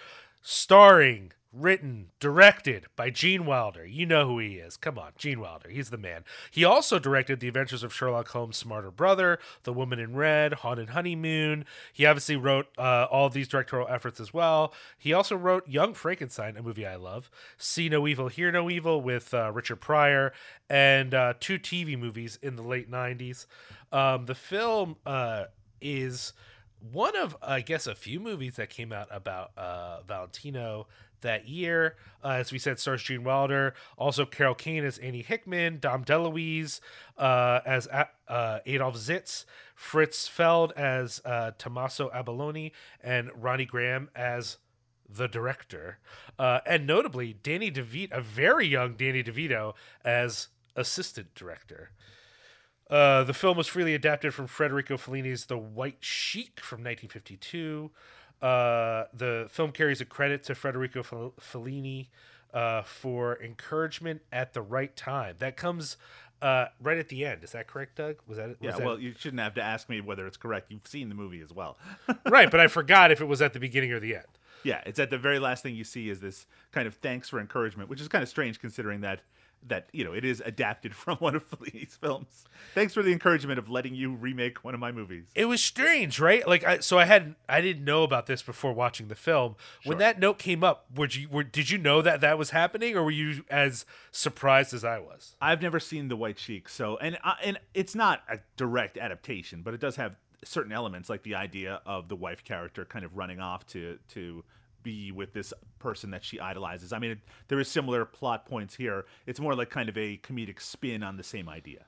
starring, 0.41 1.33
written, 1.53 2.11
directed 2.19 2.85
by 2.95 3.09
Gene 3.09 3.45
Wilder. 3.45 3.85
You 3.85 4.05
know 4.05 4.25
who 4.25 4.39
he 4.39 4.55
is. 4.55 4.77
Come 4.77 4.97
on, 4.97 5.11
Gene 5.17 5.39
Wilder. 5.39 5.69
He's 5.69 5.89
the 5.89 5.97
man. 5.97 6.23
He 6.49 6.63
also 6.63 6.97
directed 6.97 7.39
The 7.39 7.49
Adventures 7.49 7.83
of 7.83 7.93
Sherlock 7.93 8.29
Holmes' 8.29 8.57
Smarter 8.57 8.91
Brother, 8.91 9.37
The 9.63 9.73
Woman 9.73 9.99
in 9.99 10.15
Red, 10.15 10.53
Haunted 10.55 10.89
Honeymoon. 10.89 11.65
He 11.91 12.05
obviously 12.05 12.37
wrote 12.37 12.67
uh, 12.77 13.07
all 13.11 13.29
these 13.29 13.49
directorial 13.49 13.89
efforts 13.89 14.19
as 14.19 14.33
well. 14.33 14.73
He 14.97 15.11
also 15.11 15.35
wrote 15.35 15.67
Young 15.67 15.93
Frankenstein, 15.93 16.55
a 16.55 16.63
movie 16.63 16.85
I 16.85 16.95
love, 16.95 17.29
See 17.57 17.89
No 17.89 18.07
Evil, 18.07 18.29
Hear 18.29 18.51
No 18.51 18.69
Evil 18.69 19.01
with 19.01 19.33
uh, 19.33 19.51
Richard 19.51 19.81
Pryor, 19.81 20.31
and 20.69 21.13
uh, 21.13 21.33
two 21.39 21.59
TV 21.59 21.99
movies 21.99 22.39
in 22.41 22.55
the 22.55 22.63
late 22.63 22.89
90s. 22.89 23.45
Um, 23.91 24.25
the 24.25 24.35
film 24.35 24.95
uh, 25.05 25.45
is 25.81 26.31
one 26.91 27.15
of 27.15 27.37
I 27.41 27.61
guess 27.61 27.85
a 27.85 27.93
few 27.93 28.19
movies 28.19 28.55
that 28.55 28.69
came 28.69 28.91
out 28.91 29.07
about 29.11 29.51
uh, 29.57 30.01
Valentino 30.07 30.87
that 31.21 31.47
year. 31.47 31.95
Uh, 32.23 32.29
as 32.29 32.51
we 32.51 32.59
said, 32.59 32.79
stars 32.79 33.03
Gene 33.03 33.23
Wilder, 33.23 33.73
also 33.97 34.25
Carol 34.25 34.55
Kane 34.55 34.83
as 34.83 34.97
Annie 34.97 35.21
Hickman, 35.21 35.79
Dom 35.79 36.03
DeLuise 36.03 36.79
uh, 37.17 37.61
as 37.65 37.87
uh, 38.27 38.59
Adolf 38.65 38.95
Zitz, 38.95 39.45
Fritz 39.75 40.27
Feld 40.27 40.71
as 40.73 41.21
uh, 41.25 41.51
Tommaso 41.57 42.11
Abalone, 42.13 42.73
and 43.03 43.29
Ronny 43.35 43.65
Graham 43.65 44.09
as 44.15 44.57
the 45.09 45.27
director. 45.27 45.99
Uh, 46.39 46.59
and 46.65 46.87
notably, 46.87 47.33
Danny 47.33 47.71
DeVito, 47.71 48.11
a 48.11 48.21
very 48.21 48.67
young 48.67 48.93
Danny 48.93 49.23
DeVito, 49.23 49.73
as 50.03 50.47
assistant 50.75 51.33
director. 51.35 51.91
Uh, 52.89 53.23
the 53.23 53.33
film 53.33 53.55
was 53.55 53.67
freely 53.67 53.95
adapted 53.95 54.33
from 54.33 54.47
Federico 54.47 54.97
Fellini's 54.97 55.45
The 55.45 55.57
White 55.57 55.99
Sheik 56.01 56.59
from 56.59 56.79
1952. 56.79 57.89
Uh, 58.41 59.05
the 59.13 59.47
film 59.49 59.71
carries 59.71 60.01
a 60.01 60.05
credit 60.05 60.43
to 60.43 60.55
Federico 60.55 61.03
Fellini 61.39 62.07
uh, 62.53 62.81
for 62.81 63.41
encouragement 63.41 64.21
at 64.31 64.53
the 64.53 64.61
right 64.61 64.95
time. 64.95 65.35
That 65.39 65.55
comes 65.57 65.97
uh, 66.41 66.65
right 66.81 66.97
at 66.97 67.09
the 67.09 67.23
end. 67.25 67.43
Is 67.43 67.51
that 67.51 67.67
correct, 67.67 67.95
Doug? 67.97 68.15
Was 68.27 68.37
that? 68.37 68.49
Was 68.49 68.57
Yeah, 68.61 68.71
that- 68.71 68.85
well, 68.85 68.99
you 68.99 69.13
shouldn't 69.17 69.41
have 69.41 69.53
to 69.55 69.61
ask 69.61 69.89
me 69.89 70.01
whether 70.01 70.25
it's 70.25 70.37
correct. 70.37 70.71
You've 70.71 70.87
seen 70.87 71.09
the 71.09 71.15
movie 71.15 71.41
as 71.41 71.53
well. 71.53 71.77
right, 72.29 72.49
but 72.49 72.59
I 72.59 72.67
forgot 72.67 73.11
if 73.11 73.21
it 73.21 73.25
was 73.25 73.41
at 73.41 73.53
the 73.53 73.59
beginning 73.59 73.91
or 73.91 73.99
the 73.99 74.15
end. 74.15 74.25
yeah, 74.63 74.81
it's 74.85 74.99
at 74.99 75.09
the 75.11 75.17
very 75.19 75.39
last 75.39 75.61
thing 75.63 75.75
you 75.75 75.83
see 75.83 76.09
is 76.09 76.19
this 76.19 76.45
kind 76.71 76.87
of 76.87 76.95
thanks 76.95 77.29
for 77.29 77.39
encouragement, 77.39 77.89
which 77.89 78.01
is 78.01 78.07
kind 78.07 78.23
of 78.23 78.29
strange 78.29 78.59
considering 78.59 79.01
that 79.01 79.21
that 79.67 79.87
you 79.91 80.03
know 80.03 80.13
it 80.13 80.25
is 80.25 80.41
adapted 80.45 80.95
from 80.95 81.17
one 81.17 81.35
of 81.35 81.43
Fellini's 81.43 81.95
films. 81.95 82.45
Thanks 82.73 82.93
for 82.93 83.03
the 83.03 83.11
encouragement 83.11 83.59
of 83.59 83.69
letting 83.69 83.95
you 83.95 84.13
remake 84.13 84.63
one 84.63 84.73
of 84.73 84.79
my 84.79 84.91
movies. 84.91 85.25
It 85.35 85.45
was 85.45 85.63
strange, 85.63 86.19
right? 86.19 86.47
Like, 86.47 86.63
I, 86.63 86.79
so 86.79 86.97
I 86.97 87.05
had 87.05 87.35
I 87.49 87.61
didn't 87.61 87.83
know 87.83 88.03
about 88.03 88.27
this 88.27 88.41
before 88.41 88.73
watching 88.73 89.07
the 89.07 89.15
film. 89.15 89.55
When 89.83 89.97
that 89.97 90.19
note 90.19 90.39
came 90.39 90.63
up, 90.63 90.85
would 90.95 91.15
you 91.15 91.27
were, 91.29 91.43
did 91.43 91.69
you 91.69 91.77
know 91.77 92.01
that 92.01 92.21
that 92.21 92.37
was 92.37 92.51
happening, 92.51 92.95
or 92.95 93.03
were 93.03 93.11
you 93.11 93.43
as 93.49 93.85
surprised 94.11 94.73
as 94.73 94.83
I 94.83 94.99
was? 94.99 95.35
I've 95.41 95.61
never 95.61 95.79
seen 95.79 96.07
The 96.07 96.15
White 96.15 96.39
Sheik, 96.39 96.69
so 96.69 96.97
and 96.97 97.17
and 97.43 97.59
it's 97.73 97.95
not 97.95 98.23
a 98.29 98.39
direct 98.57 98.97
adaptation, 98.97 99.61
but 99.61 99.73
it 99.73 99.79
does 99.79 99.95
have 99.95 100.15
certain 100.43 100.71
elements 100.71 101.09
like 101.09 101.23
the 101.23 101.35
idea 101.35 101.81
of 101.85 102.07
the 102.07 102.15
wife 102.15 102.43
character 102.43 102.85
kind 102.85 103.05
of 103.05 103.15
running 103.15 103.39
off 103.39 103.65
to 103.67 103.99
to 104.09 104.43
be 104.83 105.11
with 105.11 105.33
this 105.33 105.53
person 105.79 106.11
that 106.11 106.23
she 106.23 106.39
idolizes. 106.39 106.93
I 106.93 106.99
mean, 106.99 107.11
it, 107.11 107.19
there 107.47 107.59
is 107.59 107.67
similar 107.67 108.05
plot 108.05 108.45
points 108.45 108.75
here. 108.75 109.05
It's 109.25 109.39
more 109.39 109.55
like 109.55 109.69
kind 109.69 109.89
of 109.89 109.97
a 109.97 110.17
comedic 110.17 110.61
spin 110.61 111.03
on 111.03 111.17
the 111.17 111.23
same 111.23 111.49
idea. 111.49 111.85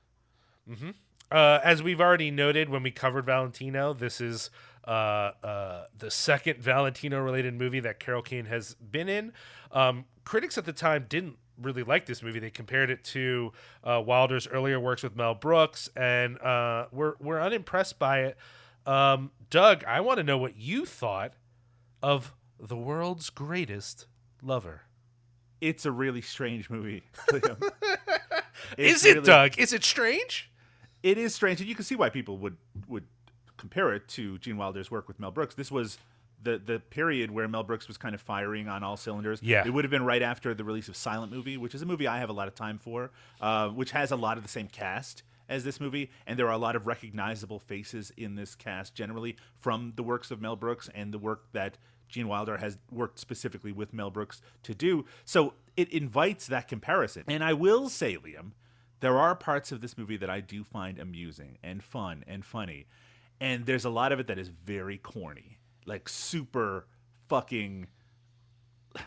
Uh, 1.30 1.58
as 1.64 1.82
we've 1.82 2.00
already 2.00 2.30
noted 2.30 2.68
when 2.68 2.82
we 2.82 2.90
covered 2.90 3.24
Valentino, 3.24 3.92
this 3.92 4.20
is 4.20 4.50
uh, 4.86 5.32
uh, 5.42 5.84
the 5.98 6.10
second 6.10 6.60
Valentino 6.60 7.20
related 7.20 7.54
movie 7.54 7.80
that 7.80 7.98
Carol 7.98 8.22
Kane 8.22 8.44
has 8.46 8.74
been 8.74 9.08
in. 9.08 9.32
Um, 9.72 10.04
critics 10.24 10.58
at 10.58 10.64
the 10.64 10.72
time 10.72 11.06
didn't 11.08 11.36
really 11.60 11.82
like 11.82 12.06
this 12.06 12.22
movie. 12.22 12.38
They 12.38 12.50
compared 12.50 12.90
it 12.90 13.04
to 13.04 13.52
uh, 13.82 14.02
Wilder's 14.04 14.46
earlier 14.46 14.78
works 14.78 15.02
with 15.02 15.16
Mel 15.16 15.34
Brooks, 15.34 15.88
and 15.96 16.40
uh, 16.40 16.86
were, 16.92 17.16
were 17.20 17.40
unimpressed 17.40 17.98
by 17.98 18.20
it. 18.20 18.36
Um, 18.86 19.30
Doug, 19.50 19.84
I 19.84 20.00
want 20.00 20.18
to 20.18 20.24
know 20.24 20.38
what 20.38 20.56
you 20.56 20.84
thought 20.84 21.32
of 22.02 22.34
the 22.60 22.76
world's 22.76 23.30
greatest 23.30 24.06
lover. 24.42 24.82
It's 25.60 25.86
a 25.86 25.92
really 25.92 26.20
strange 26.20 26.68
movie. 26.70 27.02
Liam. 27.30 27.70
Is 28.76 29.04
it, 29.04 29.14
really- 29.16 29.26
Doug? 29.26 29.58
Is 29.58 29.72
it 29.72 29.84
strange? 29.84 30.50
It 31.02 31.18
is 31.18 31.34
strange, 31.34 31.60
and 31.60 31.68
you 31.68 31.74
can 31.74 31.84
see 31.84 31.96
why 31.96 32.08
people 32.08 32.38
would 32.38 32.56
would 32.88 33.04
compare 33.58 33.92
it 33.92 34.08
to 34.08 34.38
Gene 34.38 34.56
Wilder's 34.56 34.90
work 34.90 35.06
with 35.06 35.20
Mel 35.20 35.30
Brooks. 35.30 35.54
This 35.54 35.70
was 35.70 35.98
the 36.42 36.58
the 36.58 36.80
period 36.80 37.30
where 37.30 37.46
Mel 37.46 37.62
Brooks 37.62 37.88
was 37.88 37.98
kind 37.98 38.14
of 38.14 38.20
firing 38.22 38.68
on 38.68 38.82
all 38.82 38.96
cylinders. 38.96 39.40
Yeah. 39.42 39.64
it 39.66 39.70
would 39.72 39.84
have 39.84 39.90
been 39.90 40.04
right 40.04 40.22
after 40.22 40.54
the 40.54 40.64
release 40.64 40.88
of 40.88 40.96
Silent 40.96 41.30
Movie, 41.30 41.56
which 41.58 41.74
is 41.74 41.82
a 41.82 41.86
movie 41.86 42.06
I 42.06 42.18
have 42.18 42.30
a 42.30 42.32
lot 42.32 42.48
of 42.48 42.54
time 42.54 42.78
for, 42.78 43.10
uh, 43.40 43.68
which 43.68 43.90
has 43.90 44.12
a 44.12 44.16
lot 44.16 44.38
of 44.38 44.42
the 44.42 44.48
same 44.48 44.68
cast 44.68 45.22
as 45.46 45.62
this 45.62 45.78
movie, 45.78 46.10
and 46.26 46.38
there 46.38 46.46
are 46.46 46.52
a 46.54 46.58
lot 46.58 46.74
of 46.74 46.86
recognizable 46.86 47.58
faces 47.58 48.10
in 48.16 48.34
this 48.34 48.54
cast 48.54 48.94
generally 48.94 49.36
from 49.60 49.92
the 49.96 50.02
works 50.02 50.30
of 50.30 50.40
Mel 50.40 50.56
Brooks 50.56 50.88
and 50.94 51.12
the 51.12 51.18
work 51.18 51.44
that 51.52 51.76
Gene 52.08 52.28
Wilder 52.28 52.58
has 52.58 52.78
worked 52.90 53.18
specifically 53.18 53.72
with 53.72 53.92
Mel 53.92 54.10
Brooks 54.10 54.40
to 54.62 54.74
do. 54.74 55.04
So 55.24 55.54
it 55.76 55.90
invites 55.90 56.46
that 56.46 56.68
comparison. 56.68 57.24
And 57.26 57.42
I 57.42 57.52
will 57.52 57.88
say, 57.88 58.16
Liam, 58.16 58.52
there 59.00 59.18
are 59.18 59.34
parts 59.34 59.72
of 59.72 59.80
this 59.80 59.98
movie 59.98 60.16
that 60.16 60.30
I 60.30 60.40
do 60.40 60.64
find 60.64 60.98
amusing 60.98 61.58
and 61.62 61.82
fun 61.82 62.24
and 62.26 62.44
funny. 62.44 62.86
And 63.40 63.66
there's 63.66 63.84
a 63.84 63.90
lot 63.90 64.12
of 64.12 64.20
it 64.20 64.28
that 64.28 64.38
is 64.38 64.48
very 64.48 64.98
corny, 64.98 65.58
like 65.86 66.08
super 66.08 66.86
fucking 67.28 67.86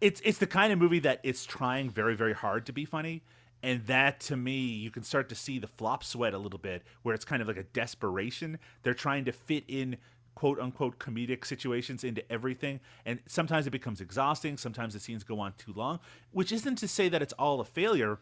it's 0.00 0.20
it's 0.24 0.38
the 0.38 0.46
kind 0.46 0.72
of 0.72 0.78
movie 0.78 0.98
that 0.98 1.20
it's 1.22 1.44
trying 1.44 1.88
very 1.88 2.14
very 2.16 2.32
hard 2.32 2.66
to 2.66 2.72
be 2.72 2.84
funny 2.84 3.22
and 3.62 3.86
that 3.86 4.20
to 4.20 4.36
me 4.36 4.58
you 4.58 4.90
can 4.90 5.02
start 5.02 5.28
to 5.28 5.34
see 5.34 5.58
the 5.58 5.66
flop 5.66 6.02
sweat 6.02 6.34
a 6.34 6.38
little 6.38 6.58
bit 6.58 6.82
where 7.02 7.14
it's 7.14 7.24
kind 7.24 7.40
of 7.40 7.48
like 7.48 7.56
a 7.56 7.62
desperation 7.62 8.58
they're 8.82 8.94
trying 8.94 9.24
to 9.24 9.32
fit 9.32 9.64
in 9.68 9.96
quote 10.34 10.58
unquote 10.58 10.98
comedic 10.98 11.44
situations 11.44 12.04
into 12.04 12.30
everything 12.32 12.80
and 13.04 13.20
sometimes 13.26 13.66
it 13.66 13.70
becomes 13.70 14.00
exhausting 14.00 14.56
sometimes 14.56 14.94
the 14.94 15.00
scenes 15.00 15.24
go 15.24 15.40
on 15.40 15.52
too 15.58 15.72
long 15.74 15.98
which 16.30 16.52
isn't 16.52 16.76
to 16.76 16.88
say 16.88 17.08
that 17.08 17.20
it's 17.20 17.32
all 17.34 17.60
a 17.60 17.64
failure 17.64 18.18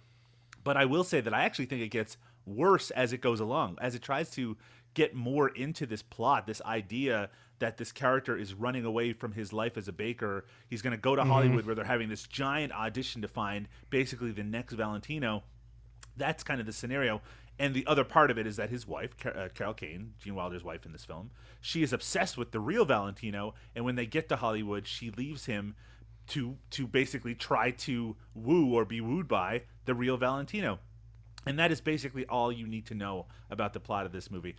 but 0.64 0.76
I 0.76 0.84
will 0.84 1.04
say 1.04 1.20
that 1.20 1.32
I 1.32 1.44
actually 1.44 1.66
think 1.66 1.82
it 1.82 1.88
gets 1.88 2.16
worse 2.44 2.90
as 2.90 3.12
it 3.12 3.20
goes 3.20 3.40
along, 3.40 3.78
as 3.80 3.94
it 3.94 4.02
tries 4.02 4.30
to 4.32 4.56
get 4.94 5.14
more 5.14 5.48
into 5.48 5.86
this 5.86 6.02
plot, 6.02 6.46
this 6.46 6.62
idea 6.62 7.30
that 7.58 7.76
this 7.76 7.92
character 7.92 8.36
is 8.36 8.54
running 8.54 8.84
away 8.84 9.12
from 9.12 9.32
his 9.32 9.52
life 9.52 9.76
as 9.76 9.88
a 9.88 9.92
baker. 9.92 10.44
He's 10.68 10.82
going 10.82 10.92
to 10.92 11.00
go 11.00 11.16
to 11.16 11.22
mm-hmm. 11.22 11.30
Hollywood 11.30 11.66
where 11.66 11.74
they're 11.74 11.84
having 11.84 12.08
this 12.08 12.24
giant 12.24 12.72
audition 12.72 13.22
to 13.22 13.28
find 13.28 13.68
basically 13.90 14.30
the 14.30 14.44
next 14.44 14.74
Valentino. 14.74 15.42
That's 16.16 16.42
kind 16.42 16.60
of 16.60 16.66
the 16.66 16.72
scenario. 16.72 17.22
And 17.58 17.74
the 17.74 17.86
other 17.86 18.04
part 18.04 18.30
of 18.30 18.38
it 18.38 18.46
is 18.46 18.56
that 18.56 18.70
his 18.70 18.86
wife, 18.86 19.14
uh, 19.26 19.48
Carol 19.52 19.74
Kane, 19.74 20.14
Gene 20.22 20.34
Wilder's 20.34 20.62
wife 20.62 20.86
in 20.86 20.92
this 20.92 21.04
film, 21.04 21.30
she 21.60 21.82
is 21.82 21.92
obsessed 21.92 22.38
with 22.38 22.52
the 22.52 22.60
real 22.60 22.84
Valentino. 22.84 23.54
And 23.74 23.84
when 23.84 23.96
they 23.96 24.06
get 24.06 24.28
to 24.28 24.36
Hollywood, 24.36 24.86
she 24.86 25.10
leaves 25.10 25.46
him 25.46 25.74
to 26.28 26.56
to 26.70 26.86
basically 26.86 27.34
try 27.34 27.70
to 27.70 28.14
woo 28.34 28.74
or 28.74 28.84
be 28.84 29.00
wooed 29.00 29.26
by 29.26 29.62
the 29.86 29.94
real 29.94 30.16
Valentino. 30.16 30.78
And 31.46 31.58
that 31.58 31.72
is 31.72 31.80
basically 31.80 32.26
all 32.26 32.52
you 32.52 32.66
need 32.66 32.86
to 32.86 32.94
know 32.94 33.26
about 33.50 33.72
the 33.72 33.80
plot 33.80 34.06
of 34.06 34.12
this 34.12 34.30
movie. 34.30 34.54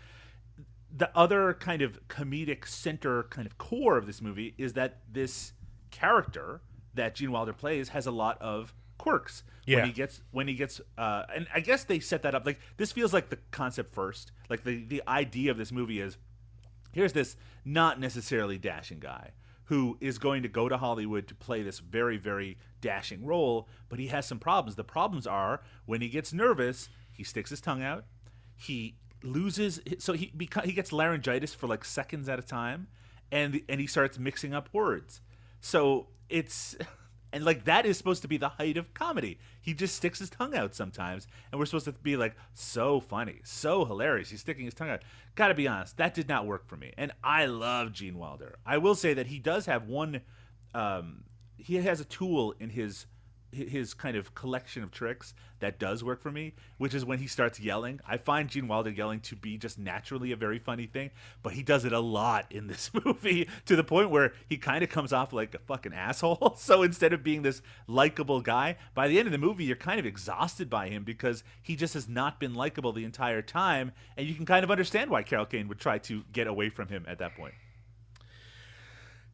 The 0.95 1.15
other 1.15 1.53
kind 1.53 1.81
of 1.81 2.07
comedic 2.07 2.67
center 2.67 3.23
kind 3.23 3.45
of 3.45 3.57
core 3.57 3.97
of 3.97 4.07
this 4.07 4.21
movie 4.21 4.55
is 4.57 4.73
that 4.73 4.97
this 5.11 5.53
character 5.91 6.61
that 6.95 7.15
Gene 7.15 7.31
Wilder 7.31 7.53
plays 7.53 7.89
has 7.89 8.07
a 8.07 8.11
lot 8.11 8.41
of 8.41 8.73
quirks. 8.99 9.43
Yeah. 9.65 9.77
When 9.77 9.85
he 9.85 9.91
gets 9.91 10.21
when 10.31 10.47
he 10.47 10.53
gets 10.53 10.79
uh 10.97 11.23
and 11.33 11.47
I 11.53 11.59
guess 11.59 11.83
they 11.83 11.99
set 11.99 12.21
that 12.23 12.35
up 12.35 12.45
like 12.45 12.59
this 12.77 12.91
feels 12.91 13.13
like 13.13 13.29
the 13.29 13.39
concept 13.49 13.93
first. 13.93 14.31
Like 14.49 14.63
the 14.63 14.83
the 14.85 15.01
idea 15.07 15.49
of 15.49 15.57
this 15.57 15.71
movie 15.71 15.99
is 15.99 16.17
here's 16.91 17.13
this 17.13 17.35
not 17.65 17.99
necessarily 17.99 18.57
dashing 18.57 18.99
guy 18.99 19.31
who 19.69 19.97
is 20.01 20.17
going 20.17 20.41
to 20.41 20.49
go 20.49 20.67
to 20.67 20.77
Hollywood 20.77 21.27
to 21.27 21.35
play 21.35 21.61
this 21.61 21.77
very, 21.77 22.17
very 22.17 22.57
dashing 22.81 23.23
role, 23.23 23.67
but 23.87 23.99
he 23.99 24.07
has 24.07 24.25
some 24.25 24.39
problems. 24.39 24.75
The 24.75 24.83
problems 24.83 25.27
are 25.27 25.61
when 25.85 26.01
he 26.01 26.09
gets 26.09 26.33
nervous, 26.33 26.89
he 27.11 27.23
sticks 27.23 27.51
his 27.51 27.61
tongue 27.61 27.83
out, 27.83 28.05
he 28.55 28.95
loses, 29.21 29.79
so 29.99 30.13
he 30.13 30.31
beca- 30.35 30.65
he 30.65 30.71
gets 30.71 30.91
laryngitis 30.91 31.53
for 31.53 31.67
like 31.67 31.85
seconds 31.85 32.27
at 32.27 32.39
a 32.39 32.41
time, 32.41 32.87
and 33.31 33.61
and 33.69 33.79
he 33.79 33.85
starts 33.85 34.17
mixing 34.17 34.55
up 34.55 34.69
words. 34.73 35.21
So 35.61 36.07
it's 36.29 36.75
and 37.31 37.45
like 37.45 37.65
that 37.65 37.85
is 37.85 37.97
supposed 37.97 38.21
to 38.23 38.27
be 38.27 38.37
the 38.37 38.49
height 38.49 38.77
of 38.77 38.93
comedy. 38.93 39.39
He 39.61 39.73
just 39.73 39.95
sticks 39.95 40.19
his 40.19 40.29
tongue 40.29 40.55
out 40.55 40.75
sometimes, 40.75 41.27
and 41.51 41.59
we're 41.59 41.65
supposed 41.65 41.85
to 41.85 41.91
be 41.91 42.17
like 42.17 42.35
so 42.53 42.99
funny, 42.99 43.39
so 43.43 43.85
hilarious. 43.85 44.29
He's 44.29 44.41
sticking 44.41 44.65
his 44.65 44.73
tongue 44.73 44.89
out. 44.89 45.03
Got 45.35 45.49
to 45.49 45.53
be 45.53 45.67
honest, 45.67 45.97
that 45.97 46.13
did 46.13 46.27
not 46.27 46.45
work 46.45 46.67
for 46.67 46.77
me. 46.77 46.93
And 46.97 47.11
I 47.23 47.45
love 47.45 47.93
Gene 47.93 48.17
Wilder. 48.17 48.57
I 48.65 48.77
will 48.77 48.95
say 48.95 49.13
that 49.13 49.27
he 49.27 49.39
does 49.39 49.65
have 49.65 49.87
one. 49.87 50.21
Um, 50.73 51.23
he 51.57 51.75
has 51.75 51.99
a 51.99 52.05
tool 52.05 52.55
in 52.59 52.69
his 52.69 53.05
his 53.51 53.93
kind 53.93 54.15
of 54.15 54.35
collection 54.35 54.83
of 54.83 54.91
tricks 54.91 55.33
that 55.59 55.79
does 55.79 56.03
work 56.03 56.21
for 56.21 56.31
me, 56.31 56.53
which 56.77 56.93
is 56.93 57.05
when 57.05 57.19
he 57.19 57.27
starts 57.27 57.59
yelling. 57.59 57.99
I 58.07 58.17
find 58.17 58.49
Gene 58.49 58.67
Wilder 58.67 58.89
yelling 58.89 59.19
to 59.21 59.35
be 59.35 59.57
just 59.57 59.77
naturally 59.77 60.31
a 60.31 60.35
very 60.35 60.59
funny 60.59 60.85
thing, 60.85 61.11
but 61.43 61.53
he 61.53 61.63
does 61.63 61.85
it 61.85 61.93
a 61.93 61.99
lot 61.99 62.45
in 62.51 62.67
this 62.67 62.91
movie 63.05 63.47
to 63.65 63.75
the 63.75 63.83
point 63.83 64.09
where 64.09 64.33
he 64.47 64.57
kind 64.57 64.83
of 64.83 64.89
comes 64.89 65.13
off 65.13 65.33
like 65.33 65.53
a 65.53 65.59
fucking 65.59 65.93
asshole. 65.93 66.57
So 66.69 66.83
instead 66.83 67.13
of 67.13 67.23
being 67.23 67.41
this 67.41 67.61
likable 67.87 68.41
guy, 68.41 68.77
by 68.93 69.07
the 69.07 69.17
end 69.17 69.27
of 69.27 69.31
the 69.31 69.37
movie, 69.37 69.63
you're 69.63 69.75
kind 69.75 69.99
of 69.99 70.05
exhausted 70.05 70.69
by 70.69 70.89
him 70.89 71.03
because 71.03 71.43
he 71.61 71.75
just 71.75 71.93
has 71.95 72.07
not 72.07 72.39
been 72.39 72.53
likable 72.53 72.91
the 72.91 73.05
entire 73.05 73.41
time, 73.41 73.91
and 74.17 74.27
you 74.27 74.35
can 74.35 74.45
kind 74.45 74.63
of 74.63 74.69
understand 74.69 75.09
why 75.09 75.23
Carol 75.23 75.45
Kane 75.45 75.67
would 75.67 75.79
try 75.79 75.97
to 75.99 76.23
get 76.31 76.47
away 76.47 76.69
from 76.69 76.87
him 76.89 77.05
at 77.07 77.17
that 77.19 77.35
point. 77.35 77.53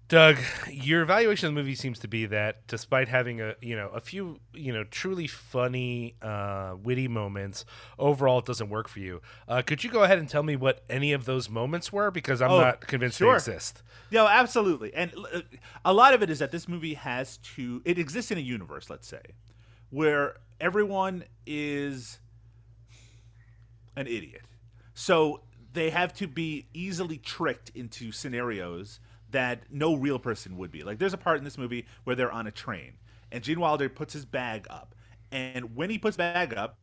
Doug, 0.08 0.38
your 0.70 1.02
evaluation 1.02 1.48
of 1.48 1.56
the 1.56 1.60
movie 1.60 1.74
seems 1.74 1.98
to 2.00 2.08
be 2.08 2.28
that 2.28 2.68
despite 2.68 3.08
having 3.08 3.42
a 3.42 3.56
you 3.60 3.76
know 3.76 3.88
a 3.90 4.00
few 4.00 4.40
you 4.54 4.72
know 4.72 4.84
truly 4.84 5.26
funny, 5.26 6.14
uh, 6.22 6.76
witty 6.82 7.08
moments, 7.08 7.66
overall 7.98 8.38
it 8.38 8.46
doesn't 8.46 8.70
work 8.70 8.88
for 8.88 9.00
you. 9.00 9.20
Uh, 9.48 9.64
could 9.64 9.84
you 9.84 9.90
go 9.90 10.04
ahead 10.04 10.20
and 10.20 10.30
tell 10.30 10.44
me 10.44 10.56
what 10.56 10.84
any 10.92 11.12
of 11.12 11.26
those 11.26 11.50
moments 11.50 11.92
were? 11.92 12.12
Because 12.12 12.40
I'm 12.40 12.52
Oh, 12.52 12.62
not 12.62 12.82
convinced 12.82 13.18
sure. 13.18 13.32
they 13.32 13.36
exist. 13.38 13.82
No, 14.12 14.28
absolutely. 14.28 14.94
And 14.94 15.12
uh, 15.34 15.42
a 15.84 15.92
lot 15.94 16.14
of 16.14 16.22
it 16.22 16.30
is 16.30 16.38
that 16.38 16.52
this 16.52 16.68
movie 16.68 16.94
has 16.94 17.38
to 17.56 17.82
it 17.84 17.98
exists 17.98 18.30
in 18.30 18.38
a 18.38 18.42
universe, 18.42 18.92
let's 18.92 19.08
say, 19.08 19.22
where 19.90 20.38
everyone 20.62 21.24
is 21.48 22.20
an 23.96 24.06
idiot. 24.06 24.44
So 24.94 25.42
they 25.74 25.90
have 25.90 26.14
to 26.14 26.28
be 26.28 26.68
easily 26.76 27.18
tricked 27.18 27.72
into 27.74 28.12
scenarios 28.12 29.00
that 29.36 29.64
no 29.70 29.94
real 29.96 30.18
person 30.18 30.58
would 30.58 30.72
be. 30.72 30.84
Like 30.84 30.98
there's 30.98 31.14
a 31.14 31.18
part 31.18 31.38
in 31.38 31.44
this 31.44 31.58
movie 31.58 31.86
where 32.06 32.16
they're 32.16 32.32
on 32.32 32.48
a 32.48 32.52
train 32.52 32.94
and 33.32 33.44
Gene 33.44 33.60
Wilder 33.60 33.90
puts 33.90 34.14
his 34.14 34.26
bag 34.26 34.66
up. 34.70 34.96
And 35.32 35.76
when 35.76 35.90
he 35.90 35.98
puts 35.98 36.18
bag 36.18 36.54
up, 36.54 36.78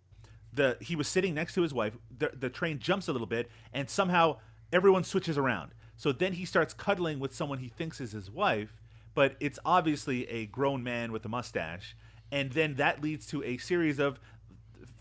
the 0.53 0.77
he 0.81 0.95
was 0.97 1.09
sitting 1.09 1.33
next 1.35 1.55
to 1.55 1.63
his 1.63 1.73
wife. 1.73 1.97
The, 2.19 2.31
the 2.39 2.51
train 2.51 2.79
jumps 2.79 3.09
a 3.09 3.13
little 3.13 3.27
bit, 3.27 3.51
and 3.73 3.89
somehow 3.89 4.39
everyone 4.73 5.05
switches 5.05 5.39
around. 5.39 5.73
So 5.97 6.13
then 6.13 6.35
he 6.35 6.45
starts 6.45 6.75
cuddling 6.75 7.21
with 7.21 7.35
someone 7.35 7.59
he 7.59 7.69
thinks 7.69 8.01
is 8.01 8.13
his 8.13 8.31
wife, 8.31 8.75
but 9.15 9.37
it's 9.41 9.59
obviously 9.65 10.29
a 10.29 10.47
grown 10.47 10.83
man 10.83 11.11
with 11.11 11.25
a 11.25 11.29
mustache. 11.29 11.97
And 12.31 12.53
then 12.53 12.75
that 12.75 13.03
leads 13.03 13.27
to 13.29 13.43
a 13.45 13.57
series 13.59 13.99
of, 13.99 14.19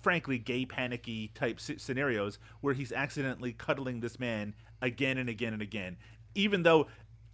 frankly, 0.02 0.38
gay 0.38 0.66
panicky 0.66 1.32
type 1.34 1.60
scenarios 1.60 2.40
where 2.62 2.74
he's 2.74 2.92
accidentally 2.92 3.54
cuddling 3.54 4.00
this 4.00 4.20
man 4.20 4.54
again 4.82 5.18
and 5.18 5.30
again 5.30 5.54
and 5.54 5.62
again, 5.62 5.98
even 6.36 6.64
though 6.64 6.88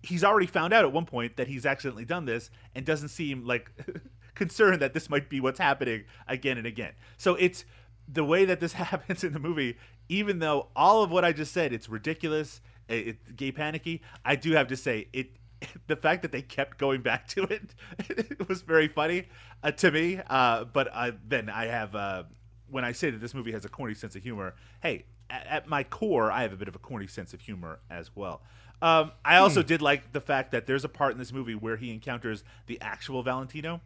he's 0.04 0.24
already 0.24 0.48
found 0.48 0.74
out 0.74 0.86
at 0.86 0.92
one 0.92 1.06
point 1.06 1.38
that 1.38 1.48
he's 1.48 1.66
accidentally 1.66 2.06
done 2.06 2.26
this 2.26 2.50
and 2.76 2.86
doesn't 2.86 3.10
seem 3.10 3.46
like 3.46 3.72
concerned 4.36 4.82
that 4.82 4.94
this 4.94 5.10
might 5.10 5.30
be 5.30 5.40
what's 5.40 5.60
happening 5.60 6.04
again 6.28 6.58
and 6.58 6.68
again. 6.68 6.94
So 7.18 7.36
it's 7.36 7.66
the 8.08 8.24
way 8.24 8.46
that 8.46 8.60
this 8.60 8.74
happens 8.74 9.24
in 9.24 9.34
the 9.34 9.40
movie, 9.40 9.78
even 10.10 10.40
though 10.40 10.68
all 10.76 11.04
of 11.04 11.12
what 11.12 11.26
I 11.26 11.32
just 11.32 11.52
said, 11.54 11.74
it's 11.74 11.90
ridiculous, 11.90 12.62
it, 12.88 13.08
it's 13.08 13.32
gay 13.32 13.52
panicky. 13.52 14.02
I 14.24 14.36
do 14.36 14.54
have 14.54 14.68
to 14.68 14.78
say 14.78 15.08
it. 15.14 15.32
The 15.88 15.96
fact 15.96 16.22
that 16.22 16.32
they 16.32 16.44
kept 16.44 16.78
going 16.78 17.02
back 17.02 17.28
to 17.30 17.42
it, 17.46 17.74
it 18.10 18.48
was 18.48 18.62
very 18.62 18.88
funny 18.88 19.24
uh, 19.64 19.72
to 19.72 19.90
me. 19.90 20.22
Uh, 20.30 20.66
but 20.66 20.94
I, 20.94 21.14
then 21.28 21.50
I 21.50 21.66
have 21.66 21.96
uh, 21.96 22.24
when 22.70 22.86
I 22.86 22.92
say 22.92 23.10
that 23.10 23.18
this 23.18 23.34
movie 23.34 23.54
has 23.54 23.66
a 23.66 23.70
corny 23.70 23.96
sense 23.96 24.16
of 24.16 24.22
humor. 24.22 24.54
Hey, 24.84 25.06
at, 25.32 25.48
at 25.48 25.68
my 25.68 25.84
core, 25.84 26.32
I 26.32 26.44
have 26.44 26.54
a 26.54 26.58
bit 26.58 26.68
of 26.68 26.76
a 26.76 26.80
corny 26.80 27.08
sense 27.08 27.34
of 27.34 27.42
humor 27.42 27.80
as 27.90 28.16
well. 28.16 28.44
Um, 28.82 29.12
I 29.26 29.38
also 29.38 29.64
did 29.64 29.82
like 29.82 30.14
the 30.14 30.22
fact 30.22 30.52
that 30.52 30.68
there's 30.68 30.86
a 30.86 30.90
part 30.90 31.12
in 31.12 31.18
this 31.18 31.34
movie 31.34 31.56
where 31.56 31.78
he 31.78 31.92
encounters 31.92 32.44
the 32.68 32.80
actual 32.82 33.24
Valentino. 33.24 33.82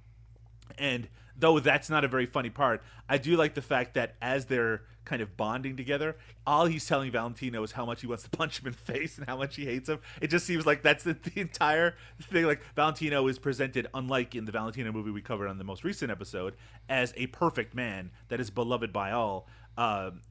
And 0.77 1.07
though 1.37 1.59
that's 1.59 1.89
not 1.89 2.03
a 2.03 2.07
very 2.07 2.25
funny 2.25 2.49
part, 2.49 2.83
I 3.07 3.17
do 3.17 3.37
like 3.37 3.53
the 3.53 3.61
fact 3.61 3.93
that 3.93 4.15
as 4.21 4.45
they're 4.45 4.83
kind 5.05 5.21
of 5.21 5.35
bonding 5.35 5.75
together, 5.75 6.15
all 6.45 6.65
he's 6.65 6.85
telling 6.85 7.11
Valentino 7.11 7.63
is 7.63 7.71
how 7.71 7.85
much 7.85 8.01
he 8.01 8.07
wants 8.07 8.23
to 8.23 8.29
punch 8.37 8.59
him 8.59 8.67
in 8.67 8.73
the 8.73 8.93
face 8.93 9.17
and 9.17 9.27
how 9.27 9.37
much 9.37 9.55
he 9.55 9.65
hates 9.65 9.89
him. 9.89 9.99
It 10.21 10.27
just 10.27 10.45
seems 10.45 10.65
like 10.65 10.83
that's 10.83 11.03
the, 11.03 11.13
the 11.13 11.39
entire 11.39 11.95
thing. 12.21 12.45
Like 12.45 12.61
Valentino 12.75 13.27
is 13.27 13.39
presented, 13.39 13.87
unlike 13.93 14.35
in 14.35 14.45
the 14.45 14.51
Valentino 14.51 14.91
movie 14.91 15.11
we 15.11 15.21
covered 15.21 15.47
on 15.47 15.57
the 15.57 15.63
most 15.63 15.83
recent 15.83 16.11
episode, 16.11 16.55
as 16.89 17.13
a 17.17 17.27
perfect 17.27 17.73
man 17.73 18.11
that 18.27 18.39
is 18.39 18.49
beloved 18.49 18.91
by 18.91 19.11
all. 19.11 19.47
Um, 19.77 20.21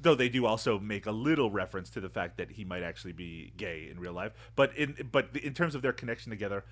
though 0.00 0.14
they 0.14 0.28
do 0.28 0.46
also 0.46 0.78
make 0.78 1.06
a 1.06 1.10
little 1.10 1.50
reference 1.50 1.90
to 1.90 2.00
the 2.00 2.08
fact 2.08 2.36
that 2.38 2.52
he 2.52 2.64
might 2.64 2.82
actually 2.82 3.12
be 3.12 3.52
gay 3.56 3.88
in 3.90 3.98
real 3.98 4.12
life. 4.12 4.32
But 4.54 4.76
in 4.76 4.96
but 5.10 5.36
in 5.36 5.54
terms 5.54 5.74
of 5.74 5.82
their 5.82 5.92
connection 5.92 6.30
together, 6.30 6.64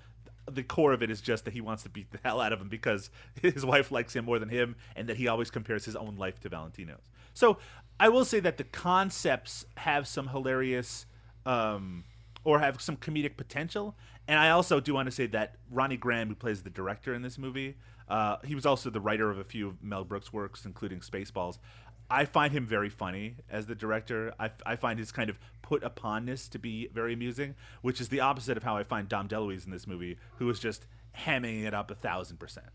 the 0.49 0.63
core 0.63 0.93
of 0.93 1.03
it 1.03 1.11
is 1.11 1.21
just 1.21 1.45
that 1.45 1.53
he 1.53 1.61
wants 1.61 1.83
to 1.83 1.89
beat 1.89 2.11
the 2.11 2.19
hell 2.23 2.39
out 2.39 2.53
of 2.53 2.61
him 2.61 2.69
because 2.69 3.09
his 3.41 3.65
wife 3.65 3.91
likes 3.91 4.15
him 4.15 4.25
more 4.25 4.39
than 4.39 4.49
him, 4.49 4.75
and 4.95 5.07
that 5.09 5.17
he 5.17 5.27
always 5.27 5.51
compares 5.51 5.85
his 5.85 5.95
own 5.95 6.15
life 6.17 6.39
to 6.41 6.49
Valentino's. 6.49 7.09
So 7.33 7.57
I 7.99 8.09
will 8.09 8.25
say 8.25 8.39
that 8.39 8.57
the 8.57 8.63
concepts 8.63 9.65
have 9.77 10.07
some 10.07 10.29
hilarious. 10.29 11.05
Um, 11.45 12.03
or 12.47 12.59
have 12.59 12.81
some 12.81 12.95
comedic 12.95 13.35
potential. 13.35 13.93
And 14.25 14.39
I 14.39 14.51
also 14.51 14.79
do 14.79 14.93
want 14.93 15.07
to 15.07 15.11
say 15.11 15.27
that 15.27 15.55
Ronny 15.69 15.97
Graham, 15.97 16.29
who 16.29 16.35
plays 16.35 16.63
the 16.63 16.69
director 16.69 17.13
in 17.13 17.21
this 17.21 17.37
movie, 17.37 17.75
uh, 18.07 18.37
he 18.45 18.55
was 18.55 18.65
also 18.65 18.89
the 18.89 19.01
writer 19.01 19.29
of 19.29 19.37
a 19.37 19.43
few 19.43 19.67
of 19.67 19.83
Mel 19.83 20.05
Brooks' 20.05 20.31
works, 20.31 20.65
including 20.65 21.01
Spaceballs. 21.01 21.57
I 22.09 22.25
find 22.25 22.53
him 22.53 22.65
very 22.65 22.89
funny 22.89 23.35
as 23.49 23.65
the 23.65 23.75
director. 23.75 24.33
I, 24.39 24.51
I 24.65 24.75
find 24.75 24.97
his 24.97 25.11
kind 25.11 25.29
of 25.29 25.37
put 25.61 25.83
uponness 25.83 26.49
to 26.51 26.59
be 26.59 26.87
very 26.93 27.13
amusing, 27.13 27.55
which 27.81 27.99
is 27.99 28.09
the 28.09 28.21
opposite 28.21 28.55
of 28.55 28.63
how 28.63 28.77
I 28.77 28.83
find 28.83 29.09
Dom 29.09 29.27
DeLuise 29.27 29.65
in 29.65 29.71
this 29.71 29.87
movie, 29.87 30.17
who 30.37 30.49
is 30.49 30.59
just 30.59 30.85
hamming 31.25 31.65
it 31.65 31.73
up 31.73 31.91
a 31.91 31.95
thousand 31.95 32.37
percent. 32.37 32.69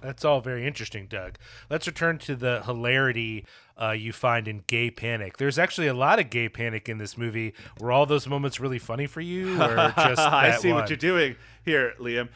That's 0.00 0.24
all 0.24 0.40
very 0.40 0.66
interesting, 0.66 1.06
Doug. 1.06 1.36
Let's 1.68 1.86
return 1.86 2.18
to 2.18 2.36
the 2.36 2.62
hilarity 2.64 3.44
uh, 3.80 3.90
you 3.92 4.12
find 4.12 4.46
in 4.46 4.62
Gay 4.66 4.90
Panic. 4.90 5.38
There's 5.38 5.58
actually 5.58 5.86
a 5.86 5.94
lot 5.94 6.18
of 6.18 6.28
gay 6.30 6.48
panic 6.48 6.88
in 6.88 6.98
this 6.98 7.16
movie. 7.16 7.54
Were 7.80 7.90
all 7.92 8.04
those 8.06 8.26
moments 8.26 8.60
really 8.60 8.78
funny 8.78 9.06
for 9.06 9.20
you, 9.22 9.54
or 9.62 9.74
just 9.96 10.18
I 10.20 10.56
see 10.58 10.68
one? 10.68 10.80
what 10.82 10.90
you're 10.90 10.96
doing 10.98 11.36
here, 11.64 11.94
Liam. 11.98 12.28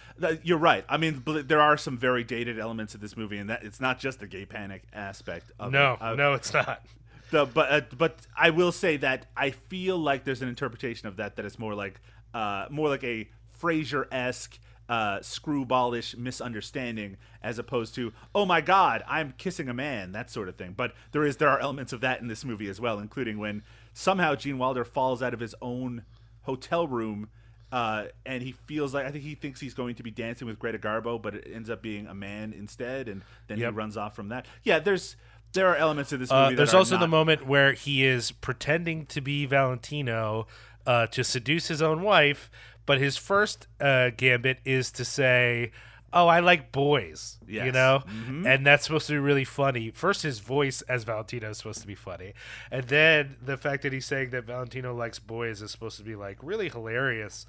You're 0.43 0.59
right. 0.59 0.85
I 0.89 0.97
mean, 0.97 1.23
there 1.27 1.61
are 1.61 1.77
some 1.77 1.99
very 1.99 2.25
dated 2.25 2.59
elements 2.59 2.95
of 2.95 3.01
this 3.01 3.17
movie, 3.17 3.39
and 3.39 3.51
that 3.51 3.63
it's 3.63 3.81
not 3.81 3.99
just 3.99 4.21
the 4.21 4.27
gay 4.27 4.47
panic 4.47 4.85
aspect 4.93 5.51
of 5.59 5.71
No, 5.73 5.95
it. 5.95 6.03
Uh, 6.03 6.15
no, 6.15 6.33
it's 6.33 6.53
not. 6.53 6.83
the, 7.31 7.45
but 7.45 7.71
uh, 7.71 7.81
but 7.97 8.17
I 8.37 8.51
will 8.51 8.73
say 8.73 8.97
that 8.99 9.27
I 9.37 9.51
feel 9.51 9.99
like 9.99 10.25
there's 10.25 10.41
an 10.43 10.49
interpretation 10.49 11.09
of 11.09 11.17
that 11.19 11.37
that 11.37 11.45
is 11.45 11.59
more 11.59 11.75
like 11.75 12.01
uh, 12.33 12.67
more 12.71 12.89
like 12.89 13.05
a 13.05 13.29
Frasier 13.63 14.07
esque. 14.13 14.59
Uh, 14.87 15.19
screwballish 15.21 16.15
misunderstanding 16.15 17.17
as 17.43 17.59
opposed 17.59 17.95
to 17.95 18.13
oh 18.35 18.45
my 18.45 18.61
god 18.61 19.03
i'm 19.09 19.33
kissing 19.39 19.67
a 19.71 19.73
man 19.73 20.13
that 20.13 20.29
sort 20.31 20.47
of 20.47 20.57
thing 20.57 20.75
but 20.77 20.93
there 21.13 21.25
is 21.25 21.39
there 21.39 21.49
are 21.49 21.59
elements 21.59 21.91
of 21.95 22.03
that 22.03 22.21
in 22.21 22.29
this 22.29 22.45
movie 22.45 22.69
as 22.69 22.79
well 22.79 22.99
including 22.99 23.39
when 23.39 23.63
somehow 23.95 24.35
gene 24.35 24.59
wilder 24.59 24.85
falls 24.85 25.23
out 25.23 25.33
of 25.33 25.41
his 25.41 25.55
own 25.63 26.03
hotel 26.43 26.87
room 26.87 27.31
uh, 27.73 28.05
and 28.25 28.43
he 28.43 28.53
feels 28.53 28.95
like 28.95 29.05
I 29.05 29.11
think 29.11 29.25
he 29.25 29.35
thinks 29.35 29.59
he's 29.59 29.75
going 29.75 29.97
to 29.97 30.05
be 30.05 30.13
dancing 30.13 30.47
with 30.47 30.61
Greta 30.61 30.79
Garbo, 30.79 31.21
but 31.21 31.35
it 31.35 31.49
ends 31.53 31.69
up 31.69 31.83
being 31.83 32.07
a 32.07 32.15
man 32.15 32.53
instead, 32.53 33.09
and 33.09 33.23
then 33.49 33.59
Yep. 33.59 33.73
he 33.73 33.77
runs 33.77 33.97
off 33.97 34.15
from 34.15 34.29
that. 34.29 34.47
Yeah, 34.63 34.79
there's 34.79 35.17
there 35.55 35.67
are 35.67 35.75
elements 35.75 36.13
of 36.13 36.21
this 36.21 36.31
movie. 36.31 36.55
Uh, 36.55 36.57
there's 36.57 36.75
also 36.75 36.97
the 36.97 37.09
moment 37.09 37.47
where 37.49 37.73
he 37.73 38.05
is 38.05 38.31
pretending 38.31 39.07
to 39.07 39.21
be 39.21 39.45
Valentino 39.47 40.47
uh, 40.87 41.09
to 41.09 41.25
seduce 41.25 41.67
his 41.67 41.83
own 41.83 42.03
wife, 42.03 42.49
but 42.87 42.99
his 42.99 43.17
first 43.17 43.67
uh, 43.81 44.11
gambit 44.17 44.59
is 44.65 44.91
to 44.93 45.05
say, 45.05 45.73
"Oh, 46.13 46.27
I 46.29 46.41
like 46.41 46.71
boys," 46.73 47.39
you 47.47 47.57
Yes. 47.65 47.75
know, 47.75 48.03
Mhm. 48.07 48.47
and 48.47 48.67
that's 48.67 48.85
supposed 48.85 49.07
to 49.09 49.15
be 49.15 49.19
really 49.19 49.45
funny. 49.45 49.91
First, 49.91 50.23
his 50.23 50.39
voice 50.41 50.83
as 50.83 51.05
Valentino 51.05 51.51
is 51.51 51.59
supposed 51.59 51.81
to 51.81 51.87
be 51.87 51.95
funny, 51.95 52.35
and 52.71 52.85
then 52.89 53.37
the 53.43 53.57
fact 53.57 53.83
that 53.83 53.93
he's 53.93 54.07
saying 54.07 54.31
that 54.31 54.45
Valentino 54.45 54.95
likes 54.95 55.19
boys 55.19 55.61
is 55.63 55.71
supposed 55.71 55.97
to 55.99 56.05
be 56.05 56.15
like 56.17 56.39
really 56.43 56.69
hilarious. 56.69 57.47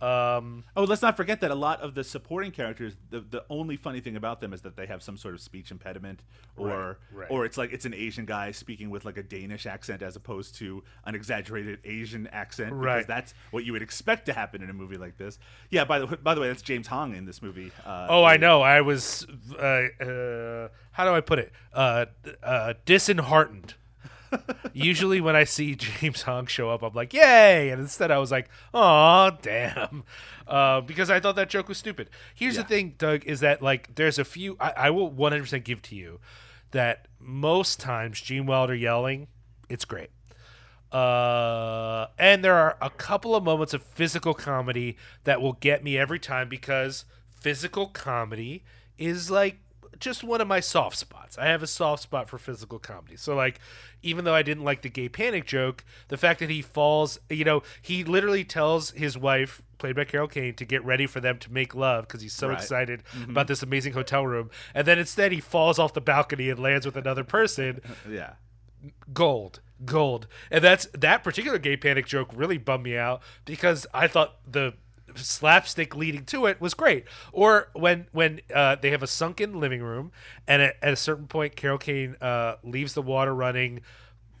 Um, 0.00 0.64
Oh, 0.76 0.84
let's 0.84 1.00
not 1.02 1.16
forget 1.16 1.40
that 1.40 1.50
a 1.50 1.54
lot 1.54 1.80
of 1.80 1.94
the 1.94 2.04
supporting 2.04 2.50
characters, 2.50 2.96
the 3.10 3.20
the 3.20 3.44
only 3.48 3.76
funny 3.76 4.00
thing 4.00 4.16
about 4.16 4.40
them 4.40 4.52
is 4.52 4.60
that 4.62 4.76
they 4.76 4.86
have 4.86 5.02
some 5.02 5.16
sort 5.16 5.34
of 5.34 5.40
speech 5.40 5.70
impediment, 5.70 6.20
or 6.56 6.66
Right, 6.68 7.20
right. 7.20 7.30
or 7.30 7.44
it's 7.46 7.56
like 7.56 7.72
it's 7.72 7.86
an 7.86 7.94
Asian 7.94 8.26
guy 8.26 8.50
speaking 8.50 8.90
with 8.90 9.04
like 9.06 9.16
a 9.16 9.22
Danish 9.22 9.64
accent 9.64 10.02
as 10.02 10.14
opposed 10.16 10.54
to 10.56 10.84
an 11.04 11.14
exaggerated 11.14 11.78
Asian 11.84 12.26
accent, 12.26 12.70
because 12.70 12.84
Right. 12.84 13.06
that's 13.06 13.32
what 13.52 13.64
you 13.64 13.72
would 13.72 13.82
expect 13.82 14.26
to 14.26 14.32
happen 14.34 14.62
in 14.62 14.68
a 14.68 14.74
movie 14.74 14.98
like 14.98 15.16
this. 15.16 15.38
Yeah, 15.70 15.84
by 15.84 15.98
the 16.00 16.06
by 16.18 16.34
the 16.34 16.40
way, 16.42 16.48
that's 16.48 16.62
James 16.62 16.86
Hong 16.88 17.14
in 17.16 17.24
this 17.24 17.40
movie. 17.40 17.72
Uh, 17.84 18.06
Oh, 18.10 18.24
I 18.24 18.36
know. 18.36 18.60
I 18.62 18.82
was. 18.82 19.26
Uh, 19.58 19.88
uh, 20.04 20.68
how 20.92 21.04
do 21.04 21.12
I 21.14 21.20
put 21.20 21.38
it? 21.38 21.52
Uh, 21.72 22.06
uh, 22.42 22.74
disheartened. 22.84 23.74
Usually, 24.72 25.20
when 25.20 25.34
I 25.36 25.44
see 25.44 25.74
James 25.76 26.22
Hong 26.22 26.46
show 26.46 26.70
up, 26.70 26.82
I'm 26.82 26.92
like, 26.94 27.12
"Yay!" 27.14 27.70
And 27.70 27.80
instead, 27.80 28.10
I 28.10 28.18
was 28.18 28.30
like, 28.30 28.48
"Oh, 28.74 29.30
damn," 29.42 30.04
uh, 30.46 30.80
because 30.82 31.10
I 31.10 31.20
thought 31.20 31.36
that 31.36 31.48
joke 31.50 31.68
was 31.68 31.78
stupid. 31.78 32.10
Here's 32.34 32.56
Yeah. 32.56 32.62
the 32.62 32.68
thing, 32.68 32.94
Doug, 32.98 33.24
is 33.24 33.40
that 33.40 33.62
like 33.62 33.94
there's 33.94 34.18
a 34.18 34.24
few. 34.24 34.56
I, 34.60 34.72
I 34.76 34.90
will 34.90 35.10
100% 35.10 35.64
give 35.64 35.82
to 35.82 35.94
you 35.96 36.20
that 36.72 37.06
most 37.20 37.80
times 37.80 38.20
Gene 38.20 38.44
Wilder 38.46 38.74
yelling, 38.74 39.28
it's 39.68 39.84
great. 39.84 40.10
Uh, 40.92 42.06
and 42.18 42.44
there 42.44 42.54
are 42.54 42.76
a 42.80 42.90
couple 42.90 43.34
of 43.34 43.42
moments 43.44 43.74
of 43.74 43.82
physical 43.82 44.34
comedy 44.34 44.96
that 45.24 45.40
will 45.40 45.54
get 45.54 45.82
me 45.84 45.98
every 45.98 46.18
time 46.18 46.48
because 46.48 47.04
physical 47.40 47.88
comedy 47.88 48.62
is 48.96 49.30
like 49.30 49.58
just 50.00 50.24
one 50.24 50.40
of 50.40 50.48
my 50.48 50.60
soft 50.60 50.96
spots. 50.96 51.38
I 51.38 51.46
have 51.46 51.62
a 51.62 51.66
soft 51.66 52.02
spot 52.02 52.28
for 52.28 52.38
physical 52.38 52.78
comedy. 52.78 53.16
So 53.16 53.34
like 53.34 53.60
even 54.02 54.24
though 54.24 54.34
I 54.34 54.42
didn't 54.42 54.64
like 54.64 54.82
the 54.82 54.88
gay 54.88 55.08
panic 55.08 55.46
joke, 55.46 55.84
the 56.08 56.16
fact 56.16 56.40
that 56.40 56.50
he 56.50 56.62
falls, 56.62 57.18
you 57.28 57.44
know, 57.44 57.62
he 57.82 58.04
literally 58.04 58.44
tells 58.44 58.90
his 58.92 59.16
wife 59.18 59.62
played 59.78 59.96
by 59.96 60.04
Carol 60.04 60.28
Kane 60.28 60.54
to 60.54 60.64
get 60.64 60.84
ready 60.84 61.06
for 61.06 61.20
them 61.20 61.38
to 61.38 61.52
make 61.52 61.74
love 61.74 62.06
because 62.06 62.22
he's 62.22 62.32
so 62.32 62.48
Right. 62.48 62.58
excited 62.58 63.02
mm-hmm. 63.12 63.30
about 63.30 63.48
this 63.48 63.62
amazing 63.62 63.92
hotel 63.92 64.26
room. 64.26 64.50
And 64.74 64.86
then 64.86 64.98
instead 64.98 65.32
he 65.32 65.40
falls 65.40 65.78
off 65.78 65.94
the 65.94 66.00
balcony 66.00 66.48
and 66.50 66.58
lands 66.58 66.86
with 66.86 66.96
another 66.96 67.24
person 67.24 67.80
yeah. 68.08 68.34
gold 69.12 69.60
gold 69.84 70.26
and 70.50 70.64
that's 70.64 70.86
that 70.94 71.22
particular 71.22 71.58
gay 71.58 71.76
panic 71.76 72.06
joke 72.06 72.30
really 72.34 72.56
bummed 72.56 72.82
me 72.84 72.96
out 72.96 73.20
because 73.44 73.86
i 73.92 74.08
thought 74.08 74.36
the 74.50 74.72
slapstick 75.14 75.94
leading 75.94 76.24
to 76.26 76.46
it 76.46 76.60
was 76.60 76.74
great. 76.74 77.04
Or 77.32 77.68
when 77.72 78.06
when 78.12 78.40
uh, 78.54 78.76
they 78.76 78.90
have 78.90 79.02
a 79.02 79.06
sunken 79.06 79.60
living 79.60 79.82
room, 79.82 80.12
and 80.46 80.62
at, 80.62 80.76
at 80.82 80.92
a 80.92 80.96
certain 80.96 81.26
point, 81.26 81.56
Carol 81.56 81.78
Kane 81.78 82.16
uh, 82.20 82.56
leaves 82.62 82.94
the 82.94 83.02
water 83.02 83.34
running, 83.34 83.80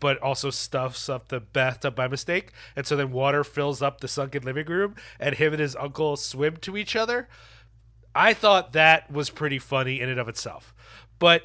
but 0.00 0.18
also 0.18 0.50
stuffs 0.50 1.08
up 1.08 1.28
the 1.28 1.40
bathtub 1.40 1.94
by 1.94 2.08
mistake, 2.08 2.52
and 2.74 2.86
so 2.86 2.96
then 2.96 3.12
water 3.12 3.44
fills 3.44 3.82
up 3.82 4.00
the 4.00 4.08
sunken 4.08 4.42
living 4.42 4.66
room, 4.66 4.94
and 5.18 5.36
him 5.36 5.52
and 5.52 5.60
his 5.60 5.76
uncle 5.76 6.16
swim 6.16 6.56
to 6.58 6.76
each 6.76 6.96
other. 6.96 7.28
I 8.14 8.32
thought 8.32 8.72
that 8.72 9.10
was 9.10 9.28
pretty 9.30 9.58
funny 9.58 10.00
in 10.00 10.08
and 10.08 10.18
of 10.18 10.28
itself, 10.28 10.74
but 11.18 11.44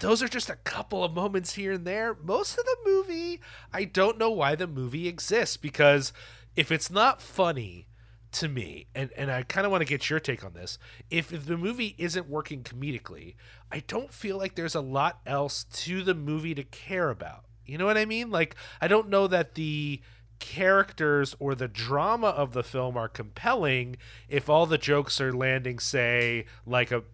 those 0.00 0.22
are 0.22 0.28
just 0.28 0.48
a 0.48 0.56
couple 0.56 1.04
of 1.04 1.12
moments 1.12 1.54
here 1.54 1.72
and 1.72 1.84
there. 1.84 2.16
Most 2.22 2.58
of 2.58 2.64
the 2.64 2.76
movie, 2.86 3.40
I 3.72 3.84
don't 3.84 4.18
know 4.18 4.30
why 4.30 4.54
the 4.54 4.66
movie 4.66 5.08
exists 5.08 5.56
because 5.56 6.12
if 6.56 6.70
it's 6.70 6.90
not 6.90 7.20
funny 7.20 7.86
to 8.32 8.48
me, 8.48 8.86
and, 8.94 9.10
and 9.16 9.30
I 9.30 9.42
kind 9.42 9.64
of 9.66 9.70
want 9.70 9.82
to 9.82 9.86
get 9.86 10.08
your 10.10 10.20
take 10.20 10.44
on 10.44 10.52
this, 10.52 10.78
if, 11.10 11.32
if 11.32 11.46
the 11.46 11.56
movie 11.56 11.94
isn't 11.98 12.28
working 12.28 12.62
comedically, 12.62 13.34
I 13.70 13.80
don't 13.86 14.12
feel 14.12 14.38
like 14.38 14.54
there's 14.54 14.74
a 14.74 14.80
lot 14.80 15.20
else 15.26 15.64
to 15.64 16.02
the 16.02 16.14
movie 16.14 16.54
to 16.54 16.64
care 16.64 17.10
about. 17.10 17.44
You 17.66 17.78
know 17.78 17.86
what 17.86 17.96
I 17.96 18.04
mean? 18.04 18.30
Like, 18.30 18.56
I 18.80 18.88
don't 18.88 19.08
know 19.08 19.26
that 19.26 19.54
the 19.54 20.00
characters 20.40 21.36
or 21.38 21.54
the 21.54 21.68
drama 21.68 22.28
of 22.28 22.52
the 22.52 22.64
film 22.64 22.96
are 22.96 23.08
compelling 23.08 23.96
if 24.28 24.48
all 24.48 24.66
the 24.66 24.78
jokes 24.78 25.20
are 25.20 25.32
landing, 25.32 25.78
say, 25.78 26.46
like 26.66 26.90
a 26.90 27.04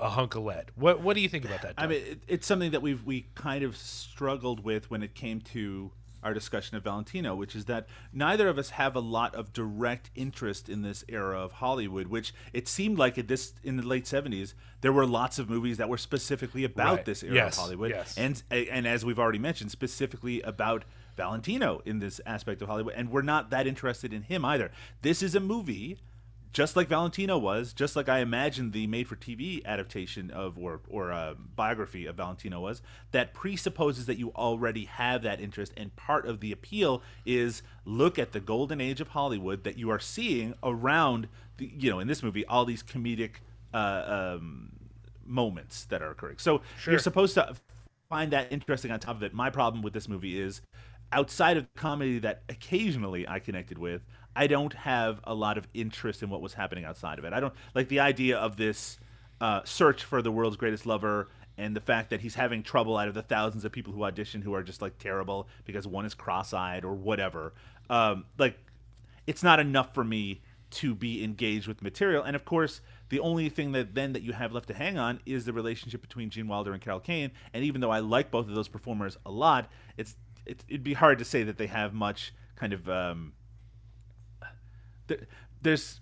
a 0.00 0.08
hunk 0.10 0.34
of 0.34 0.42
lead. 0.44 0.70
What 0.74 1.00
what 1.02 1.14
do 1.14 1.20
you 1.20 1.28
think 1.28 1.44
about 1.44 1.62
that? 1.62 1.74
I 1.76 1.86
mean, 1.86 2.02
it, 2.02 2.20
it's 2.28 2.46
something 2.46 2.70
that 2.70 2.82
we've 2.82 3.04
we 3.04 3.26
kind 3.34 3.62
of 3.62 3.76
struggled 3.76 4.64
with 4.64 4.90
when 4.90 5.02
it 5.02 5.14
came 5.14 5.40
to 5.52 5.90
our 6.26 6.34
discussion 6.34 6.76
of 6.76 6.82
Valentino, 6.82 7.36
which 7.36 7.54
is 7.54 7.66
that 7.66 7.86
neither 8.12 8.48
of 8.48 8.58
us 8.58 8.70
have 8.70 8.96
a 8.96 9.00
lot 9.00 9.32
of 9.36 9.52
direct 9.52 10.10
interest 10.16 10.68
in 10.68 10.82
this 10.82 11.04
era 11.08 11.38
of 11.40 11.52
Hollywood. 11.52 12.08
Which 12.08 12.34
it 12.52 12.66
seemed 12.66 12.98
like 12.98 13.16
at 13.16 13.28
this 13.28 13.54
in 13.62 13.76
the 13.76 13.86
late 13.86 14.08
seventies, 14.08 14.54
there 14.80 14.92
were 14.92 15.06
lots 15.06 15.38
of 15.38 15.48
movies 15.48 15.76
that 15.78 15.88
were 15.88 15.96
specifically 15.98 16.64
about 16.64 16.96
Right. 16.96 17.04
this 17.04 17.22
era 17.22 17.34
Yes, 17.34 17.56
of 17.56 17.62
Hollywood, 17.62 17.90
yes. 17.90 18.18
and 18.18 18.42
and 18.50 18.86
as 18.88 19.04
we've 19.04 19.20
already 19.20 19.38
mentioned, 19.38 19.70
specifically 19.70 20.42
about 20.42 20.84
Valentino 21.16 21.80
in 21.86 22.00
this 22.00 22.20
aspect 22.26 22.60
of 22.60 22.68
Hollywood, 22.68 22.94
and 22.96 23.08
we're 23.10 23.22
not 23.22 23.50
that 23.50 23.66
interested 23.68 24.12
in 24.12 24.22
him 24.22 24.44
either. 24.44 24.72
This 25.02 25.22
is 25.22 25.34
a 25.36 25.40
movie 25.40 25.98
just 26.56 26.74
like 26.74 26.88
Valentino 26.88 27.36
was, 27.36 27.74
just 27.74 27.96
like 27.96 28.08
I 28.08 28.20
imagined 28.20 28.72
the 28.72 28.86
made-for-TV 28.86 29.62
adaptation 29.66 30.30
of 30.30 30.56
or 30.56 30.80
or 30.88 31.12
uh, 31.12 31.34
biography 31.54 32.06
of 32.06 32.16
Valentino 32.16 32.60
was, 32.60 32.80
that 33.10 33.34
presupposes 33.34 34.06
that 34.06 34.16
you 34.16 34.30
already 34.30 34.86
have 34.86 35.22
that 35.22 35.38
interest, 35.38 35.74
and 35.76 35.94
part 35.96 36.26
of 36.26 36.40
the 36.40 36.52
appeal 36.52 37.02
is 37.26 37.60
look 37.84 38.18
at 38.18 38.32
the 38.32 38.40
golden 38.40 38.80
age 38.80 39.02
of 39.02 39.08
Hollywood 39.08 39.64
that 39.64 39.76
you 39.76 39.90
are 39.90 39.98
seeing 39.98 40.54
around, 40.62 41.28
the, 41.58 41.70
you 41.78 41.90
know, 41.90 41.98
in 41.98 42.08
this 42.08 42.22
movie, 42.22 42.46
all 42.46 42.64
these 42.64 42.82
comedic 42.82 43.32
uh, 43.74 44.36
um, 44.38 44.72
moments 45.26 45.84
that 45.84 46.00
are 46.00 46.10
occurring. 46.10 46.38
So 46.38 46.62
you're 46.86 46.98
supposed 46.98 47.34
to 47.34 47.54
find 48.08 48.32
that 48.32 48.50
interesting 48.50 48.90
on 48.90 48.98
top 48.98 49.16
of 49.16 49.22
it. 49.22 49.34
My 49.34 49.50
problem 49.50 49.82
with 49.82 49.92
this 49.92 50.08
movie 50.08 50.40
is 50.40 50.62
outside 51.12 51.58
of 51.58 51.66
comedy 51.74 52.18
that 52.20 52.44
occasionally 52.48 53.28
I 53.28 53.40
connected 53.40 53.76
with, 53.76 54.02
I 54.36 54.46
don't 54.46 54.74
have 54.74 55.20
a 55.24 55.34
lot 55.34 55.58
of 55.58 55.66
interest 55.74 56.22
in 56.22 56.30
what 56.30 56.40
was 56.40 56.54
happening 56.54 56.84
outside 56.84 57.18
of 57.18 57.24
it. 57.24 57.32
I 57.32 57.40
don't 57.40 57.54
like 57.74 57.88
the 57.88 58.00
idea 58.00 58.36
of 58.36 58.56
this 58.56 58.98
uh, 59.40 59.62
search 59.64 60.04
for 60.04 60.22
the 60.22 60.30
world's 60.30 60.56
greatest 60.56 60.86
lover 60.86 61.28
and 61.58 61.74
the 61.74 61.80
fact 61.80 62.10
that 62.10 62.20
he's 62.20 62.34
having 62.34 62.62
trouble 62.62 62.96
out 62.98 63.08
of 63.08 63.14
the 63.14 63.22
thousands 63.22 63.64
of 63.64 63.72
people 63.72 63.92
who 63.92 64.04
audition 64.04 64.42
who 64.42 64.54
are 64.54 64.62
just 64.62 64.82
like 64.82 64.98
terrible 64.98 65.48
because 65.64 65.86
one 65.86 66.04
is 66.04 66.14
cross-eyed 66.14 66.84
or 66.84 66.94
whatever. 66.94 67.54
Um, 67.88 68.26
like 68.38 68.58
it's 69.26 69.42
not 69.42 69.58
enough 69.58 69.94
for 69.94 70.04
me 70.04 70.42
to 70.68 70.94
be 70.94 71.24
engaged 71.24 71.66
with 71.66 71.80
material. 71.80 72.22
And 72.22 72.36
of 72.36 72.44
course, 72.44 72.80
the 73.08 73.20
only 73.20 73.48
thing 73.48 73.72
that 73.72 73.94
then 73.94 74.12
that 74.12 74.22
you 74.22 74.32
have 74.32 74.52
left 74.52 74.68
to 74.68 74.74
hang 74.74 74.98
on 74.98 75.20
is 75.24 75.44
the 75.44 75.52
relationship 75.52 76.02
between 76.02 76.28
Gene 76.28 76.48
Wilder 76.48 76.72
and 76.72 76.82
Carol 76.82 77.00
Kane. 77.00 77.30
And 77.54 77.64
even 77.64 77.80
though 77.80 77.90
I 77.90 78.00
like 78.00 78.30
both 78.30 78.48
of 78.48 78.54
those 78.54 78.68
performers 78.68 79.16
a 79.24 79.30
lot, 79.30 79.70
it's 79.96 80.16
it, 80.44 80.64
it'd 80.68 80.84
be 80.84 80.94
hard 80.94 81.18
to 81.18 81.24
say 81.24 81.42
that 81.44 81.56
they 81.56 81.66
have 81.66 81.94
much 81.94 82.34
kind 82.56 82.72
of 82.72 82.88
um, 82.88 83.32
there's. 85.62 86.00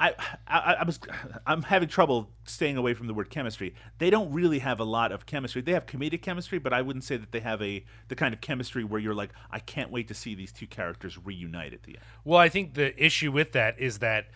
I, 0.00 0.14
I 0.48 0.74
I 0.80 0.84
was 0.84 0.98
I'm 1.46 1.62
having 1.62 1.88
trouble 1.88 2.30
staying 2.44 2.76
away 2.76 2.92
from 2.94 3.06
the 3.06 3.14
word 3.14 3.30
chemistry. 3.30 3.74
They 3.98 4.10
don't 4.10 4.32
really 4.32 4.58
have 4.58 4.80
a 4.80 4.84
lot 4.84 5.12
of 5.12 5.26
chemistry. 5.26 5.62
They 5.62 5.72
have 5.72 5.86
comedic 5.86 6.22
chemistry, 6.22 6.58
but 6.58 6.72
I 6.72 6.82
wouldn't 6.82 7.04
say 7.04 7.16
that 7.16 7.30
they 7.30 7.40
have 7.40 7.62
a 7.62 7.84
the 8.08 8.16
kind 8.16 8.34
of 8.34 8.40
chemistry 8.40 8.82
where 8.82 9.00
you're 9.00 9.14
like, 9.14 9.30
I 9.50 9.60
can't 9.60 9.92
wait 9.92 10.08
to 10.08 10.14
see 10.14 10.34
these 10.34 10.50
two 10.50 10.66
characters 10.66 11.18
reunite 11.24 11.72
at 11.72 11.84
the 11.84 11.92
end. 11.92 12.04
well, 12.24 12.38
I 12.40 12.48
think 12.48 12.74
the 12.74 13.00
issue 13.02 13.30
with 13.30 13.52
that 13.52 13.78
is 13.78 13.98
that 14.00 14.26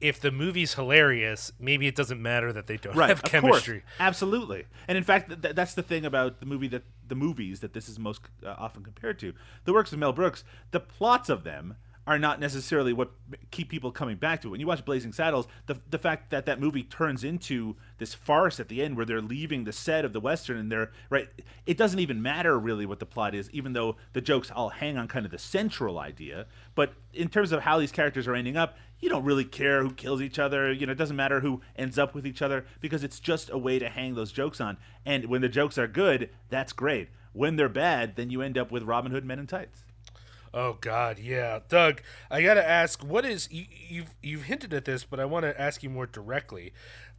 if 0.00 0.20
the 0.20 0.30
movie's 0.30 0.74
hilarious, 0.74 1.52
maybe 1.58 1.86
it 1.86 1.94
doesn't 1.94 2.20
matter 2.20 2.52
that 2.52 2.66
they 2.66 2.76
don't 2.76 2.94
have 2.96 3.10
of 3.10 3.22
chemistry. 3.22 3.80
course, 3.80 3.92
absolutely. 4.00 4.66
And 4.88 4.98
in 4.98 5.04
fact, 5.04 5.42
th- 5.42 5.54
that's 5.54 5.72
the 5.72 5.82
thing 5.84 6.04
about 6.04 6.40
the 6.40 6.46
movie 6.46 6.68
that 6.68 6.82
the 7.06 7.14
movies 7.14 7.60
that 7.60 7.72
this 7.72 7.88
is 7.88 7.98
most 7.98 8.20
uh, 8.44 8.54
often 8.58 8.82
compared 8.82 9.18
to. 9.20 9.32
The 9.64 9.72
works 9.72 9.92
of 9.92 9.98
Mel 10.00 10.12
Brooks, 10.12 10.44
the 10.72 10.80
plots 10.80 11.30
of 11.30 11.44
them 11.44 11.76
are 12.06 12.18
not 12.18 12.40
necessarily 12.40 12.92
what 12.92 13.12
keep 13.50 13.68
people 13.68 13.90
coming 13.90 14.16
back 14.16 14.42
to 14.42 14.48
it. 14.48 14.50
When 14.50 14.60
you 14.60 14.66
watch 14.66 14.84
Blazing 14.84 15.12
Saddles, 15.12 15.46
the 15.66 15.78
the 15.88 15.98
fact 15.98 16.30
that 16.30 16.46
that 16.46 16.60
movie 16.60 16.82
turns 16.82 17.24
into 17.24 17.76
this 17.98 18.14
farce 18.14 18.60
at 18.60 18.68
the 18.68 18.82
end 18.82 18.96
where 18.96 19.06
they're 19.06 19.22
leaving 19.22 19.64
the 19.64 19.72
set 19.72 20.04
of 20.04 20.12
the 20.12 20.20
western 20.20 20.58
and 20.58 20.70
they're 20.70 20.92
right, 21.10 21.28
it 21.66 21.76
doesn't 21.76 21.98
even 21.98 22.20
matter 22.22 22.58
really 22.58 22.86
what 22.86 22.98
the 22.98 23.06
plot 23.06 23.34
is, 23.34 23.50
even 23.50 23.72
though 23.72 23.96
the 24.12 24.20
jokes 24.20 24.50
all 24.50 24.68
hang 24.68 24.98
on 24.98 25.08
kind 25.08 25.24
of 25.24 25.32
the 25.32 25.38
central 25.38 25.98
idea. 25.98 26.46
But 26.74 26.94
in 27.12 27.28
terms 27.28 27.52
of 27.52 27.62
how 27.62 27.78
these 27.78 27.92
characters 27.92 28.26
are 28.28 28.34
ending 28.34 28.56
up, 28.56 28.76
you 29.00 29.08
don't 29.08 29.24
really 29.24 29.44
care 29.44 29.82
who 29.82 29.92
kills 29.92 30.20
each 30.20 30.38
other. 30.38 30.72
You 30.72 30.86
know, 30.86 30.92
it 30.92 30.98
doesn't 30.98 31.16
matter 31.16 31.40
who 31.40 31.60
ends 31.76 31.98
up 31.98 32.14
with 32.14 32.26
each 32.26 32.42
other 32.42 32.64
because 32.80 33.04
it's 33.04 33.20
just 33.20 33.50
a 33.50 33.58
way 33.58 33.78
to 33.78 33.88
hang 33.88 34.14
those 34.14 34.32
jokes 34.32 34.60
on. 34.60 34.78
And 35.04 35.26
when 35.26 35.40
the 35.40 35.48
jokes 35.48 35.78
are 35.78 35.86
good, 35.86 36.30
that's 36.48 36.72
great. 36.72 37.08
When 37.32 37.56
they're 37.56 37.68
bad, 37.68 38.16
then 38.16 38.30
you 38.30 38.42
end 38.42 38.56
up 38.56 38.70
with 38.70 38.84
Robin 38.84 39.12
Hood 39.12 39.24
Men 39.24 39.38
in 39.38 39.46
Tights. 39.46 39.84
Oh 40.56 40.78
God, 40.80 41.18
yeah, 41.18 41.58
Doug. 41.68 42.00
I 42.30 42.40
gotta 42.40 42.64
ask, 42.64 43.02
what 43.02 43.24
is 43.24 43.50
you, 43.50 43.64
you've 43.88 44.14
you've 44.22 44.44
hinted 44.44 44.72
at 44.72 44.84
this, 44.84 45.02
but 45.02 45.18
I 45.18 45.24
want 45.24 45.42
to 45.42 45.60
ask 45.60 45.82
you 45.82 45.90
more 45.90 46.06
directly. 46.06 46.72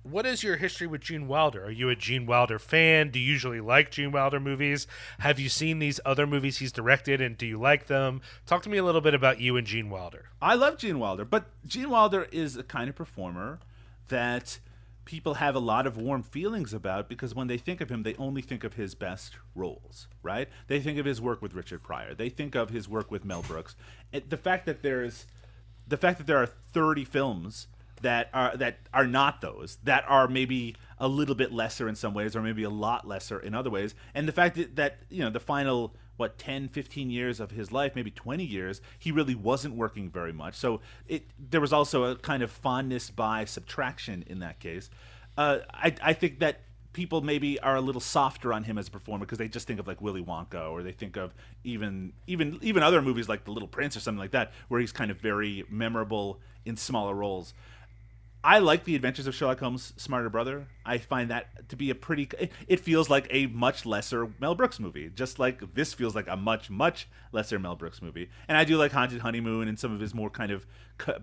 What 0.04 0.26
is 0.26 0.41
your 0.41 0.56
history 0.56 0.88
with 0.88 1.02
Gene 1.02 1.28
Wilder? 1.28 1.65
Are 1.65 1.71
you 1.71 1.89
a 1.89 1.95
Gene 1.98 2.28
Wilder 2.28 2.60
fan? 2.60 3.10
Do 3.10 3.19
you 3.19 3.26
usually 3.26 3.60
like 3.60 3.91
Gene 3.91 4.13
Wilder 4.13 4.39
movies? 4.39 4.88
Have 5.19 5.38
you 5.38 5.50
seen 5.50 5.80
these 5.80 6.00
other 6.06 6.26
movies 6.26 6.60
he's 6.60 6.71
directed, 6.71 7.19
and 7.19 7.38
do 7.38 7.45
you 7.45 7.60
like 7.60 7.88
them? 7.88 8.21
Talk 8.45 8.63
to 8.63 8.69
me 8.69 8.78
a 8.78 8.84
little 8.84 9.02
bit 9.02 9.15
about 9.15 9.41
you 9.41 9.58
and 9.58 9.67
Gene 9.67 9.89
Wilder. 9.89 10.30
I 10.41 10.56
love 10.56 10.78
Gene 10.78 11.00
Wilder, 11.00 11.26
but 11.26 11.48
Gene 11.67 11.89
Wilder 11.89 12.30
is 12.32 12.56
a 12.56 12.63
kind 12.63 12.88
of 12.88 12.95
performer 12.95 13.60
that 14.08 14.60
people 15.05 15.35
have 15.35 15.55
a 15.55 15.59
lot 15.59 15.87
of 15.87 15.97
warm 15.97 16.23
feelings 16.23 16.73
about 16.73 17.07
because 17.07 17.33
when 17.33 17.47
they 17.47 17.57
think 17.57 17.79
of 17.79 17.89
him, 17.89 18.03
they 18.03 18.15
only 18.15 18.41
think 18.41 18.63
of 18.63 18.73
his 18.73 18.95
best 18.95 19.37
roles, 19.53 20.07
right? 20.23 20.49
They 20.67 20.79
think 20.79 20.97
of 20.97 21.05
his 21.05 21.21
work 21.21 21.41
with 21.41 21.53
Richard 21.53 21.83
Pryor. 21.83 22.13
They 22.15 22.29
think 22.29 22.55
of 22.55 22.71
his 22.71 22.89
work 22.89 23.11
with 23.11 23.23
Mel 23.23 23.43
Brooks. 23.43 23.75
And 24.11 24.23
the 24.27 24.37
fact 24.37 24.65
that 24.65 24.81
there's 24.81 25.27
the 25.87 25.97
fact 25.97 26.17
that 26.17 26.27
there 26.27 26.41
are 26.41 26.47
30 26.47 27.05
films 27.05 27.67
that 28.01 28.29
are 28.33 28.57
that 28.57 28.79
are 28.93 29.07
not 29.07 29.41
those 29.41 29.77
that 29.83 30.03
are 30.07 30.27
maybe 30.27 30.75
a 30.97 31.07
little 31.07 31.35
bit 31.35 31.51
lesser 31.51 31.87
in 31.87 31.95
some 31.95 32.13
ways 32.13 32.35
or 32.35 32.41
maybe 32.41 32.63
a 32.63 32.69
lot 32.69 33.07
lesser 33.07 33.39
in 33.39 33.53
other 33.53 33.69
ways 33.69 33.95
and 34.13 34.27
the 34.27 34.31
fact 34.31 34.55
that, 34.55 34.75
that 34.75 34.97
you 35.09 35.23
know 35.23 35.29
the 35.29 35.39
final 35.39 35.95
what 36.17 36.38
10 36.38 36.69
15 36.69 37.10
years 37.10 37.39
of 37.39 37.51
his 37.51 37.71
life 37.71 37.95
maybe 37.95 38.12
20 38.12 38.43
years 38.43 38.82
he 38.97 39.12
really 39.12 39.36
wasn't 39.36 39.73
working 39.73 40.10
very 40.10 40.34
much 40.34 40.56
so 40.56 40.82
it 41.08 41.25
there 41.38 41.62
was 41.62 41.73
also 41.73 42.04
a 42.04 42.15
kind 42.15 42.41
of 42.43 42.51
fondness 42.51 43.10
by 43.10 43.45
subtraction 43.45 44.23
in 44.28 44.39
that 44.39 44.60
case 44.60 44.89
uh, 45.38 45.60
I, 45.73 45.93
I 46.01 46.13
think 46.13 46.39
that 46.39 46.62
people 46.95 47.19
maybe 47.19 47.60
are 47.60 47.75
a 47.75 47.82
little 47.82 47.99
softer 47.99 48.54
on 48.54 48.63
him 48.63 48.78
as 48.78 48.88
a 48.88 48.91
performer 48.91 49.25
because 49.25 49.38
they 49.38 49.49
just 49.49 49.67
think 49.67 49.82
of 49.82 49.88
like 49.88 50.01
Willy 50.01 50.23
Wonka 50.23 50.71
or 50.71 50.82
they 50.82 50.93
think 50.93 51.17
of 51.17 51.34
even 51.65 52.13
even 52.25 52.58
even 52.62 52.82
other 52.82 53.01
movies 53.01 53.28
like 53.28 53.43
The 53.43 53.51
Little 53.51 53.67
Prince 53.67 53.97
or 53.97 53.99
something 53.99 54.19
like 54.19 54.32
that 54.32 54.54
where 54.69 54.80
he's 54.80 54.93
kind 54.93 55.12
of 55.12 55.17
very 55.17 55.65
memorable 55.69 56.39
in 56.63 56.78
smaller 56.78 57.13
roles. 57.13 57.54
I 58.45 58.60
like 58.60 58.84
the 58.84 58.95
Adventures 58.95 59.25
of 59.25 59.34
Sherlock 59.34 59.60
Holmes' 59.60 59.91
Smarter 59.97 60.29
Brother. 60.29 60.67
I 60.86 60.99
find 60.99 61.31
that 61.31 61.67
to 61.69 61.75
be 61.75 61.89
a 61.89 61.95
pretty. 61.95 62.29
It, 62.67 62.79
feels 62.79 63.10
like 63.10 63.25
a 63.31 63.47
much 63.47 63.88
lesser 63.88 64.31
Mel 64.39 64.53
Brooks 64.53 64.79
movie, 64.79 65.10
just 65.10 65.39
like 65.39 65.73
this 65.73 65.95
feels 65.95 66.13
like 66.13 66.27
a 66.27 66.38
much 66.38 66.69
much 66.69 67.08
lesser 67.31 67.58
Mel 67.58 67.75
Brooks 67.75 68.03
movie. 68.03 68.29
And 68.47 68.55
I 68.55 68.63
do 68.63 68.77
like 68.77 68.91
Haunted 68.91 69.21
Honeymoon 69.21 69.67
and 69.67 69.79
some 69.79 69.91
of 69.91 69.99
his 69.99 70.13
more 70.13 70.29
kind 70.29 70.51
of 70.51 70.67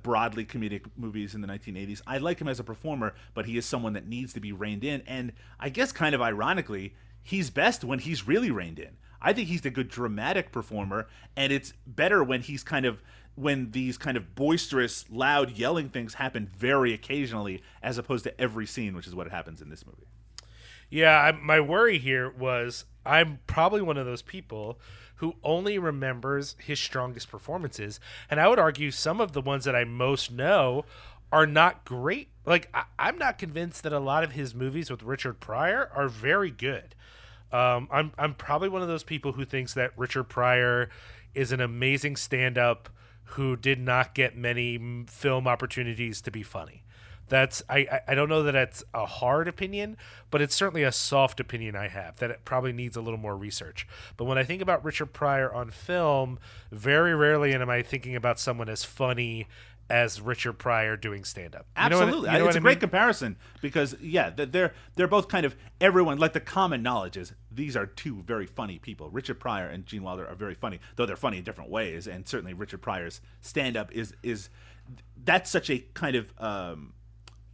broadly 0.03 0.45
comedic 0.45 0.87
movies 0.97 1.37
in 1.37 1.43
the 1.43 1.47
1980s. 1.47 2.03
I 2.09 2.19
like 2.19 2.41
him 2.41 2.49
as 2.49 2.59
a 2.59 2.65
performer, 2.65 3.15
but 3.35 3.47
he 3.47 3.57
is 3.57 3.65
someone 3.65 3.93
that 3.93 4.09
needs 4.09 4.33
to 4.33 4.41
be 4.41 4.51
reined 4.51 4.83
in. 4.83 5.03
And 5.07 5.33
I 5.61 5.69
guess 5.69 5.93
kind 5.93 6.17
of 6.17 6.21
ironically, 6.21 6.97
he's 7.23 7.51
best 7.51 7.85
when 7.85 8.01
he's 8.01 8.27
really 8.27 8.51
reined 8.51 8.81
in. 8.81 8.97
I 9.21 9.33
think 9.33 9.47
he's 9.47 9.65
a 9.65 9.71
good 9.71 9.89
dramatic 9.89 10.51
performer, 10.51 11.07
and 11.37 11.53
it's 11.53 11.73
better 11.87 12.25
when 12.25 12.43
he's 12.43 12.65
kind 12.65 12.85
of 12.85 13.01
when 13.35 13.71
these 13.71 13.97
kind 13.97 14.17
of 14.17 14.35
boisterous, 14.35 15.05
loud, 15.11 15.53
yelling 15.53 15.89
things 15.89 16.15
happen 16.15 16.51
very 16.57 16.93
occasionally, 16.93 17.63
as 17.83 17.99
opposed 17.99 18.25
to 18.25 18.41
every 18.41 18.67
scene, 18.67 18.95
which 18.95 19.07
is 19.07 19.15
what 19.15 19.31
happens 19.31 19.63
in 19.63 19.71
this 19.71 19.87
movie. 19.87 20.07
Yeah, 20.91 21.17
I, 21.19 21.33
my 21.33 21.59
worry 21.61 21.99
here 21.99 22.31
was 22.31 22.85
I'm 23.07 23.41
probably 23.47 23.81
one 23.81 23.97
of 23.97 24.05
those 24.05 24.23
people 24.23 24.79
who 25.17 25.37
only 25.43 25.79
remembers 25.79 26.57
his 26.59 26.81
strongest 26.81 27.31
performances. 27.31 28.01
And 28.29 28.41
I 28.41 28.49
would 28.49 28.59
argue 28.59 28.91
some 28.91 29.21
of 29.21 29.33
the 29.33 29.41
ones 29.41 29.65
that 29.65 29.75
I 29.77 29.85
most 29.85 30.31
know 30.31 30.85
are 31.31 31.47
not 31.47 31.85
great. 31.85 32.29
Like, 32.45 32.69
I, 32.75 32.85
I'm 32.99 33.19
not 33.19 33.39
convinced 33.39 33.85
that 33.85 33.93
a 33.93 34.01
lot 34.01 34.25
of 34.25 34.33
his 34.33 34.55
movies 34.55 34.91
with 34.91 35.03
Richard 35.03 35.41
Pryor 35.41 35.91
are 35.95 36.09
very 36.09 36.51
good. 36.51 36.95
Um, 37.53 37.89
I'm 37.91 38.13
I'm 38.19 38.35
probably 38.35 38.69
one 38.69 38.83
of 38.83 38.89
those 38.89 39.05
people 39.05 39.33
who 39.33 39.45
thinks 39.45 39.75
that 39.75 39.93
Richard 39.97 40.25
Pryor 40.25 40.91
is 41.35 41.53
an 41.53 41.61
amazing 41.61 42.17
stand-up 42.17 42.89
who 43.33 43.57
did 43.57 43.79
not 43.79 44.15
get 44.15 44.37
many 44.37 45.05
film 45.09 45.47
opportunities 45.47 46.21
to 46.23 46.31
be 46.31 46.43
funny. 46.43 46.83
That's 47.33 47.63
I, 47.67 48.01
I 48.07 48.15
don't 48.15 48.29
know 48.29 48.43
that 48.43 48.53
that's 48.53 48.85
a 48.93 49.07
hard 49.07 49.49
opinion, 49.49 49.97
but 50.31 50.43
it's 50.43 50.55
certainly 50.55 50.83
a 50.83 50.93
soft 50.93 51.41
opinion 51.41 51.75
I 51.75 51.89
have 51.89 52.19
that 52.19 52.31
it 52.31 52.41
probably 52.45 52.75
needs 52.75 52.95
a 52.95 53.01
little 53.01 53.19
more 53.19 53.35
research. 53.35 53.89
But 54.19 54.27
when 54.27 54.37
I 54.37 54.45
think 54.45 54.61
about 54.61 54.85
Richard 54.85 55.15
Pryor 55.15 55.51
on 55.51 55.71
film, 55.71 56.39
very 56.71 57.15
rarely 57.15 57.55
am 57.55 57.71
I 57.71 57.81
thinking 57.81 58.15
about 58.17 58.39
someone 58.39 58.69
as 58.69 58.85
funny 58.85 59.49
as 59.89 60.21
Richard 60.21 60.59
Pryor 60.59 60.95
doing 60.99 61.25
stand-up. 61.25 61.65
You 61.75 61.89
know 61.89 61.97
what 61.97 62.03
I- 62.05 62.07
Absolutely, 62.09 62.33
you 62.33 62.39
know 62.39 62.47
it's 62.49 62.57
a 62.57 62.59
I 62.59 62.63
great 62.63 62.81
comparison 62.81 63.37
because 63.63 63.97
yeah, 64.03 64.29
they're 64.29 64.75
they're 64.97 65.09
both 65.09 65.29
kind 65.29 65.47
of 65.47 65.57
everyone 65.81 66.19
like 66.19 66.35
the 66.35 66.41
common 66.41 66.83
knowledge 66.83 67.17
is 67.17 67.33
these 67.51 67.79
are 67.79 67.87
two 67.87 68.21
very 68.27 68.45
funny 68.45 68.79
people. 68.79 69.09
Richard 69.09 69.41
Pryor 69.41 69.69
and 69.69 69.87
Gene 69.87 70.03
Wilder 70.03 70.27
are 70.27 70.35
very 70.35 70.55
funny, 70.55 70.81
though 70.97 71.07
they're 71.07 71.17
funny 71.17 71.39
in 71.39 71.45
different 71.45 71.71
ways. 71.71 72.07
And 72.07 72.29
certainly 72.29 72.53
Richard 72.53 72.83
Pryor's 72.83 73.23
stand 73.41 73.75
up 73.75 73.91
is 73.91 74.13
is 74.23 74.51
that's 75.25 75.51
such 75.51 75.71
a 75.71 75.79
kind 75.95 76.17
of 76.17 76.31
um, 76.39 76.93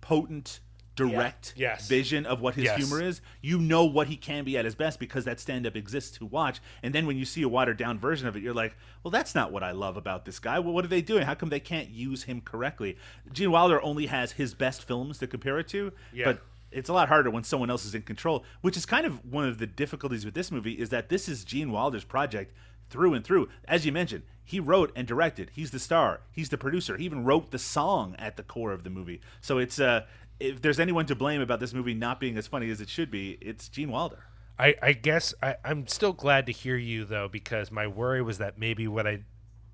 potent, 0.08 0.60
direct 0.96 1.52
Yes. 1.54 1.86
vision 1.86 2.24
of 2.26 2.40
what 2.40 2.54
his 2.54 2.64
Yes. 2.64 2.78
humor 2.78 3.00
is. 3.02 3.20
You 3.42 3.58
know 3.58 3.84
what 3.84 4.08
he 4.08 4.16
can 4.16 4.42
be 4.44 4.56
at 4.56 4.64
his 4.64 4.74
best 4.74 4.98
because 4.98 5.24
that 5.26 5.38
stand 5.38 5.66
up 5.66 5.76
exists 5.76 6.16
to 6.18 6.24
watch. 6.26 6.60
And 6.82 6.94
then 6.94 7.06
when 7.06 7.16
you 7.18 7.24
see 7.26 7.42
a 7.42 7.48
watered 7.48 7.76
down 7.76 7.98
version 8.00 8.26
of 8.26 8.34
it, 8.36 8.42
you're 8.42 8.54
like, 8.54 8.74
well, 9.04 9.10
that's 9.12 9.34
not 9.34 9.52
what 9.52 9.62
I 9.62 9.70
love 9.72 9.96
about 9.98 10.24
this 10.24 10.38
guy. 10.40 10.58
Well, 10.58 10.72
what 10.72 10.84
are 10.84 10.88
they 10.88 11.02
doing? 11.02 11.24
How 11.24 11.34
come 11.34 11.50
they 11.50 11.60
can't 11.60 11.90
use 11.90 12.22
him 12.24 12.40
correctly? 12.40 12.96
Gene 13.32 13.50
Wilder 13.52 13.80
only 13.82 14.06
has 14.06 14.32
his 14.32 14.54
best 14.54 14.82
films 14.82 15.18
to 15.18 15.26
compare 15.28 15.58
it 15.60 15.68
to, 15.68 15.92
Yeah. 16.12 16.24
but 16.24 16.42
it's 16.72 16.88
a 16.88 16.92
lot 16.94 17.08
harder 17.08 17.30
when 17.30 17.44
someone 17.44 17.68
else 17.70 17.84
is 17.84 17.94
in 17.94 18.02
control, 18.02 18.44
which 18.62 18.76
is 18.76 18.84
kind 18.86 19.06
of 19.06 19.24
one 19.24 19.44
of 19.46 19.58
the 19.58 19.66
difficulties 19.66 20.24
with 20.24 20.34
this 20.34 20.50
movie 20.50 20.72
is 20.72 20.88
that 20.88 21.10
this 21.10 21.28
is 21.28 21.44
Gene 21.44 21.70
Wilder's 21.70 22.04
project 22.04 22.52
through 22.90 23.14
and 23.14 23.24
through. 23.24 23.48
As 23.66 23.84
you 23.86 23.92
mentioned, 23.92 24.24
he 24.44 24.60
wrote 24.60 24.92
and 24.96 25.06
directed. 25.06 25.50
He's 25.54 25.70
the 25.70 25.78
star. 25.78 26.20
He's 26.32 26.48
the 26.48 26.58
producer. 26.58 26.96
He 26.96 27.04
even 27.04 27.24
wrote 27.24 27.50
the 27.50 27.58
song 27.58 28.16
at 28.18 28.36
the 28.36 28.42
core 28.42 28.72
of 28.72 28.84
the 28.84 28.90
movie. 28.90 29.20
So 29.40 29.58
it's 29.58 29.78
uh 29.78 30.06
if 30.40 30.62
there's 30.62 30.80
anyone 30.80 31.06
to 31.06 31.14
blame 31.14 31.40
about 31.40 31.60
this 31.60 31.74
movie 31.74 31.94
not 31.94 32.20
being 32.20 32.36
as 32.36 32.46
funny 32.46 32.70
as 32.70 32.80
it 32.80 32.88
should 32.88 33.10
be, 33.10 33.38
it's 33.40 33.68
Gene 33.68 33.90
Wilder. 33.90 34.24
I, 34.58 34.74
I 34.82 34.92
guess 34.92 35.34
I, 35.42 35.56
I'm 35.64 35.86
still 35.86 36.12
glad 36.12 36.46
to 36.46 36.52
hear 36.52 36.76
you 36.76 37.04
though, 37.04 37.28
because 37.28 37.70
my 37.70 37.86
worry 37.86 38.22
was 38.22 38.38
that 38.38 38.58
maybe 38.58 38.88
what 38.88 39.06
I 39.06 39.20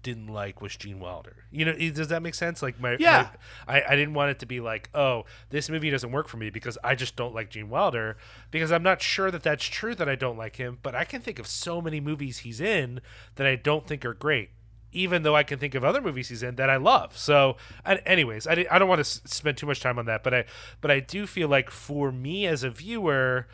didn't 0.05 0.29
like 0.29 0.63
was 0.63 0.77
Gene 0.77 1.01
Wilder. 1.01 1.35
You 1.51 1.65
know, 1.65 1.73
does 1.91 2.07
that 2.09 2.23
make 2.23 2.37
sense? 2.37 2.63
Like 2.63 2.79
my 2.79 2.97
Yeah. 3.01 3.31
my- 3.67 3.75
I, 3.81 3.83
I 3.95 3.97
didn't 3.97 4.15
want 4.15 4.31
it 4.31 4.39
to 4.39 4.47
be 4.47 4.61
like, 4.61 4.89
oh, 4.95 5.25
this 5.51 5.69
movie 5.69 5.91
doesn't 5.91 6.13
work 6.13 6.29
for 6.29 6.37
me 6.37 6.51
because 6.51 6.79
I 6.85 6.95
just 6.95 7.17
don't 7.17 7.35
like 7.35 7.51
Gene 7.51 7.69
Wilder. 7.69 8.17
Because 8.53 8.71
I'm 8.71 8.85
not 8.85 9.03
sure 9.03 9.33
that 9.33 9.43
that's 9.43 9.65
true 9.65 9.97
that 9.97 10.09
I 10.09 10.15
don't 10.15 10.37
like 10.39 10.55
him, 10.57 10.79
but 10.85 10.95
I 10.95 11.05
can 11.05 11.21
think 11.21 11.41
of 11.41 11.49
so 11.49 11.81
many 11.83 11.99
movies 12.01 12.39
he's 12.39 12.61
in 12.61 13.01
that 13.35 13.47
I 13.49 13.57
don't 13.57 13.85
think 13.89 14.05
are 14.05 14.15
great. 14.15 14.51
Even 14.93 15.25
though 15.25 15.35
I 15.35 15.43
can 15.43 15.59
think 15.59 15.75
of 15.75 15.83
other 15.83 16.01
movies 16.01 16.29
he's 16.29 16.45
in 16.45 16.55
that 16.55 16.71
I 16.71 16.77
love. 16.77 17.19
So, 17.19 17.57
and 17.85 18.01
anyways, 18.07 18.47
I, 18.47 18.65
I 18.71 18.79
don't 18.79 18.89
want 18.89 18.99
to 19.01 19.09
s- 19.09 19.23
spend 19.25 19.57
too 19.57 19.67
much 19.67 19.81
time 19.81 19.99
on 19.99 20.07
that, 20.07 20.23
but 20.23 20.33
I 20.33 20.45
but 20.81 20.93
I 20.93 21.01
do 21.01 21.27
feel 21.27 21.49
like 21.49 21.69
for 21.69 22.13
me 22.13 22.47
as 22.47 22.63
a 22.63 22.71
viewer, 22.71 23.49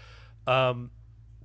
um, 0.46 0.90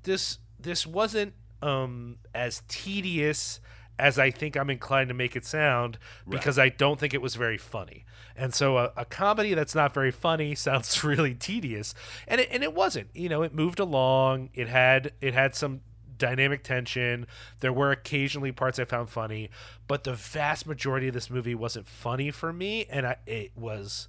this 0.03 0.39
this 0.60 0.86
wasn't 0.86 1.34
um 1.62 2.18
as 2.34 2.62
tedious 2.68 3.62
as 3.98 4.20
I 4.20 4.32
think 4.32 4.56
I'm 4.56 4.70
inclined 4.70 5.10
to 5.10 5.14
make 5.14 5.36
it 5.36 5.46
sound 5.46 5.98
because 6.28 6.60
I 6.60 6.70
don't 6.70 7.00
think 7.00 7.14
it 7.14 7.22
was 7.22 7.36
very 7.36 7.58
funny. 7.58 8.06
And 8.36 8.54
so 8.54 8.78
a, 8.78 8.91
a 8.98 9.06
comedy 9.06 9.54
that's 9.54 9.76
not 9.76 9.93
very 9.93 10.12
funny 10.12 10.56
sounds 10.56 11.04
really 11.04 11.34
tedious. 11.34 11.93
And 12.28 12.41
it, 12.41 12.50
and 12.52 12.64
it 12.64 12.74
wasn't. 12.74 13.10
You 13.14 13.30
know, 13.30 13.41
it 13.41 13.54
moved 13.54 13.80
along. 13.80 14.50
It 14.54 14.68
had 14.68 15.14
it 15.22 15.34
had 15.34 15.56
some 15.56 15.82
dynamic 16.18 16.64
tension. 16.64 17.28
There 17.60 17.74
were 17.74 17.91
occasionally 17.91 18.52
parts 18.52 18.80
I 18.80 18.86
found 18.86 19.10
funny, 19.10 19.50
but 19.88 20.04
the 20.04 20.14
vast 20.14 20.66
majority 20.66 21.08
of 21.08 21.14
this 21.14 21.30
movie 21.30 21.56
wasn't 21.56 21.88
funny 21.88 22.32
for 22.32 22.54
me 22.54 22.86
and 22.89 23.06
I 23.06 23.18
it 23.26 23.52
was 23.56 24.08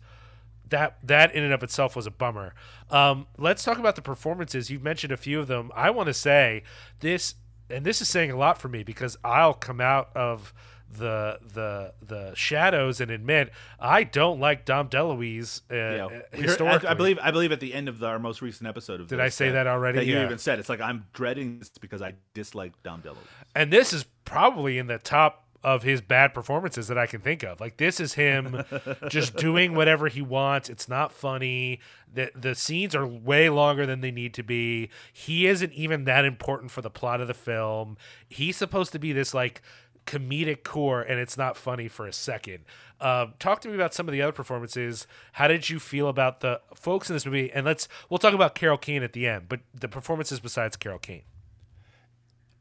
that 0.68 0.98
that 1.02 1.34
in 1.34 1.44
and 1.44 1.52
of 1.52 1.62
itself 1.62 1.94
was 1.94 2.06
a 2.06 2.10
bummer. 2.10 2.54
Um, 2.90 3.26
let's 3.38 3.62
talk 3.62 3.78
about 3.78 3.96
the 3.96 4.02
performances. 4.02 4.70
You've 4.70 4.82
mentioned 4.82 5.12
a 5.12 5.16
few 5.16 5.40
of 5.40 5.46
them. 5.46 5.70
I 5.74 5.90
want 5.90 6.08
to 6.08 6.14
say 6.14 6.62
this, 7.00 7.34
and 7.70 7.84
this 7.84 8.00
is 8.00 8.08
saying 8.08 8.30
a 8.30 8.36
lot 8.36 8.58
for 8.58 8.68
me 8.68 8.82
because 8.82 9.16
I'll 9.24 9.54
come 9.54 9.80
out 9.80 10.10
of 10.14 10.52
the 10.88 11.38
the 11.52 11.92
the 12.00 12.32
shadows 12.36 13.00
and 13.00 13.10
admit 13.10 13.50
I 13.80 14.04
don't 14.04 14.38
like 14.38 14.64
Dom 14.64 14.88
DeLuise. 14.88 15.62
Uh, 15.70 15.74
Yeah, 15.74 16.06
uh, 16.06 16.20
historically, 16.32 16.88
I, 16.88 16.92
I 16.92 16.94
believe 16.94 17.18
I 17.20 17.30
believe 17.32 17.52
at 17.52 17.60
the 17.60 17.74
end 17.74 17.88
of 17.88 17.98
the, 17.98 18.06
our 18.06 18.18
most 18.18 18.40
recent 18.40 18.68
episode 18.68 19.00
of 19.00 19.08
Did 19.08 19.20
I 19.20 19.28
say 19.28 19.50
that 19.50 19.66
already? 19.66 19.98
That 19.98 20.06
you 20.06 20.20
even 20.20 20.38
said 20.38 20.58
it's 20.58 20.68
like 20.68 20.80
I'm 20.80 21.06
dreading 21.12 21.58
this 21.58 21.70
because 21.70 22.02
I 22.02 22.14
dislike 22.34 22.80
Dom 22.82 23.02
DeLuise. 23.02 23.16
and 23.54 23.72
this 23.72 23.92
is 23.92 24.04
probably 24.24 24.78
in 24.78 24.86
the 24.86 24.98
top 24.98 25.45
of 25.66 25.82
his 25.82 26.00
bad 26.00 26.32
performances 26.32 26.86
that 26.86 26.96
I 26.96 27.06
can 27.08 27.20
think 27.20 27.42
of. 27.42 27.60
Like 27.60 27.76
this 27.76 27.98
is 27.98 28.14
him 28.14 28.62
just 29.08 29.34
doing 29.36 29.74
whatever 29.74 30.06
he 30.06 30.22
wants. 30.22 30.70
It's 30.70 30.88
not 30.88 31.10
funny. 31.10 31.80
The 32.14 32.30
the 32.36 32.54
scenes 32.54 32.94
are 32.94 33.04
way 33.04 33.50
longer 33.50 33.84
than 33.84 34.00
they 34.00 34.12
need 34.12 34.32
to 34.34 34.44
be. 34.44 34.90
He 35.12 35.48
isn't 35.48 35.72
even 35.72 36.04
that 36.04 36.24
important 36.24 36.70
for 36.70 36.82
the 36.82 36.88
plot 36.88 37.20
of 37.20 37.26
the 37.26 37.34
film. 37.34 37.96
He's 38.28 38.56
supposed 38.56 38.92
to 38.92 39.00
be 39.00 39.12
this 39.12 39.34
like 39.34 39.60
comedic 40.06 40.62
core 40.62 41.02
and 41.02 41.18
it's 41.18 41.36
not 41.36 41.56
funny 41.56 41.88
for 41.88 42.06
a 42.06 42.12
second. 42.12 42.60
Um, 43.00 43.34
talk 43.40 43.60
to 43.62 43.68
me 43.68 43.74
about 43.74 43.92
some 43.92 44.06
of 44.06 44.12
the 44.12 44.22
other 44.22 44.30
performances. 44.30 45.08
How 45.32 45.48
did 45.48 45.68
you 45.68 45.80
feel 45.80 46.08
about 46.08 46.42
the 46.42 46.60
folks 46.76 47.10
in 47.10 47.16
this 47.16 47.26
movie? 47.26 47.50
And 47.52 47.66
let's 47.66 47.88
we'll 48.08 48.18
talk 48.18 48.34
about 48.34 48.54
Carol 48.54 48.78
Kane 48.78 49.02
at 49.02 49.14
the 49.14 49.26
end, 49.26 49.46
but 49.48 49.58
the 49.74 49.88
performances 49.88 50.38
besides 50.38 50.76
Carol 50.76 51.00
Kane. 51.00 51.24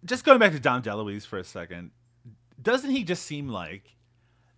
just 0.03 0.25
going 0.25 0.39
back 0.39 0.53
to 0.53 0.59
Dom 0.59 0.81
DeLuise 0.81 1.27
for 1.27 1.37
a 1.37 1.43
second, 1.43 1.91
doesn't 2.61 2.91
he 2.91 3.03
just 3.03 3.23
seem 3.25 3.49
like 3.49 3.95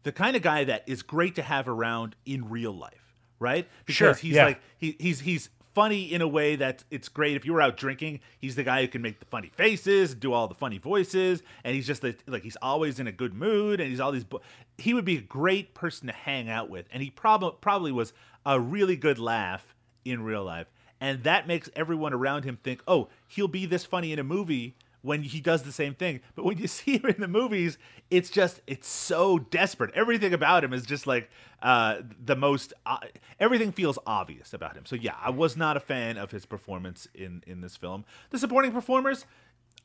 the 0.04 0.12
kind 0.12 0.36
of 0.36 0.41
guy 0.41 0.64
that 0.64 0.84
is 0.88 1.02
great 1.04 1.36
to 1.36 1.41
have 1.41 1.68
around 1.68 2.16
in 2.26 2.50
real 2.50 2.72
life, 2.72 3.14
right? 3.39 3.68
Because 3.86 3.95
Sure, 3.95 4.14
he's 4.14 4.36
yeah. 4.36 4.45
like 4.45 4.62
he, 4.78 4.95
he's 5.00 5.20
he's 5.22 5.50
funny 5.74 6.12
in 6.12 6.22
a 6.22 6.28
way 6.28 6.56
that 6.56 6.84
it's 6.89 7.08
great. 7.08 7.36
If 7.36 7.45
you 7.45 7.54
were 7.54 7.62
out 7.62 7.78
drinking, 7.78 8.22
he's 8.39 8.56
the 8.56 8.64
guy 8.64 8.82
who 8.82 8.88
can 8.88 9.02
make 9.02 9.20
the 9.20 9.26
funny 9.26 9.50
faces, 9.56 10.16
do 10.16 10.34
all 10.34 10.48
the 10.48 10.56
funny 10.56 10.78
voices, 10.80 11.43
and 11.64 11.76
he's 11.76 11.86
just 11.86 12.02
the, 12.02 12.16
like 12.28 12.43
he's 12.43 12.58
always 12.62 13.00
in 13.00 13.08
a 13.08 13.12
good 13.12 13.34
mood, 13.34 13.80
and 13.80 13.89
he's 13.89 14.00
all 14.00 14.12
these. 14.12 14.24
bo- 14.24 14.41
He 14.78 14.93
would 14.93 15.06
be 15.06 15.18
a 15.18 15.22
great 15.22 15.74
person 15.74 16.08
to 16.08 16.14
hang 16.14 16.50
out 16.50 16.70
with, 16.70 16.88
and 16.91 17.04
he 17.04 17.10
probably 17.10 17.58
probably 17.62 17.91
was 17.91 18.14
a 18.45 18.60
really 18.60 18.95
good 18.95 19.20
laugh 19.20 19.76
in 20.06 20.24
real 20.24 20.43
life, 20.43 20.68
and 21.02 21.24
that 21.24 21.48
makes 21.48 21.70
everyone 21.76 22.14
around 22.14 22.43
him 22.45 22.58
think, 22.64 22.82
oh, 22.88 23.10
he'll 23.28 23.48
be 23.48 23.66
this 23.66 23.84
funny 23.86 24.14
in 24.14 24.20
a 24.20 24.24
movie 24.24 24.76
when 25.08 25.24
he 25.24 25.39
does 25.39 25.64
the 25.64 25.72
same 25.72 25.95
thing. 25.95 26.20
But 26.36 26.43
when 26.43 26.58
you 26.58 26.68
see 26.80 26.97
him 26.97 27.05
in 27.05 27.22
the 27.22 27.28
movies, 27.28 27.78
it's 28.12 28.30
just 28.30 28.62
it's 28.68 28.88
so 28.88 29.39
desperate. 29.39 29.91
Everything 29.95 30.34
about 30.34 30.64
him 30.64 30.74
is 30.74 30.86
just 30.86 31.08
like 31.08 31.30
uh, 31.62 32.01
the 32.24 32.36
most. 32.36 32.74
Uh, 32.86 32.97
everything 33.39 33.72
feels 33.72 33.97
obvious 34.05 34.53
about 34.53 34.76
him. 34.76 34.86
So 34.86 34.95
yeah, 34.95 35.16
I 35.20 35.30
was 35.30 35.55
not 35.55 35.78
a 35.78 35.80
fan 35.80 36.18
of 36.18 36.32
his 36.32 36.45
performance 36.45 37.08
in 37.16 37.41
in 37.47 37.62
this 37.62 37.78
film. 37.78 38.03
The 38.30 38.38
supporting 38.38 38.72
performers. 38.72 39.26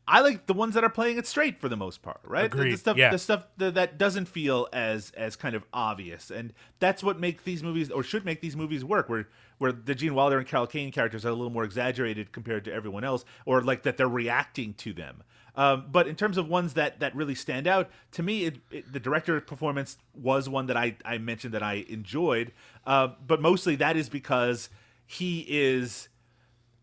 I 0.06 0.20
like 0.20 0.46
the 0.46 0.54
ones 0.54 0.74
that 0.74 0.82
are 0.82 0.90
playing 0.90 1.16
it 1.18 1.26
straight 1.26 1.60
for 1.60 1.68
the 1.68 1.76
most 1.76 2.02
part, 2.02 2.20
right? 2.24 2.50
The- 2.50 2.56
The, 2.72 2.76
stuff, 2.78 2.96
yeah. 2.96 3.10
the 3.10 3.18
stuff 3.18 3.46
that, 3.58 3.74
that 3.74 3.98
doesn't 3.98 4.26
feel 4.26 4.68
as 4.72 5.10
as 5.16 5.36
kind 5.36 5.54
of 5.54 5.64
obvious, 5.72 6.30
and 6.30 6.52
that's 6.80 7.02
what 7.04 7.20
makes 7.20 7.44
these 7.44 7.62
movies 7.62 7.90
or 7.90 8.02
should 8.02 8.24
make 8.24 8.40
these 8.40 8.56
movies 8.56 8.84
work. 8.84 9.08
Where 9.08 9.28
where 9.58 9.70
the 9.72 9.94
Gene 9.94 10.14
Wilder 10.14 10.38
and 10.38 10.46
Carol 10.46 10.66
Kane 10.66 10.90
characters 10.90 11.24
are 11.24 11.28
a 11.28 11.34
little 11.34 11.50
more 11.52 11.62
exaggerated 11.64 12.32
compared 12.32 12.64
to 12.64 12.72
everyone 12.72 13.04
else, 13.04 13.24
or 13.46 13.62
like 13.62 13.84
that 13.84 13.96
they're 13.96 14.08
reacting 14.08 14.74
to 14.74 14.92
them. 14.92 15.22
Um, 15.54 15.84
but 15.92 16.08
in 16.08 16.16
terms 16.16 16.36
of 16.38 16.48
ones 16.48 16.74
that 16.74 16.98
that 17.00 17.14
really 17.14 17.34
stand 17.34 17.66
out 17.66 17.90
to 18.12 18.22
me, 18.22 18.44
it, 18.46 18.56
it, 18.70 18.92
the 18.92 18.98
director 18.98 19.40
performance 19.40 19.98
was 20.14 20.48
one 20.48 20.66
that 20.66 20.76
I 20.76 20.96
I 21.04 21.18
mentioned 21.18 21.54
that 21.54 21.62
I 21.62 21.84
enjoyed, 21.88 22.52
uh, 22.86 23.08
but 23.24 23.40
mostly 23.40 23.76
that 23.76 23.96
is 23.96 24.08
because 24.08 24.68
he 25.06 25.44
is 25.48 26.08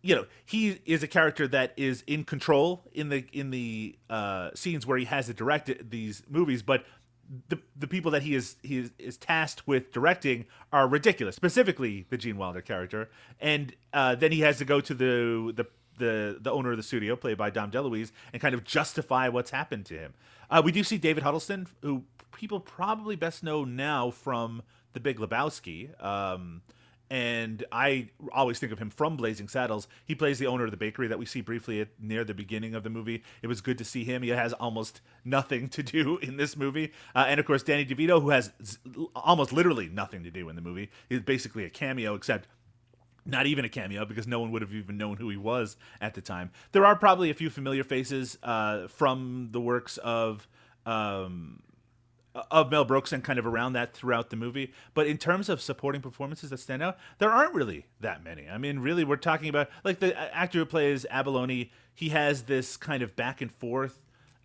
you 0.02 0.16
know 0.16 0.26
he 0.46 0.80
is 0.86 1.04
a 1.04 1.08
character 1.08 1.48
that 1.48 1.74
is 1.78 2.04
in 2.08 2.24
control 2.24 2.84
in 2.94 3.10
the 3.10 3.26
in 3.34 3.52
the 3.52 3.98
uh, 4.10 4.52
scenes 4.56 4.86
where 4.86 4.98
he 4.98 5.06
has 5.06 5.28
to 5.28 5.34
direct 5.34 5.90
these 5.90 6.24
movies, 6.30 6.62
but 6.62 6.86
the 7.48 7.60
the 7.78 7.88
people 7.88 8.12
that 8.12 8.24
he 8.24 8.36
is 8.36 8.56
he 8.64 8.78
is, 8.80 8.92
is 8.98 9.18
tasked 9.18 9.68
with 9.68 9.92
directing 9.92 10.46
are 10.74 10.88
ridiculous. 10.88 11.36
Specifically, 11.36 12.06
the 12.10 12.18
Gene 12.18 12.38
Wilder 12.38 12.62
character, 12.62 13.10
and 13.40 13.76
uh, 13.94 14.16
then 14.16 14.32
he 14.32 14.42
has 14.42 14.58
to 14.58 14.66
go 14.66 14.82
to 14.82 14.94
the 14.94 15.54
the 15.56 15.66
the 15.98 16.38
the 16.42 16.52
owner 16.52 16.72
of 16.72 16.78
the 16.78 16.84
studio, 16.84 17.16
played 17.16 17.38
by 17.38 17.50
Dom 17.50 17.72
DeLuise, 17.72 18.12
and 18.34 18.42
kind 18.42 18.56
of 18.56 18.64
justify 18.64 19.28
what's 19.28 19.52
happened 19.52 19.86
to 19.88 19.96
him. 19.96 20.14
Uh, 20.50 20.62
we 20.64 20.72
do 20.72 20.84
see 20.84 20.98
David 20.98 21.24
Huddleston, 21.24 21.68
who 21.82 22.04
people 22.32 22.60
probably 22.60 23.16
best 23.16 23.44
know 23.44 23.64
now 23.64 24.10
from 24.10 24.64
The 24.94 25.00
Big 25.00 25.20
Lebowski. 25.20 26.02
Um, 26.04 26.62
and 27.10 27.64
I 27.72 28.10
always 28.32 28.60
think 28.60 28.72
of 28.72 28.80
him 28.80 28.90
from 28.90 29.18
Blazing 29.18 29.48
Saddles. 29.48 29.88
He 30.06 30.14
plays 30.14 30.38
the 30.38 30.48
owner 30.48 30.66
of 30.66 30.72
the 30.72 30.78
bakery 30.78 31.08
that 31.08 31.18
we 31.18 31.26
see 31.26 31.42
briefly 31.42 31.82
at 31.82 31.88
near 32.00 32.24
the 32.24 32.34
beginning 32.34 32.76
of 32.76 32.84
the 32.84 32.90
movie. 32.90 33.24
It 33.42 33.48
was 33.48 33.62
good 33.62 33.78
to 33.80 33.86
see 33.86 34.04
him. 34.04 34.22
He 34.22 34.30
has 34.30 34.54
almost 34.54 35.02
nothing 35.26 35.70
to 35.70 35.82
do 35.84 36.18
in 36.22 36.38
this 36.38 36.56
movie, 36.56 36.92
uh, 37.16 37.26
and 37.28 37.40
of 37.40 37.46
course 37.46 37.64
Danny 37.64 37.86
DeVito, 37.86 38.22
who 38.22 38.30
has 38.30 38.52
z- 38.64 38.78
almost 39.16 39.52
literally 39.52 39.90
nothing 39.90 40.24
to 40.24 40.32
do 40.32 40.50
in 40.50 40.56
the 40.56 40.62
movie. 40.62 40.90
is 41.10 41.22
basically 41.22 41.66
a 41.66 41.70
cameo, 41.70 42.14
except 42.14 42.48
not 43.26 43.46
even 43.46 43.66
a 43.66 43.70
cameo 43.70 44.06
because 44.06 44.28
no 44.28 44.40
one 44.40 44.52
would 44.52 44.62
have 44.62 44.74
even 44.74 44.98
known 44.98 45.18
who 45.18 45.30
he 45.30 45.38
was 45.38 45.78
at 46.02 46.14
the 46.14 46.22
time. 46.22 46.52
There 46.72 46.86
are 46.86 46.96
probably 46.96 47.30
a 47.30 47.34
few 47.34 47.50
familiar 47.50 47.84
faces 47.84 48.38
uh, 48.44 48.88
from 48.88 49.50
the 49.52 49.62
works 49.62 49.98
of 49.98 50.48
um, 50.86 51.62
of 52.36 52.72
Mel 52.72 52.86
Brooks 52.86 53.12
and 53.12 53.24
kind 53.24 53.40
of 53.40 53.46
around 53.46 53.74
that 53.74 53.94
throughout 53.94 54.30
the 54.30 54.36
movie. 54.36 54.74
But 54.94 55.08
in 55.08 55.18
terms 55.18 55.50
of 55.50 55.62
supporting 55.62 56.02
performances 56.02 56.52
that 56.52 56.60
stand 56.60 56.84
out, 56.84 56.98
there 57.18 57.32
aren't 57.32 57.54
really 57.54 57.86
that 58.00 58.24
many. 58.24 58.48
I 58.48 58.58
mean, 58.58 58.80
really, 58.80 59.04
we're 59.04 59.18
talking 59.18 59.50
about 59.50 59.70
like 59.84 60.00
the 60.00 60.16
actor 60.36 60.60
who 60.60 60.66
plays 60.66 61.06
Abalone. 61.10 61.72
He 61.94 62.10
has 62.10 62.44
this 62.44 62.78
kind 62.78 63.04
of 63.04 63.16
back 63.16 63.42
and 63.42 63.52
forth 63.52 64.00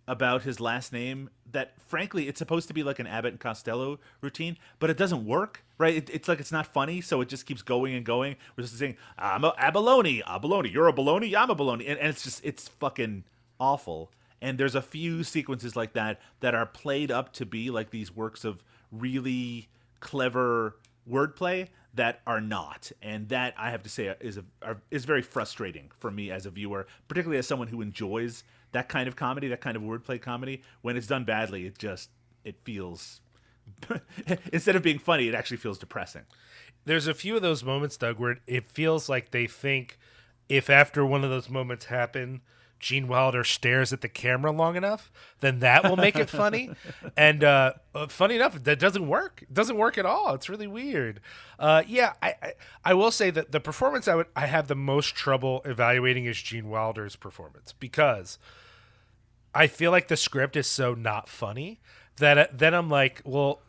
about 0.07 0.43
his 0.43 0.59
last 0.59 0.93
name 0.93 1.29
that 1.51 1.73
frankly 1.87 2.27
it's 2.27 2.37
supposed 2.37 2.67
to 2.67 2.73
be 2.73 2.83
like 2.83 2.99
an 2.99 3.07
Abbott 3.07 3.33
and 3.33 3.39
Costello 3.39 3.99
routine, 4.21 4.57
but 4.79 4.89
it 4.89 4.97
doesn't 4.97 5.25
work, 5.25 5.63
right? 5.77 5.95
It, 5.95 6.09
it's 6.11 6.27
like 6.27 6.39
it's 6.39 6.51
not 6.51 6.67
funny, 6.67 7.01
so 7.01 7.21
it 7.21 7.29
just 7.29 7.45
keeps 7.45 7.61
going 7.61 7.95
and 7.95 8.05
going. 8.05 8.35
We're 8.55 8.63
just 8.63 8.77
saying, 8.77 8.97
I'm 9.17 9.43
a 9.43 9.53
abalone, 9.57 10.21
abalone, 10.27 10.69
you're 10.69 10.87
a 10.87 10.93
baloney, 10.93 11.33
I'm 11.35 11.49
a 11.49 11.55
baloney, 11.55 11.89
and, 11.89 11.99
and 11.99 12.09
it's 12.09 12.23
just 12.23 12.43
it's 12.43 12.67
fucking 12.67 13.23
awful. 13.59 14.11
And 14.41 14.57
there's 14.57 14.75
a 14.75 14.81
few 14.81 15.23
sequences 15.23 15.75
like 15.75 15.93
that 15.93 16.21
that 16.41 16.53
are 16.53 16.65
played 16.65 17.11
up 17.11 17.33
to 17.33 17.45
be 17.45 17.69
like 17.69 17.89
these 17.89 18.15
works 18.15 18.43
of 18.43 18.63
really 18.91 19.69
clever 19.99 20.77
wordplay 21.09 21.67
that 21.93 22.19
are 22.27 22.41
not, 22.41 22.91
and 23.01 23.29
that 23.29 23.53
I 23.57 23.71
have 23.71 23.81
to 23.83 23.89
say 23.89 24.13
is 24.19 24.37
a 24.37 24.43
are, 24.61 24.81
is 24.91 25.05
very 25.05 25.21
frustrating 25.21 25.91
for 25.97 26.11
me 26.11 26.29
as 26.29 26.45
a 26.45 26.49
viewer, 26.49 26.87
particularly 27.07 27.37
as 27.37 27.47
someone 27.47 27.69
who 27.69 27.81
enjoys 27.81 28.43
that 28.73 28.89
kind 28.89 29.07
of 29.07 29.15
comedy, 29.15 29.47
that 29.47 29.61
kind 29.61 29.77
of 29.77 29.83
wordplay 29.83 30.21
comedy. 30.21 30.61
When 30.81 30.97
it's 30.97 31.07
done 31.07 31.23
badly, 31.23 31.65
it 31.65 31.77
just 31.77 32.09
it 32.43 32.55
feels 32.63 33.21
instead 34.53 34.75
of 34.75 34.83
being 34.83 34.99
funny, 34.99 35.27
it 35.27 35.35
actually 35.35 35.57
feels 35.57 35.77
depressing. 35.77 36.23
There's 36.85 37.07
a 37.07 37.13
few 37.13 37.35
of 37.35 37.41
those 37.41 37.63
moments, 37.63 37.97
Doug, 37.97 38.19
where 38.19 38.39
it 38.45 38.69
feels 38.69 39.09
like 39.09 39.31
they 39.31 39.47
think 39.47 39.97
if 40.49 40.69
after 40.69 41.05
one 41.05 41.23
of 41.23 41.29
those 41.29 41.49
moments 41.49 41.85
happen, 41.85 42.41
Gene 42.85 43.07
Wilder 43.07 43.43
stares 43.43 43.91
at 43.93 44.01
the 44.01 44.07
camera 44.07 44.51
long 44.51 44.75
enough, 44.75 45.11
then 45.39 45.57
that 45.61 45.83
will 45.85 45.97
make 45.97 46.17
it 46.17 46.29
funny. 46.29 46.69
and 47.17 47.43
uh, 47.43 47.73
uh, 47.95 48.05
funny 48.05 48.35
enough, 48.35 48.63
that 48.63 48.77
doesn't 48.77 49.07
work. 49.07 49.39
It 49.41 49.55
doesn't 49.55 49.75
work 49.75 49.97
at 49.97 50.05
all. 50.05 50.35
It's 50.35 50.49
really 50.49 50.67
weird. 50.67 51.19
Uh, 51.57 51.81
yeah, 51.87 52.13
I, 52.21 52.35
I 52.43 52.53
I 52.83 52.93
will 52.93 53.09
say 53.09 53.31
that 53.31 53.51
the 53.51 53.59
performance 53.59 54.07
I 54.07 54.13
would 54.13 54.27
I 54.35 54.45
have 54.45 54.67
the 54.67 54.75
most 54.75 55.15
trouble 55.15 55.63
evaluating 55.65 56.25
is 56.25 56.39
Gene 56.39 56.69
Wilder's 56.69 57.15
performance 57.15 57.73
because 57.73 58.37
I 59.55 59.65
feel 59.65 59.89
like 59.89 60.07
the 60.07 60.15
script 60.15 60.55
is 60.55 60.67
so 60.67 60.93
not 60.93 61.27
funny 61.27 61.79
that 62.17 62.37
uh, 62.37 62.45
then 62.53 62.75
I'm 62.75 62.87
like, 62.87 63.19
well, 63.25 63.61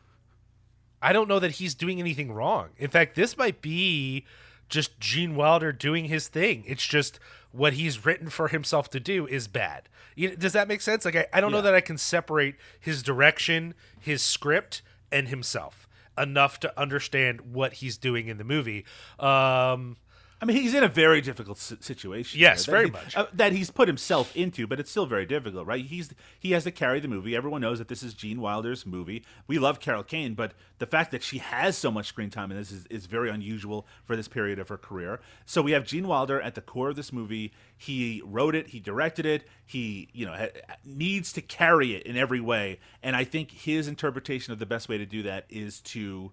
I 1.00 1.14
don't 1.14 1.26
know 1.26 1.38
that 1.38 1.52
he's 1.52 1.74
doing 1.74 2.00
anything 2.00 2.32
wrong. 2.32 2.68
In 2.76 2.90
fact, 2.90 3.14
this 3.14 3.38
might 3.38 3.62
be 3.62 4.26
just 4.68 4.98
Gene 5.00 5.34
Wilder 5.34 5.72
doing 5.72 6.06
his 6.06 6.28
thing. 6.28 6.64
It's 6.66 6.86
just 6.86 7.18
what 7.52 7.74
he's 7.74 8.04
written 8.04 8.28
for 8.28 8.48
himself 8.48 8.90
to 8.90 9.00
do 9.00 9.26
is 9.26 9.48
bad. 9.48 9.88
You 10.14 10.36
does 10.36 10.52
that 10.54 10.68
make 10.68 10.80
sense? 10.80 11.04
Like 11.04 11.16
I, 11.16 11.26
I 11.32 11.40
don't 11.40 11.52
know 11.52 11.62
that 11.62 11.74
I 11.74 11.80
can 11.80 11.98
separate 11.98 12.56
his 12.80 13.02
direction, 13.02 13.74
his 14.00 14.22
script, 14.22 14.82
and 15.12 15.28
himself 15.28 15.88
enough 16.18 16.58
to 16.60 16.80
understand 16.80 17.52
what 17.52 17.74
he's 17.74 17.98
doing 17.98 18.28
in 18.28 18.38
the 18.38 18.44
movie. 18.44 18.84
Um, 19.18 19.96
I 20.38 20.44
mean, 20.44 20.58
he's 20.58 20.74
in 20.74 20.84
a 20.84 20.88
very 20.88 21.22
difficult 21.22 21.56
situation. 21.56 22.38
Yes, 22.38 22.66
very 22.66 22.84
he- 22.86 22.90
much. 22.90 23.16
uh, 23.16 23.24
that 23.32 23.52
he's 23.52 23.70
put 23.70 23.88
himself 23.88 24.36
into, 24.36 24.66
but 24.66 24.78
it's 24.78 24.90
still 24.90 25.06
very 25.06 25.24
difficult, 25.24 25.66
right? 25.66 25.82
He's 25.82 26.12
he 26.38 26.50
has 26.52 26.64
to 26.64 26.70
carry 26.70 27.00
the 27.00 27.08
movie. 27.08 27.34
Everyone 27.34 27.62
knows 27.62 27.78
that 27.78 27.88
this 27.88 28.02
is 28.02 28.12
Gene 28.12 28.40
Wilder's 28.42 28.84
movie. 28.84 29.24
We 29.46 29.58
love 29.58 29.80
Carol 29.80 30.02
Kane, 30.02 30.34
but 30.34 30.52
the 30.78 30.86
fact 30.86 31.10
that 31.12 31.22
she 31.22 31.38
has 31.38 31.78
so 31.78 31.90
much 31.90 32.06
screen 32.08 32.28
time 32.28 32.50
in 32.50 32.58
this 32.58 32.70
is, 32.70 32.84
is 32.90 33.06
very 33.06 33.30
unusual 33.30 33.86
for 34.04 34.14
this 34.14 34.28
period 34.28 34.58
of 34.58 34.68
her 34.68 34.76
career. 34.76 35.20
So 35.46 35.62
we 35.62 35.72
have 35.72 35.86
Gene 35.86 36.06
Wilder 36.06 36.38
at 36.42 36.54
the 36.54 36.60
core 36.60 36.90
of 36.90 36.96
this 36.96 37.14
movie. 37.14 37.52
He 37.78 38.20
wrote 38.22 38.54
it, 38.54 38.68
he 38.68 38.78
directed 38.78 39.24
it, 39.24 39.44
he 39.64 40.10
you 40.12 40.26
know 40.26 40.34
ha- 40.34 40.74
needs 40.84 41.32
to 41.32 41.40
carry 41.40 41.94
it 41.94 42.02
in 42.06 42.18
every 42.18 42.40
way, 42.40 42.78
and 43.02 43.16
I 43.16 43.24
think 43.24 43.50
his 43.52 43.88
interpretation 43.88 44.52
of 44.52 44.58
the 44.58 44.66
best 44.66 44.86
way 44.86 44.98
to 44.98 45.06
do 45.06 45.22
that 45.22 45.46
is 45.48 45.80
to 45.80 46.30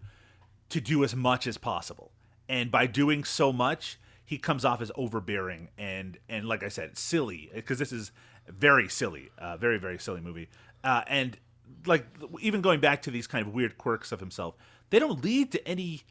to 0.69 0.81
do 0.81 1.05
as 1.05 1.15
much 1.15 1.47
as 1.47 1.57
possible. 1.57 2.11
And 2.49 2.71
by 2.71 2.87
doing 2.87 3.23
so 3.23 3.53
much, 3.53 3.99
he 4.25 4.37
comes 4.37 4.65
off 4.65 4.81
as 4.81 4.91
overbearing 4.95 5.69
and 5.77 6.17
and 6.27 6.47
like 6.47 6.63
I 6.63 6.69
said, 6.69 6.97
silly 6.97 7.51
because 7.53 7.79
this 7.79 7.91
is 7.91 8.11
very 8.47 8.89
silly, 8.89 9.29
uh, 9.37 9.57
very 9.57 9.77
very 9.77 9.97
silly 9.97 10.21
movie. 10.21 10.49
Uh, 10.83 11.03
and 11.07 11.37
like 11.85 12.05
even 12.39 12.61
going 12.61 12.79
back 12.79 13.01
to 13.03 13.11
these 13.11 13.27
kind 13.27 13.45
of 13.45 13.53
weird 13.53 13.77
quirks 13.77 14.11
of 14.11 14.19
himself, 14.19 14.55
they 14.89 14.99
don't 14.99 15.23
lead 15.23 15.51
to 15.51 15.67
any 15.67 16.03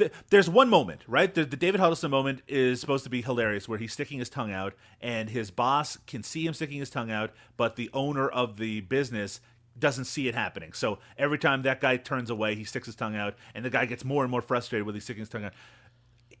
th- 0.00 0.12
there's 0.30 0.50
one 0.50 0.68
moment, 0.68 1.02
right? 1.06 1.32
The, 1.32 1.44
the 1.44 1.56
David 1.56 1.80
Huddleston 1.80 2.10
moment 2.10 2.42
is 2.48 2.80
supposed 2.80 3.04
to 3.04 3.10
be 3.10 3.22
hilarious, 3.22 3.68
where 3.68 3.78
he's 3.78 3.92
sticking 3.92 4.18
his 4.18 4.28
tongue 4.28 4.52
out, 4.52 4.74
and 5.00 5.30
his 5.30 5.50
boss 5.50 5.98
can 6.06 6.22
see 6.22 6.46
him 6.46 6.54
sticking 6.54 6.78
his 6.78 6.90
tongue 6.90 7.10
out, 7.10 7.32
but 7.56 7.76
the 7.76 7.90
owner 7.92 8.28
of 8.28 8.56
the 8.56 8.80
business 8.82 9.40
doesn't 9.80 10.04
see 10.04 10.28
it 10.28 10.34
happening. 10.34 10.72
So 10.72 10.98
every 11.18 11.38
time 11.38 11.62
that 11.62 11.80
guy 11.80 11.96
turns 11.96 12.30
away, 12.30 12.54
he 12.54 12.64
sticks 12.64 12.86
his 12.86 12.94
tongue 12.94 13.16
out, 13.16 13.34
and 13.54 13.64
the 13.64 13.70
guy 13.70 13.86
gets 13.86 14.04
more 14.04 14.22
and 14.22 14.30
more 14.30 14.42
frustrated 14.42 14.86
with 14.86 14.94
he 14.94 15.00
sticking 15.00 15.20
his 15.20 15.28
tongue 15.28 15.44
out. 15.44 15.52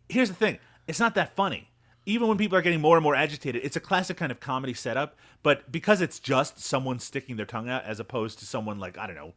Here's 0.08 0.28
the 0.28 0.34
thing: 0.34 0.58
it's 0.86 1.00
not 1.00 1.14
that 1.14 1.34
funny. 1.34 1.68
Even 2.06 2.28
when 2.28 2.38
people 2.38 2.56
are 2.56 2.62
getting 2.62 2.80
more 2.80 2.96
and 2.96 3.04
more 3.04 3.14
agitated, 3.14 3.62
it's 3.64 3.76
a 3.76 3.80
classic 3.80 4.16
kind 4.16 4.32
of 4.32 4.40
comedy 4.40 4.72
setup. 4.72 5.16
But 5.42 5.70
because 5.70 6.00
it's 6.00 6.18
just 6.18 6.58
someone 6.58 6.98
sticking 6.98 7.36
their 7.36 7.46
tongue 7.46 7.68
out, 7.68 7.84
as 7.84 8.00
opposed 8.00 8.38
to 8.40 8.46
someone 8.46 8.78
like 8.78 8.98
I 8.98 9.06
don't 9.06 9.16
know, 9.16 9.34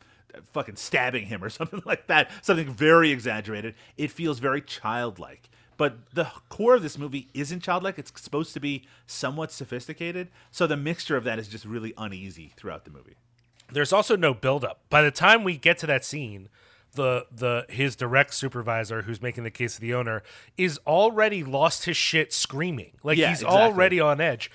fucking 0.53 0.75
stabbing 0.75 1.27
him 1.27 1.43
or 1.43 1.49
something 1.49 1.81
like 1.85 2.07
that, 2.07 2.29
something 2.41 2.71
very 2.71 3.11
exaggerated, 3.11 3.75
it 3.97 4.11
feels 4.11 4.39
very 4.39 4.61
childlike. 4.61 5.49
But 5.77 6.11
the 6.13 6.27
core 6.49 6.75
of 6.75 6.83
this 6.83 6.97
movie 6.97 7.29
isn't 7.33 7.61
childlike. 7.61 7.97
It's 7.97 8.11
supposed 8.21 8.53
to 8.53 8.59
be 8.59 8.85
somewhat 9.07 9.51
sophisticated. 9.51 10.29
So 10.51 10.67
the 10.67 10.77
mixture 10.77 11.17
of 11.17 11.23
that 11.23 11.39
is 11.39 11.47
just 11.47 11.65
really 11.65 11.93
uneasy 11.97 12.53
throughout 12.55 12.85
the 12.85 12.91
movie. 12.91 13.15
There's 13.71 13.93
also 13.93 14.15
no 14.15 14.33
buildup. 14.33 14.81
By 14.89 15.01
the 15.01 15.11
time 15.11 15.43
we 15.43 15.57
get 15.57 15.77
to 15.79 15.87
that 15.87 16.05
scene, 16.05 16.49
the 16.93 17.25
the 17.31 17.65
his 17.69 17.95
direct 17.95 18.33
supervisor, 18.33 19.03
who's 19.03 19.21
making 19.21 19.43
the 19.43 19.51
case 19.51 19.75
of 19.75 19.81
the 19.81 19.93
owner, 19.93 20.21
is 20.57 20.79
already 20.85 21.43
lost 21.43 21.85
his 21.85 21.97
shit 21.97 22.31
screaming. 22.33 22.93
Like 23.03 23.17
Yeah, 23.17 23.29
he's 23.29 23.41
exactly. 23.41 23.61
already 23.61 23.99
on 23.99 24.21
edge. 24.21 24.51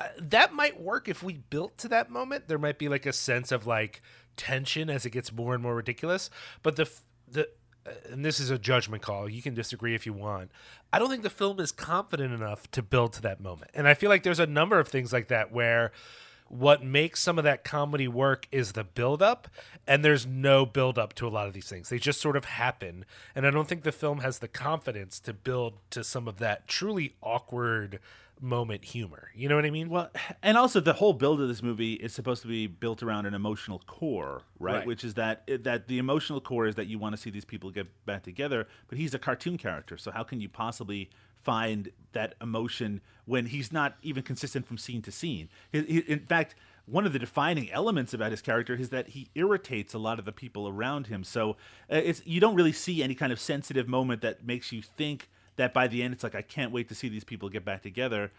Uh, 0.00 0.06
that 0.18 0.54
might 0.54 0.80
work 0.80 1.08
if 1.08 1.22
we 1.22 1.34
built 1.50 1.76
to 1.78 1.88
that 1.88 2.10
moment. 2.10 2.48
There 2.48 2.58
might 2.58 2.78
be 2.78 2.88
like 2.88 3.04
a 3.06 3.12
sense 3.12 3.52
of 3.52 3.66
like 3.66 4.00
tension 4.36 4.88
as 4.88 5.04
it 5.04 5.10
gets 5.10 5.32
more 5.32 5.52
and 5.54 5.62
more 5.62 5.74
ridiculous. 5.76 6.30
But 6.62 6.76
the 6.76 6.90
the 7.30 7.48
uh, 7.86 7.90
and 8.10 8.24
this 8.24 8.40
is 8.40 8.48
a 8.48 8.58
judgment 8.58 9.02
call. 9.02 9.28
You 9.28 9.42
can 9.42 9.54
disagree 9.54 9.94
if 9.94 10.06
you 10.06 10.12
want. 10.14 10.50
I 10.92 10.98
don't 10.98 11.10
think 11.10 11.22
the 11.22 11.30
film 11.30 11.60
is 11.60 11.72
confident 11.72 12.32
enough 12.32 12.70
to 12.70 12.82
build 12.82 13.12
to 13.14 13.22
that 13.22 13.40
moment. 13.40 13.70
And 13.74 13.86
I 13.86 13.94
feel 13.94 14.08
like 14.08 14.22
there's 14.22 14.40
a 14.40 14.46
number 14.46 14.78
of 14.78 14.88
things 14.88 15.12
like 15.12 15.28
that 15.28 15.52
where 15.52 15.92
what 16.52 16.84
makes 16.84 17.18
some 17.18 17.38
of 17.38 17.44
that 17.44 17.64
comedy 17.64 18.06
work 18.06 18.46
is 18.52 18.72
the 18.72 18.84
build 18.84 19.22
up 19.22 19.48
and 19.86 20.04
there's 20.04 20.26
no 20.26 20.66
build 20.66 20.98
up 20.98 21.14
to 21.14 21.26
a 21.26 21.30
lot 21.30 21.46
of 21.46 21.54
these 21.54 21.66
things 21.66 21.88
they 21.88 21.98
just 21.98 22.20
sort 22.20 22.36
of 22.36 22.44
happen 22.44 23.06
and 23.34 23.46
i 23.46 23.50
don't 23.50 23.68
think 23.68 23.84
the 23.84 23.90
film 23.90 24.18
has 24.20 24.38
the 24.40 24.48
confidence 24.48 25.18
to 25.18 25.32
build 25.32 25.72
to 25.88 26.04
some 26.04 26.28
of 26.28 26.38
that 26.38 26.68
truly 26.68 27.14
awkward 27.22 27.98
moment 28.38 28.84
humor 28.84 29.30
you 29.34 29.48
know 29.48 29.56
what 29.56 29.64
i 29.64 29.70
mean 29.70 29.88
Well, 29.88 30.10
and 30.42 30.58
also 30.58 30.78
the 30.78 30.92
whole 30.92 31.14
build 31.14 31.40
of 31.40 31.48
this 31.48 31.62
movie 31.62 31.94
is 31.94 32.12
supposed 32.12 32.42
to 32.42 32.48
be 32.48 32.66
built 32.66 33.02
around 33.02 33.24
an 33.24 33.32
emotional 33.34 33.80
core, 33.86 34.42
right? 34.58 34.78
Right. 34.78 34.86
Which 34.86 35.04
is 35.04 35.14
that 35.14 35.44
eh, 35.48 35.58
that 35.62 35.86
the 35.86 35.98
emotional 35.98 36.40
core 36.40 36.66
is 36.66 36.74
that 36.74 36.86
you 36.86 36.98
want 36.98 37.14
to 37.14 37.20
see 37.20 37.30
these 37.30 37.44
people 37.44 37.70
get 37.70 37.86
back 38.04 38.24
together, 38.24 38.66
but 38.88 38.98
he's 38.98 39.14
a 39.14 39.18
cartoon 39.18 39.58
character, 39.58 39.96
so 39.96 40.10
how 40.10 40.24
can 40.24 40.40
you 40.40 40.48
possibly 40.48 41.08
find 41.42 41.90
that 42.12 42.34
emotion 42.40 43.00
when 43.24 43.46
he's 43.46 43.72
not 43.72 43.96
even 44.02 44.22
consistent 44.22 44.66
from 44.66 44.78
scene 44.78 45.02
to 45.02 45.12
scene? 45.12 45.48
He- 45.70 45.82
he- 45.82 45.98
in 46.12 46.20
fact, 46.20 46.54
one 46.86 47.06
of 47.06 47.12
the 47.12 47.18
defining 47.18 47.70
elements 47.70 48.12
about 48.12 48.32
his 48.32 48.42
character 48.42 48.74
is 48.74 48.88
that 48.90 49.08
he 49.08 49.28
irritates 49.34 49.94
a 49.94 49.98
lot 49.98 50.18
of 50.18 50.24
the 50.24 50.32
people 50.32 50.68
around 50.68 51.06
him. 51.06 51.22
So 51.24 51.52
uh, 51.90 51.96
it's 51.96 52.22
you 52.26 52.40
don't 52.40 52.54
really 52.56 52.72
see 52.72 53.02
any 53.02 53.14
kind 53.14 53.32
of 53.32 53.38
sensitive 53.38 53.88
moment 53.88 54.20
that 54.22 54.44
makes 54.44 54.72
you 54.72 54.82
think 54.82 55.28
that 55.56 55.72
by 55.72 55.86
the 55.86 56.02
end 56.02 56.12
it's 56.14 56.24
like 56.24 56.34
I 56.34 56.42
can't 56.42 56.72
wait 56.72 56.88
to 56.88 56.94
see 56.94 57.08
these 57.08 57.24
people 57.24 57.48
get 57.48 57.64
back 57.64 57.82
together 57.82 58.32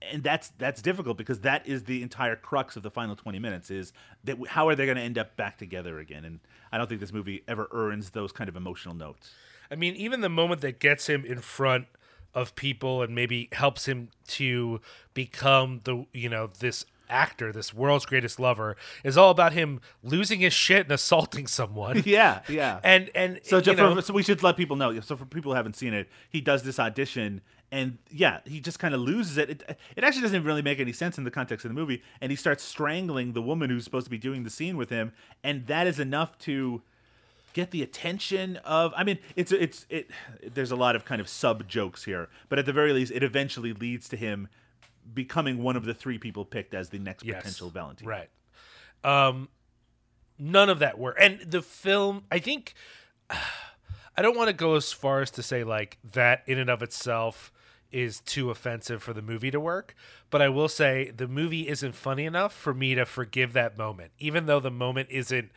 and 0.00 0.22
that's 0.22 0.50
that's 0.58 0.80
difficult 0.80 1.16
because 1.18 1.40
that 1.40 1.66
is 1.66 1.84
the 1.84 2.02
entire 2.02 2.36
crux 2.36 2.76
of 2.76 2.82
the 2.82 2.90
final 2.90 3.16
20 3.16 3.38
minutes 3.38 3.70
is 3.70 3.92
that 4.24 4.36
how 4.48 4.68
are 4.68 4.74
they 4.74 4.86
going 4.86 4.96
to 4.96 5.02
end 5.02 5.18
up 5.18 5.36
back 5.36 5.58
together 5.58 5.98
again 5.98 6.24
and 6.24 6.38
i 6.70 6.78
don't 6.78 6.88
think 6.88 7.00
this 7.00 7.12
movie 7.12 7.42
ever 7.48 7.68
earns 7.72 8.10
those 8.10 8.30
kind 8.30 8.48
of 8.48 8.56
emotional 8.56 8.94
notes 8.94 9.32
I 9.70 9.74
mean, 9.74 9.96
even 9.96 10.22
the 10.22 10.30
moment 10.30 10.62
that 10.62 10.78
gets 10.80 11.08
him 11.08 11.26
in 11.26 11.40
front 11.40 11.88
of 12.34 12.54
people 12.54 13.02
and 13.02 13.14
maybe 13.14 13.48
helps 13.52 13.86
him 13.86 14.10
to 14.26 14.80
become 15.14 15.80
the 15.84 16.06
you 16.12 16.28
know 16.28 16.48
this 16.58 16.84
actor, 17.10 17.52
this 17.52 17.72
world's 17.72 18.06
greatest 18.06 18.38
lover, 18.38 18.76
is 19.02 19.16
all 19.16 19.30
about 19.30 19.52
him 19.52 19.80
losing 20.02 20.40
his 20.40 20.52
shit 20.52 20.82
and 20.82 20.92
assaulting 20.92 21.46
someone. 21.46 22.02
yeah, 22.06 22.40
yeah. 22.48 22.80
And 22.82 23.10
and 23.14 23.40
So, 23.42 23.60
know, 23.76 24.00
so 24.00 24.12
we 24.14 24.22
should 24.22 24.42
let 24.42 24.56
people 24.56 24.76
know. 24.76 24.98
So 25.00 25.16
for 25.16 25.24
people 25.24 25.52
who 25.52 25.56
haven't 25.56 25.76
seen 25.76 25.94
it, 25.94 26.08
he 26.28 26.40
does 26.40 26.62
this 26.62 26.78
audition, 26.78 27.40
and 27.70 27.98
yeah, 28.10 28.40
he 28.44 28.60
just 28.60 28.78
kind 28.78 28.94
of 28.94 29.00
loses 29.00 29.38
it. 29.38 29.50
it. 29.50 29.78
It 29.96 30.04
actually 30.04 30.22
doesn't 30.22 30.44
really 30.44 30.62
make 30.62 30.80
any 30.80 30.92
sense 30.92 31.18
in 31.18 31.24
the 31.24 31.30
context 31.30 31.64
of 31.64 31.70
the 31.70 31.74
movie, 31.74 32.02
and 32.20 32.30
he 32.30 32.36
starts 32.36 32.62
strangling 32.62 33.32
the 33.32 33.42
woman 33.42 33.70
who's 33.70 33.84
supposed 33.84 34.06
to 34.06 34.10
be 34.10 34.18
doing 34.18 34.44
the 34.44 34.50
scene 34.50 34.76
with 34.76 34.90
him, 34.90 35.12
and 35.42 35.66
that 35.66 35.86
is 35.86 35.98
enough 35.98 36.38
to 36.40 36.82
get 37.58 37.72
the 37.72 37.82
attention 37.82 38.56
of. 38.58 38.92
I 38.96 39.02
mean, 39.02 39.18
it's 39.34 39.50
it's 39.50 39.84
it. 39.90 40.10
There's 40.42 40.70
a 40.70 40.76
lot 40.76 40.94
of 40.94 41.04
kind 41.04 41.20
of 41.20 41.28
sub 41.28 41.66
jokes 41.66 42.04
here, 42.04 42.28
but 42.48 42.58
at 42.60 42.66
the 42.66 42.72
very 42.72 42.92
least, 42.92 43.10
it 43.12 43.24
eventually 43.24 43.72
leads 43.72 44.08
to 44.10 44.16
him 44.16 44.46
becoming 45.12 45.60
one 45.62 45.76
of 45.76 45.84
the 45.84 45.92
three 45.94 46.18
people 46.18 46.44
picked 46.44 46.72
as 46.72 46.90
the 46.90 46.98
next 47.00 47.24
Yes. 47.24 47.38
potential 47.38 47.68
Valentine. 47.70 48.06
Right. 48.06 48.28
Um, 49.02 49.48
none 50.38 50.68
of 50.68 50.78
that 50.78 50.98
worked. 50.98 51.20
And 51.20 51.40
the 51.40 51.60
film, 51.62 52.24
I 52.30 52.38
think, 52.38 52.74
I 53.30 54.22
don't 54.22 54.36
want 54.36 54.48
to 54.48 54.52
go 54.54 54.76
as 54.76 54.92
far 54.92 55.20
as 55.20 55.30
to 55.32 55.42
say 55.42 55.64
like 55.64 55.98
that 56.12 56.42
in 56.46 56.58
and 56.58 56.70
of 56.70 56.80
itself 56.82 57.52
is 57.90 58.20
too 58.20 58.50
offensive 58.50 59.02
for 59.02 59.12
the 59.14 59.22
movie 59.22 59.50
to 59.50 59.58
work, 59.58 59.96
but 60.30 60.42
I 60.42 60.48
will 60.48 60.68
say 60.68 61.10
the 61.10 61.26
movie 61.26 61.66
isn't 61.68 61.94
funny 61.94 62.26
enough 62.26 62.52
for 62.52 62.74
me 62.74 62.94
to 62.94 63.06
forgive 63.06 63.52
that 63.54 63.78
moment, 63.78 64.12
even 64.18 64.44
though 64.46 64.60
the 64.60 64.70
moment 64.70 65.08
isn't 65.10 65.50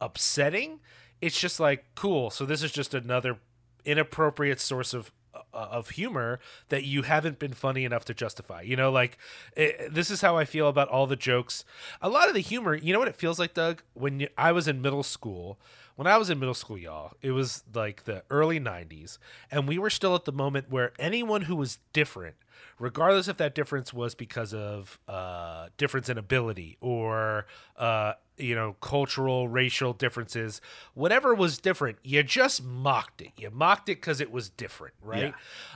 upsetting. 0.00 0.80
It's 1.20 1.40
just 1.40 1.60
like 1.60 1.84
cool. 1.94 2.30
So 2.30 2.44
this 2.44 2.62
is 2.62 2.72
just 2.72 2.94
another 2.94 3.38
inappropriate 3.84 4.60
source 4.60 4.94
of 4.94 5.12
uh, 5.34 5.40
of 5.70 5.90
humor 5.90 6.40
that 6.68 6.84
you 6.84 7.02
haven't 7.02 7.38
been 7.38 7.52
funny 7.52 7.84
enough 7.84 8.04
to 8.06 8.14
justify. 8.14 8.62
You 8.62 8.76
know, 8.76 8.90
like 8.90 9.18
it, 9.56 9.92
this 9.92 10.10
is 10.10 10.20
how 10.20 10.36
I 10.36 10.44
feel 10.44 10.68
about 10.68 10.88
all 10.88 11.06
the 11.06 11.16
jokes. 11.16 11.64
A 12.02 12.08
lot 12.08 12.28
of 12.28 12.34
the 12.34 12.40
humor, 12.40 12.74
you 12.74 12.92
know 12.92 12.98
what 12.98 13.08
it 13.08 13.16
feels 13.16 13.38
like, 13.38 13.54
Doug? 13.54 13.82
When 13.94 14.20
you, 14.20 14.28
I 14.36 14.52
was 14.52 14.68
in 14.68 14.82
middle 14.82 15.02
school, 15.02 15.58
when 15.98 16.06
I 16.06 16.16
was 16.16 16.30
in 16.30 16.38
middle 16.38 16.54
school, 16.54 16.78
y'all, 16.78 17.14
it 17.22 17.32
was 17.32 17.64
like 17.74 18.04
the 18.04 18.22
early 18.30 18.60
90s, 18.60 19.18
and 19.50 19.66
we 19.66 19.78
were 19.78 19.90
still 19.90 20.14
at 20.14 20.26
the 20.26 20.32
moment 20.32 20.70
where 20.70 20.92
anyone 20.96 21.42
who 21.42 21.56
was 21.56 21.80
different, 21.92 22.36
regardless 22.78 23.26
if 23.26 23.36
that 23.38 23.52
difference 23.52 23.92
was 23.92 24.14
because 24.14 24.54
of 24.54 25.00
uh, 25.08 25.70
difference 25.76 26.08
in 26.08 26.16
ability 26.16 26.76
or 26.80 27.46
uh, 27.76 28.12
you 28.36 28.54
know 28.54 28.74
cultural 28.74 29.48
racial 29.48 29.92
differences 29.92 30.60
whatever 30.94 31.34
was 31.34 31.58
different 31.58 31.98
you 32.04 32.22
just 32.22 32.62
mocked 32.62 33.20
it. 33.20 33.32
You 33.36 33.50
mocked 33.50 33.88
it 33.88 33.96
because 33.96 34.20
it 34.20 34.30
was 34.30 34.48
different 34.50 34.94
right? 35.02 35.34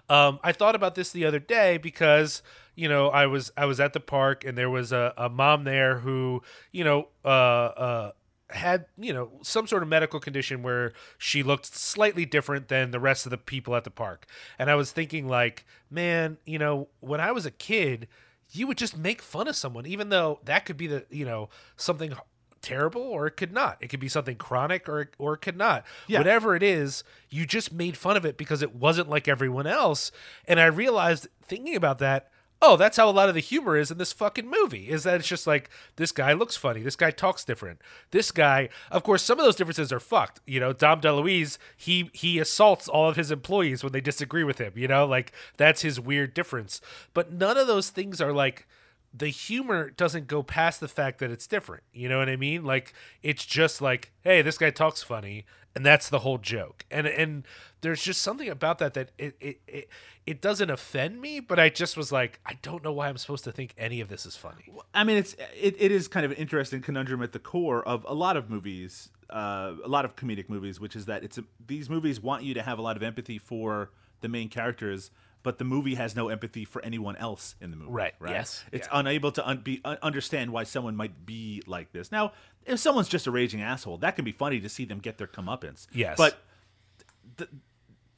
Um, 0.08 0.38
i 0.44 0.52
thought 0.52 0.76
about 0.76 0.94
this 0.94 1.10
the 1.10 1.24
other 1.24 1.40
day 1.40 1.78
because 1.78 2.40
you 2.76 2.88
know 2.88 3.08
i 3.08 3.26
was 3.26 3.50
i 3.56 3.64
was 3.66 3.80
at 3.80 3.92
the 3.92 3.98
park 3.98 4.44
and 4.44 4.56
there 4.56 4.70
was 4.70 4.92
a, 4.92 5.12
a 5.16 5.28
mom 5.28 5.64
there 5.64 5.98
who 5.98 6.42
you 6.70 6.84
know 6.84 7.08
uh, 7.24 7.28
uh, 7.28 8.10
had 8.52 8.86
you 8.98 9.12
know 9.12 9.32
some 9.42 9.66
sort 9.66 9.82
of 9.82 9.88
medical 9.88 10.20
condition 10.20 10.62
where 10.62 10.92
she 11.18 11.42
looked 11.42 11.66
slightly 11.66 12.24
different 12.24 12.68
than 12.68 12.90
the 12.90 13.00
rest 13.00 13.26
of 13.26 13.30
the 13.30 13.38
people 13.38 13.74
at 13.74 13.84
the 13.84 13.90
park. 13.90 14.26
And 14.58 14.70
i 14.70 14.74
was 14.74 14.92
thinking 14.92 15.28
like 15.28 15.64
man 15.90 16.38
you 16.44 16.58
know 16.58 16.88
when 17.00 17.20
i 17.20 17.32
was 17.32 17.46
a 17.46 17.50
kid 17.50 18.08
you 18.50 18.66
would 18.66 18.78
just 18.78 18.96
make 18.96 19.22
fun 19.22 19.48
of 19.48 19.56
someone 19.56 19.86
even 19.86 20.10
though 20.10 20.40
that 20.44 20.64
could 20.64 20.76
be 20.76 20.86
the 20.86 21.04
you 21.10 21.24
know 21.24 21.48
something 21.76 22.14
terrible 22.62 23.02
or 23.02 23.26
it 23.26 23.32
could 23.32 23.52
not. 23.52 23.76
It 23.80 23.88
could 23.88 24.00
be 24.00 24.08
something 24.08 24.36
chronic 24.36 24.88
or 24.88 25.10
or 25.18 25.34
it 25.34 25.38
could 25.38 25.56
not. 25.56 25.84
Yeah. 26.06 26.18
whatever 26.18 26.54
it 26.56 26.62
is 26.62 27.04
you 27.28 27.44
just 27.44 27.72
made 27.72 27.96
fun 27.96 28.16
of 28.16 28.24
it 28.24 28.38
because 28.38 28.62
it 28.62 28.74
wasn't 28.74 29.10
like 29.10 29.28
everyone 29.28 29.66
else. 29.66 30.12
And 30.46 30.60
i 30.60 30.66
realized 30.66 31.28
thinking 31.42 31.76
about 31.76 31.98
that 31.98 32.30
oh 32.62 32.76
that's 32.76 32.96
how 32.96 33.08
a 33.08 33.10
lot 33.10 33.28
of 33.28 33.34
the 33.34 33.40
humor 33.40 33.76
is 33.76 33.90
in 33.90 33.98
this 33.98 34.12
fucking 34.12 34.48
movie 34.48 34.88
is 34.88 35.02
that 35.02 35.16
it's 35.16 35.28
just 35.28 35.46
like 35.46 35.68
this 35.96 36.12
guy 36.12 36.32
looks 36.32 36.56
funny 36.56 36.80
this 36.80 36.96
guy 36.96 37.10
talks 37.10 37.44
different 37.44 37.80
this 38.12 38.30
guy 38.30 38.68
of 38.90 39.02
course 39.02 39.22
some 39.22 39.38
of 39.38 39.44
those 39.44 39.56
differences 39.56 39.92
are 39.92 40.00
fucked 40.00 40.40
you 40.46 40.60
know 40.60 40.72
dom 40.72 41.00
deluise 41.00 41.58
he 41.76 42.08
he 42.14 42.38
assaults 42.38 42.88
all 42.88 43.08
of 43.08 43.16
his 43.16 43.30
employees 43.30 43.82
when 43.82 43.92
they 43.92 44.00
disagree 44.00 44.44
with 44.44 44.58
him 44.58 44.72
you 44.76 44.88
know 44.88 45.04
like 45.04 45.32
that's 45.58 45.82
his 45.82 46.00
weird 46.00 46.32
difference 46.32 46.80
but 47.12 47.32
none 47.32 47.58
of 47.58 47.66
those 47.66 47.90
things 47.90 48.20
are 48.20 48.32
like 48.32 48.66
the 49.14 49.28
humor 49.28 49.90
doesn't 49.90 50.26
go 50.26 50.42
past 50.42 50.80
the 50.80 50.88
fact 50.88 51.18
that 51.18 51.30
it's 51.30 51.46
different. 51.46 51.82
You 51.92 52.08
know 52.08 52.18
what 52.18 52.28
I 52.28 52.36
mean? 52.36 52.64
Like 52.64 52.94
it's 53.22 53.44
just 53.44 53.82
like, 53.82 54.10
hey, 54.22 54.40
this 54.42 54.56
guy 54.56 54.70
talks 54.70 55.02
funny, 55.02 55.44
and 55.74 55.84
that's 55.84 56.08
the 56.08 56.20
whole 56.20 56.38
joke. 56.38 56.84
And 56.90 57.06
and 57.06 57.44
there's 57.80 58.02
just 58.02 58.22
something 58.22 58.48
about 58.48 58.78
that 58.78 58.94
that 58.94 59.10
it 59.18 59.36
it 59.40 59.60
it, 59.66 59.88
it 60.26 60.40
doesn't 60.40 60.70
offend 60.70 61.20
me, 61.20 61.40
but 61.40 61.58
I 61.58 61.68
just 61.68 61.96
was 61.96 62.12
like, 62.12 62.40
I 62.46 62.58
don't 62.62 62.84
know 62.84 62.92
why 62.92 63.08
I'm 63.08 63.18
supposed 63.18 63.44
to 63.44 63.52
think 63.52 63.74
any 63.76 64.00
of 64.00 64.08
this 64.08 64.26
is 64.26 64.36
funny. 64.36 64.72
I 64.94 65.04
mean, 65.04 65.16
it's 65.16 65.34
it, 65.58 65.76
it 65.78 65.90
is 65.90 66.08
kind 66.08 66.24
of 66.24 66.32
an 66.32 66.38
interesting 66.38 66.80
conundrum 66.80 67.22
at 67.22 67.32
the 67.32 67.38
core 67.38 67.86
of 67.86 68.04
a 68.08 68.14
lot 68.14 68.36
of 68.36 68.50
movies, 68.50 69.10
uh, 69.30 69.72
a 69.84 69.88
lot 69.88 70.04
of 70.04 70.16
comedic 70.16 70.48
movies, 70.48 70.78
which 70.80 70.94
is 70.94 71.06
that 71.06 71.24
it's 71.24 71.38
a, 71.38 71.44
these 71.66 71.88
movies 71.88 72.20
want 72.20 72.44
you 72.44 72.54
to 72.54 72.62
have 72.62 72.78
a 72.78 72.82
lot 72.82 72.96
of 72.96 73.02
empathy 73.02 73.38
for 73.38 73.90
the 74.20 74.28
main 74.28 74.48
characters, 74.48 75.10
but 75.42 75.58
the 75.58 75.64
movie 75.64 75.94
has 75.96 76.14
no 76.14 76.28
empathy 76.28 76.64
for 76.64 76.82
anyone 76.84 77.16
else 77.16 77.54
in 77.60 77.70
the 77.70 77.76
movie. 77.76 77.90
Right, 77.90 78.14
Right. 78.18 78.32
yes, 78.32 78.64
It's 78.72 78.86
yeah. 78.92 78.98
unable 79.00 79.32
to 79.32 79.46
un- 79.48 79.58
be 79.58 79.80
un- 79.84 79.98
understand 80.02 80.52
why 80.52 80.64
someone 80.64 80.94
might 80.96 81.26
be 81.26 81.62
like 81.66 81.92
this. 81.92 82.12
Now, 82.12 82.32
if 82.64 82.78
someone's 82.78 83.08
just 83.08 83.26
a 83.26 83.30
raging 83.30 83.60
asshole, 83.60 83.98
that 83.98 84.14
can 84.16 84.24
be 84.24 84.32
funny 84.32 84.60
to 84.60 84.68
see 84.68 84.84
them 84.84 84.98
get 85.00 85.18
their 85.18 85.26
comeuppance. 85.26 85.86
Yes. 85.92 86.16
But 86.16 86.38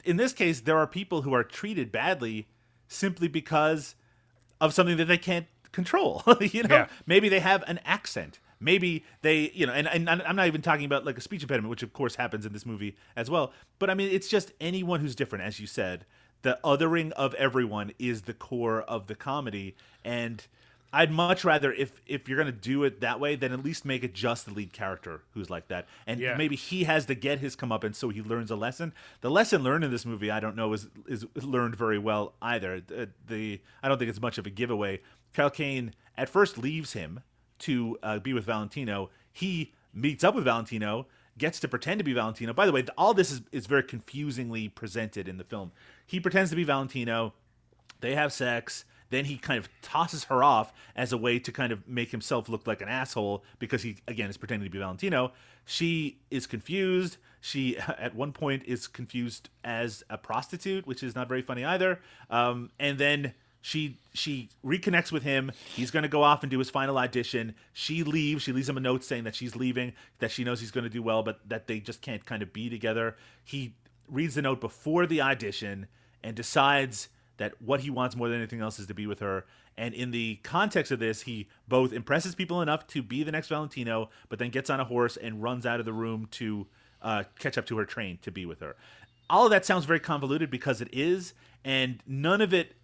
in 0.03 0.17
this 0.17 0.33
case, 0.33 0.61
there 0.61 0.77
are 0.77 0.87
people 0.87 1.23
who 1.23 1.33
are 1.33 1.43
treated 1.43 1.91
badly 1.91 2.47
simply 2.87 3.27
because 3.27 3.95
of 4.61 4.73
something 4.73 4.97
that 4.97 5.05
they 5.05 5.17
can't 5.17 5.47
control. 5.71 6.23
you 6.39 6.63
know, 6.63 6.75
Yeah. 6.75 6.87
maybe 7.05 7.29
they 7.29 7.39
have 7.39 7.63
an 7.67 7.79
accent. 7.85 8.39
Maybe 8.59 9.03
they, 9.21 9.51
you 9.53 9.65
know, 9.65 9.73
and, 9.73 9.87
and 9.87 10.09
I'm 10.09 10.35
not 10.35 10.47
even 10.47 10.61
talking 10.61 10.85
about 10.85 11.05
like 11.05 11.17
a 11.17 11.21
speech 11.21 11.41
impediment, 11.41 11.69
which 11.69 11.83
of 11.83 11.91
course 11.91 12.15
happens 12.15 12.45
in 12.45 12.53
this 12.53 12.65
movie 12.65 12.95
as 13.15 13.29
well. 13.29 13.51
But 13.79 13.89
I 13.89 13.95
mean, 13.95 14.09
it's 14.11 14.27
just 14.29 14.53
anyone 14.61 15.01
who's 15.01 15.15
different, 15.15 15.43
as 15.43 15.59
you 15.59 15.67
said. 15.67 16.05
The 16.45 16.59
othering 16.63 17.11
of 17.13 17.33
everyone 17.33 17.91
is 17.97 18.21
the 18.21 18.33
core 18.35 18.83
of 18.83 19.07
the 19.07 19.15
comedy, 19.15 19.75
and 20.03 20.45
I'd 20.93 21.09
much 21.09 21.43
rather 21.43 21.73
if 21.73 21.99
if 22.05 22.29
you're 22.29 22.37
gonna 22.37 22.51
do 22.51 22.83
it 22.83 23.01
that 23.01 23.19
way, 23.19 23.35
then 23.35 23.51
at 23.51 23.63
least 23.63 23.83
make 23.83 24.03
it 24.03 24.13
just 24.13 24.45
the 24.45 24.53
lead 24.53 24.71
character 24.71 25.23
who's 25.31 25.49
like 25.49 25.69
that, 25.69 25.87
and 26.05 26.19
Yeah. 26.19 26.37
maybe 26.37 26.55
he 26.55 26.83
has 26.83 27.07
to 27.07 27.15
get 27.15 27.39
his 27.39 27.55
comeuppance 27.55 27.95
so 27.95 28.09
he 28.09 28.21
learns 28.21 28.51
a 28.51 28.55
lesson. 28.55 28.93
The 29.21 29.31
lesson 29.31 29.63
learned 29.63 29.85
in 29.85 29.89
this 29.89 30.05
movie, 30.05 30.29
I 30.29 30.39
don't 30.39 30.55
know, 30.55 30.71
is 30.73 30.87
is 31.07 31.25
learned 31.35 31.75
very 31.77 31.97
well 31.97 32.35
either. 32.43 32.79
The, 32.79 33.09
the 33.25 33.59
I 33.81 33.87
don't 33.89 33.97
think 33.97 34.09
it's 34.09 34.21
much 34.21 34.37
of 34.37 34.45
a 34.45 34.51
giveaway. 34.51 35.01
Carol 35.33 35.49
Kane 35.49 35.95
at 36.15 36.29
first 36.29 36.59
leaves 36.59 36.93
him 36.93 37.21
to 37.57 37.97
uh, 38.03 38.19
be 38.19 38.33
with 38.33 38.45
Valentino. 38.45 39.09
He 39.33 39.73
meets 39.95 40.23
up 40.23 40.35
with 40.35 40.43
Valentino, 40.43 41.07
gets 41.39 41.59
to 41.61 41.67
pretend 41.67 41.97
to 41.99 42.03
be 42.03 42.13
Valentino. 42.13 42.53
By 42.53 42.67
the 42.67 42.71
way, 42.71 42.85
all 42.99 43.15
this 43.15 43.31
is 43.31 43.41
is 43.51 43.65
very 43.65 43.81
confusingly 43.83 44.69
presented 44.69 45.27
in 45.27 45.37
the 45.37 45.43
film. 45.43 45.71
He 46.05 46.19
pretends 46.19 46.49
to 46.51 46.55
be 46.55 46.63
Valentino. 46.63 47.33
They 48.01 48.15
have 48.15 48.31
sex. 48.31 48.85
Then 49.09 49.25
he 49.25 49.37
kind 49.37 49.59
of 49.59 49.69
tosses 49.81 50.25
her 50.25 50.43
off 50.43 50.73
as 50.95 51.13
a 51.13 51.17
way 51.17 51.39
to 51.39 51.51
kind 51.51 51.71
of 51.71 51.87
make 51.87 52.11
himself 52.11 52.49
look 52.49 52.67
like 52.67 52.81
an 52.81 52.89
asshole 52.89 53.43
because 53.59 53.83
he, 53.83 53.97
again, 54.07 54.29
is 54.29 54.37
pretending 54.37 54.67
to 54.67 54.71
be 54.71 54.79
Valentino. 54.79 55.31
She 55.65 56.17
is 56.31 56.47
confused. 56.47 57.17
She, 57.39 57.77
at 57.99 58.15
one 58.15 58.31
point, 58.31 58.63
is 58.65 58.87
confused 58.87 59.49
as 59.63 60.03
a 60.09 60.17
prostitute, 60.17 60.87
which 60.87 61.03
is 61.03 61.15
not 61.15 61.27
very 61.27 61.41
funny 61.41 61.63
either. 61.63 61.99
Um, 62.29 62.71
and 62.79 62.97
then 62.97 63.33
she 63.61 63.97
she 64.13 64.49
reconnects 64.63 65.11
with 65.11 65.23
him. 65.23 65.51
He's 65.75 65.89
going 65.89 66.03
to 66.03 66.09
go 66.09 66.21
off 66.21 66.43
and 66.43 66.51
do 66.51 66.59
his 66.59 66.69
final 66.69 66.97
audition. 66.99 67.55
She 67.73 68.03
leaves. 68.03 68.43
She 68.43 68.51
leaves 68.51 68.69
him 68.69 68.77
a 68.77 68.81
note 68.81 69.03
saying 69.03 69.23
that 69.23 69.33
she's 69.33 69.55
leaving, 69.55 69.93
that 70.19 70.29
she 70.29 70.43
knows 70.43 70.59
he's 70.59 70.71
going 70.71 70.83
to 70.83 70.89
do 70.89 71.01
well, 71.01 71.23
but 71.23 71.39
that 71.49 71.65
they 71.65 71.79
just 71.79 72.01
can't 72.01 72.23
kind 72.25 72.43
of 72.43 72.53
be 72.53 72.69
together. 72.69 73.15
He 73.43 73.73
reads 74.09 74.35
the 74.35 74.41
note 74.41 74.61
before 74.61 75.05
the 75.05 75.21
audition 75.21 75.87
and 76.23 76.35
decides 76.35 77.09
that 77.37 77.61
what 77.61 77.81
he 77.81 77.89
wants 77.89 78.15
more 78.15 78.29
than 78.29 78.37
anything 78.37 78.61
else 78.61 78.79
is 78.79 78.87
to 78.87 78.93
be 78.93 79.07
with 79.07 79.19
her. 79.19 79.45
And 79.77 79.93
in 79.93 80.11
the 80.11 80.35
context 80.37 80.91
of 80.91 80.99
this, 80.99 81.23
he 81.23 81.47
both 81.67 81.91
impresses 81.91 82.33
people 82.33 82.61
enough 82.61 82.87
to 82.87 83.03
be 83.03 83.23
the 83.23 83.31
next 83.31 83.49
Valentino, 83.49 84.09
but 84.29 84.39
then 84.39 84.49
gets 84.49 84.69
on 84.69 84.79
a 84.79 84.85
horse 84.85 85.17
and 85.17 85.43
runs 85.43 85.65
out 85.65 85.79
of 85.79 85.85
the 85.85 85.93
room 85.93 86.27
to 86.31 86.65
uh, 87.01 87.23
catch 87.39 87.57
up 87.57 87.65
to 87.67 87.77
her 87.77 87.85
train 87.85 88.17
to 88.21 88.31
be 88.31 88.45
with 88.45 88.61
her. 88.61 88.75
All 89.29 89.45
of 89.45 89.51
that 89.51 89.65
sounds 89.65 89.85
very 89.85 89.99
convoluted 89.99 90.49
because 90.49 90.79
it 90.81 90.87
is, 90.93 91.33
and 91.65 92.01
none 92.07 92.39
of 92.41 92.53
it 92.53 92.75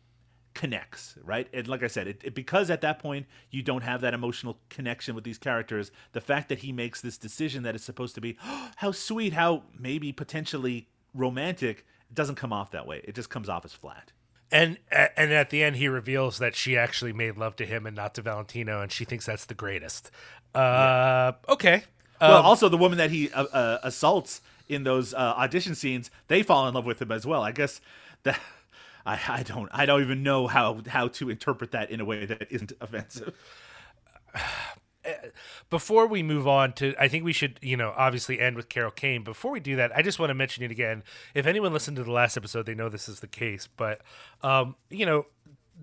connects, 0.54 1.16
right? 1.24 1.48
And 1.54 1.68
like 1.68 1.82
I 1.82 1.88
said, 1.88 2.08
it, 2.08 2.22
it- 2.26 2.36
because 2.36 2.70
at 2.70 2.82
that 2.82 3.00
point 3.00 3.26
you 3.52 3.62
don't 3.62 3.84
have 3.84 4.02
that 4.02 4.14
emotional 4.14 4.58
connection 4.70 5.16
with 5.16 5.24
these 5.24 5.38
characters. 5.38 5.92
The 6.12 6.20
fact 6.22 6.50
that 6.50 6.60
he 6.60 6.74
makes 6.74 7.00
this 7.00 7.18
decision 7.18 7.64
that 7.64 7.74
is 7.76 7.84
supposed 7.84 8.16
to 8.16 8.22
be 8.22 8.38
how 8.76 8.92
sweet, 8.92 9.32
how 9.34 9.64
maybe 9.80 10.12
potentially 10.12 10.88
romantic, 11.14 11.86
doesn't 12.14 12.36
come 12.36 12.54
off 12.54 12.72
that 12.72 12.86
way. 12.88 13.02
It 13.04 13.16
just 13.16 13.30
comes 13.30 13.50
off 13.50 13.66
as 13.66 13.74
flat. 13.74 14.12
And 14.52 14.78
and 14.92 15.32
at 15.32 15.50
the 15.50 15.64
end, 15.64 15.78
he 15.78 15.88
reveals 15.88 16.38
that 16.40 16.56
she 16.56 16.78
actually 16.78 17.14
made 17.14 17.38
love 17.38 17.56
to 17.58 17.66
him 17.66 17.86
and 17.86 17.96
not 17.96 18.14
to 18.16 18.22
Valentino, 18.22 18.82
and 18.82 18.92
she 18.92 19.06
thinks 19.06 19.26
that's 19.26 19.46
the 19.46 19.54
greatest. 19.54 20.12
Uh, 20.54 21.32
okay. 21.48 21.84
well, 22.20 22.40
Um, 22.40 22.46
also 22.46 22.68
the 22.68 22.78
woman 22.78 22.98
that 22.98 23.12
he 23.12 23.32
uh, 23.32 23.46
uh, 23.46 23.78
assaults 23.82 24.42
in 24.68 24.84
those 24.84 25.14
uh, 25.14 25.18
audition 25.38 25.74
scenes, 25.74 26.12
they 26.28 26.44
fall 26.44 26.68
in 26.68 26.74
love 26.74 26.86
with 26.86 27.02
him 27.02 27.12
as 27.14 27.26
well. 27.26 27.42
I 27.42 27.54
guess 27.54 27.80
that 28.24 28.40
I, 29.06 29.20
I 29.30 29.44
don't 29.44 29.70
I 29.72 29.86
don't 29.86 30.02
even 30.02 30.22
know 30.22 30.48
how 30.48 30.82
how 30.86 31.08
to 31.08 31.30
interpret 31.30 31.72
that 31.72 31.90
in 31.90 32.02
a 32.02 32.06
way 32.06 32.26
that 32.26 32.48
isn't 32.52 32.74
offensive. 32.82 33.34
before 35.70 36.08
we 36.08 36.22
move 36.22 36.48
on 36.48 36.74
to 36.74 36.94
i 37.00 37.08
think 37.08 37.24
we 37.24 37.34
should 37.34 37.60
you 37.62 37.76
know 37.76 37.94
obviously 37.96 38.40
end 38.40 38.56
with 38.56 38.70
carol 38.70 38.92
kane. 38.92 39.24
Before 39.24 39.52
we 39.52 39.60
do 39.60 39.76
that 39.76 39.96
i 39.96 40.02
just 40.02 40.20
want 40.20 40.30
to 40.30 40.36
mention 40.36 40.64
it 40.64 40.72
again. 40.72 41.04
If 41.34 41.46
anyone 41.46 41.74
listened 41.74 41.98
to 41.98 42.04
the 42.04 42.12
last 42.12 42.38
episode 42.38 42.66
they 42.66 42.76
know 42.76 42.90
this 42.90 43.10
is 43.10 43.20
the 43.20 43.28
case 43.28 43.68
but 43.78 44.02
um 44.44 44.76
you 44.90 45.06
know 45.06 45.26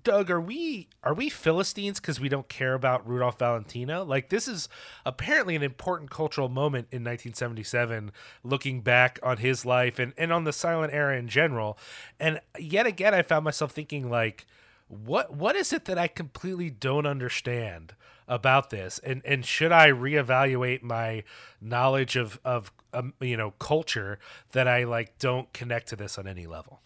doug 0.03 0.29
are 0.31 0.39
we 0.39 0.87
are 1.03 1.13
we 1.13 1.29
philistines 1.29 1.99
because 1.99 2.19
we 2.19 2.29
don't 2.29 2.47
care 2.47 2.73
about 2.73 3.07
rudolph 3.07 3.39
valentino? 3.39 4.03
Like 4.03 4.29
this 4.29 4.47
is 4.47 4.69
apparently 5.05 5.55
an 5.55 5.63
important 5.63 6.09
cultural 6.09 6.49
moment 6.49 6.87
in 6.91 7.03
1977 7.03 8.11
looking 8.43 8.81
back 8.81 9.19
on 9.23 9.37
his 9.37 9.65
life 9.65 9.99
and, 9.99 10.13
and 10.17 10.31
on 10.31 10.43
the 10.43 10.53
silent 10.53 10.93
era 10.93 11.17
in 11.17 11.27
general. 11.27 11.77
And 12.19 12.39
yet 12.57 12.85
again 12.85 13.13
i 13.13 13.21
found 13.21 13.45
myself 13.45 13.71
thinking 13.71 14.09
like 14.09 14.45
what 14.87 15.33
what 15.33 15.55
is 15.55 15.71
it 15.71 15.85
that 15.85 15.97
i 15.97 16.07
completely 16.07 16.69
don't 16.69 17.05
understand 17.05 17.93
about 18.29 18.69
this 18.69 18.99
and 18.99 19.21
and 19.25 19.45
should 19.45 19.71
i 19.71 19.89
reevaluate 19.89 20.81
my 20.81 21.23
knowledge 21.59 22.15
of 22.15 22.39
of 22.45 22.71
um, 22.93 23.13
you 23.19 23.35
know 23.35 23.51
culture 23.59 24.17
that 24.53 24.67
i 24.67 24.85
like 24.85 25.17
don't 25.19 25.51
connect 25.51 25.89
to 25.89 25.95
this 25.97 26.17
on 26.17 26.27
any 26.27 26.47
level 26.47 26.81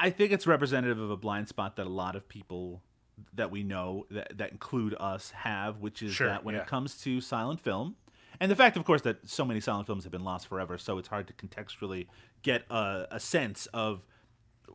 I 0.00 0.10
think 0.10 0.32
it's 0.32 0.46
representative 0.46 1.00
of 1.00 1.10
a 1.10 1.16
blind 1.16 1.48
spot 1.48 1.76
that 1.76 1.86
a 1.86 1.90
lot 1.90 2.14
of 2.14 2.28
people 2.28 2.82
that 3.34 3.50
we 3.50 3.64
know 3.64 4.06
that, 4.10 4.38
that 4.38 4.52
include 4.52 4.94
us 5.00 5.32
have, 5.32 5.78
which 5.78 6.02
is 6.02 6.14
Sure, 6.14 6.28
that 6.28 6.44
when 6.44 6.54
yeah. 6.54 6.62
it 6.62 6.68
comes 6.68 7.00
to 7.02 7.20
silent 7.20 7.60
film, 7.60 7.96
and 8.40 8.50
the 8.50 8.56
fact, 8.56 8.76
of 8.76 8.84
course, 8.84 9.02
that 9.02 9.28
so 9.28 9.44
many 9.44 9.58
silent 9.58 9.86
films 9.86 10.04
have 10.04 10.12
been 10.12 10.22
lost 10.22 10.46
forever, 10.46 10.78
so 10.78 10.98
it's 10.98 11.08
hard 11.08 11.26
to 11.26 11.32
contextually 11.32 12.06
get 12.42 12.62
a, 12.70 13.08
a 13.10 13.18
sense 13.18 13.66
of 13.74 14.06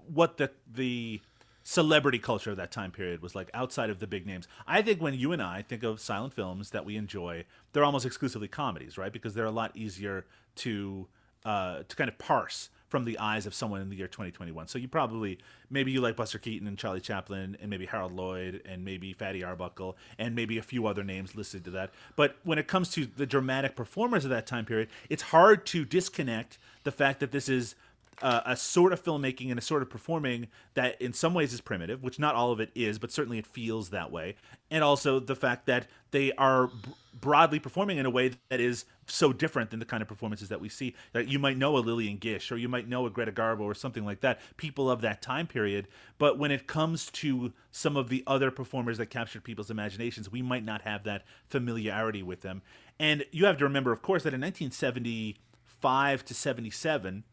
what 0.08 0.36
the 0.36 0.52
the 0.70 1.22
celebrity 1.64 2.20
culture 2.20 2.52
of 2.52 2.58
that 2.58 2.72
time 2.72 2.92
period 2.92 3.22
was 3.22 3.36
like 3.36 3.50
outside 3.54 3.90
of 3.90 4.00
the 4.00 4.08
big 4.08 4.28
names. 4.28 4.48
I 4.68 4.82
think 4.82 5.02
when 5.02 5.14
you 5.14 5.32
and 5.32 5.42
I 5.42 5.62
think 5.62 5.84
of 5.84 6.00
silent 6.00 6.34
films 6.34 6.72
that 6.72 6.86
we 6.86 6.98
enjoy, 6.98 7.46
they're 7.72 7.86
almost 7.86 8.06
exclusively 8.06 8.50
comedies, 8.50 8.98
right? 8.98 9.12
Because 9.12 9.34
they're 9.34 9.46
a 9.46 9.52
lot 9.52 9.76
easier 9.76 10.26
to 10.58 11.08
uh, 11.46 11.84
to 11.88 11.96
kind 11.96 12.10
of 12.10 12.18
parse 12.18 12.70
from 12.88 13.06
the 13.06 13.18
eyes 13.18 13.46
of 13.46 13.54
someone 13.54 13.82
in 13.82 13.90
the 13.90 13.96
year 13.96 14.08
2021. 14.08 14.68
So 14.68 14.78
you 14.78 14.88
probably 14.88 15.40
maybe 15.70 15.92
you 15.92 16.00
like 16.00 16.16
Buster 16.16 16.38
Keaton 16.38 16.68
and 16.68 16.78
Charlie 16.78 17.02
Chaplin 17.02 17.58
and 17.60 17.70
maybe 17.70 17.86
Harold 17.86 18.14
Lloyd 18.14 18.62
and 18.66 18.86
maybe 18.86 19.14
Fatty 19.14 19.44
Arbuckle 19.44 19.98
and 20.20 20.36
maybe 20.36 20.58
a 20.58 20.62
few 20.62 20.86
other 20.86 21.04
names 21.04 21.36
listed 21.36 21.66
to 21.66 21.72
that. 21.72 21.92
But 22.16 22.38
when 22.44 22.60
it 22.60 22.68
comes 22.68 22.92
to 22.92 23.06
the 23.06 23.26
dramatic 23.26 23.76
performers 23.76 24.26
of 24.26 24.30
that 24.30 24.46
time 24.46 24.66
period, 24.66 24.90
it's 25.10 25.24
hard 25.24 25.66
to 25.68 25.86
disconnect 25.86 26.60
the 26.84 26.92
fact 26.92 27.20
that 27.20 27.32
this 27.32 27.50
is 27.50 27.76
uh, 28.22 28.42
a 28.46 28.56
sort 28.56 28.94
of 28.94 29.04
filmmaking 29.04 29.50
and 29.50 29.58
a 29.58 29.62
sort 29.62 29.82
of 29.82 29.90
performing 29.90 30.48
that 30.76 31.02
in 31.02 31.14
some 31.14 31.34
ways 31.34 31.54
is 31.54 31.62
primitive, 31.62 32.04
which 32.04 32.20
not 32.20 32.36
all 32.36 32.52
of 32.52 32.60
it 32.60 32.72
is, 32.76 33.00
but 33.00 33.12
certainly 33.12 33.38
it 33.38 33.48
feels 33.48 33.90
that 33.90 34.12
way. 34.12 34.36
And 34.70 34.84
also 34.84 35.20
the 35.20 35.36
fact 35.36 35.66
that 35.68 35.88
they 36.12 36.32
are 36.34 36.68
b- 36.68 36.74
broadly 37.20 37.60
performing 37.60 37.98
in 37.98 38.06
a 38.06 38.10
way 38.10 38.32
that 38.50 38.60
is 38.60 38.86
so 39.08 39.34
different 39.34 39.72
than 39.72 39.80
the 39.80 39.86
kind 39.86 40.02
of 40.02 40.08
performances 40.08 40.50
that 40.50 40.62
we 40.62 40.70
see. 40.70 40.96
That 41.14 41.28
you 41.28 41.40
might 41.40 41.58
know 41.58 41.78
a 41.78 41.80
Lillian 41.80 42.18
Gish 42.18 42.52
or 42.52 42.58
you 42.58 42.70
might 42.70 42.88
know 42.88 43.06
a 43.06 43.10
Greta 43.10 43.32
Garbo 43.32 43.62
or 43.62 43.74
something 43.74 44.06
like 44.06 44.22
that, 44.22 44.40
people 44.58 44.90
of 44.90 45.02
that 45.02 45.22
time 45.22 45.48
period. 45.48 45.88
But 46.18 46.38
when 46.38 46.52
it 46.52 46.68
comes 46.68 47.10
to 47.12 47.54
some 47.72 47.98
of 47.98 48.10
the 48.10 48.24
other 48.28 48.52
performers 48.52 48.98
that 49.00 49.08
captured 49.08 49.44
people's 49.44 49.72
imaginations, 49.72 50.32
we 50.32 50.42
might 50.42 50.64
not 50.64 50.84
have 50.84 51.04
that 51.04 51.24
familiarity 51.50 52.24
with 52.24 52.42
them. 52.42 52.62
And 53.00 53.26
you 53.32 53.46
have 53.46 53.58
to 53.58 53.64
remember, 53.64 53.92
of 53.92 54.02
course, 54.02 54.24
that 54.24 54.34
in 54.34 54.42
1975 54.42 56.26
to 56.26 56.34
77, 56.34 57.24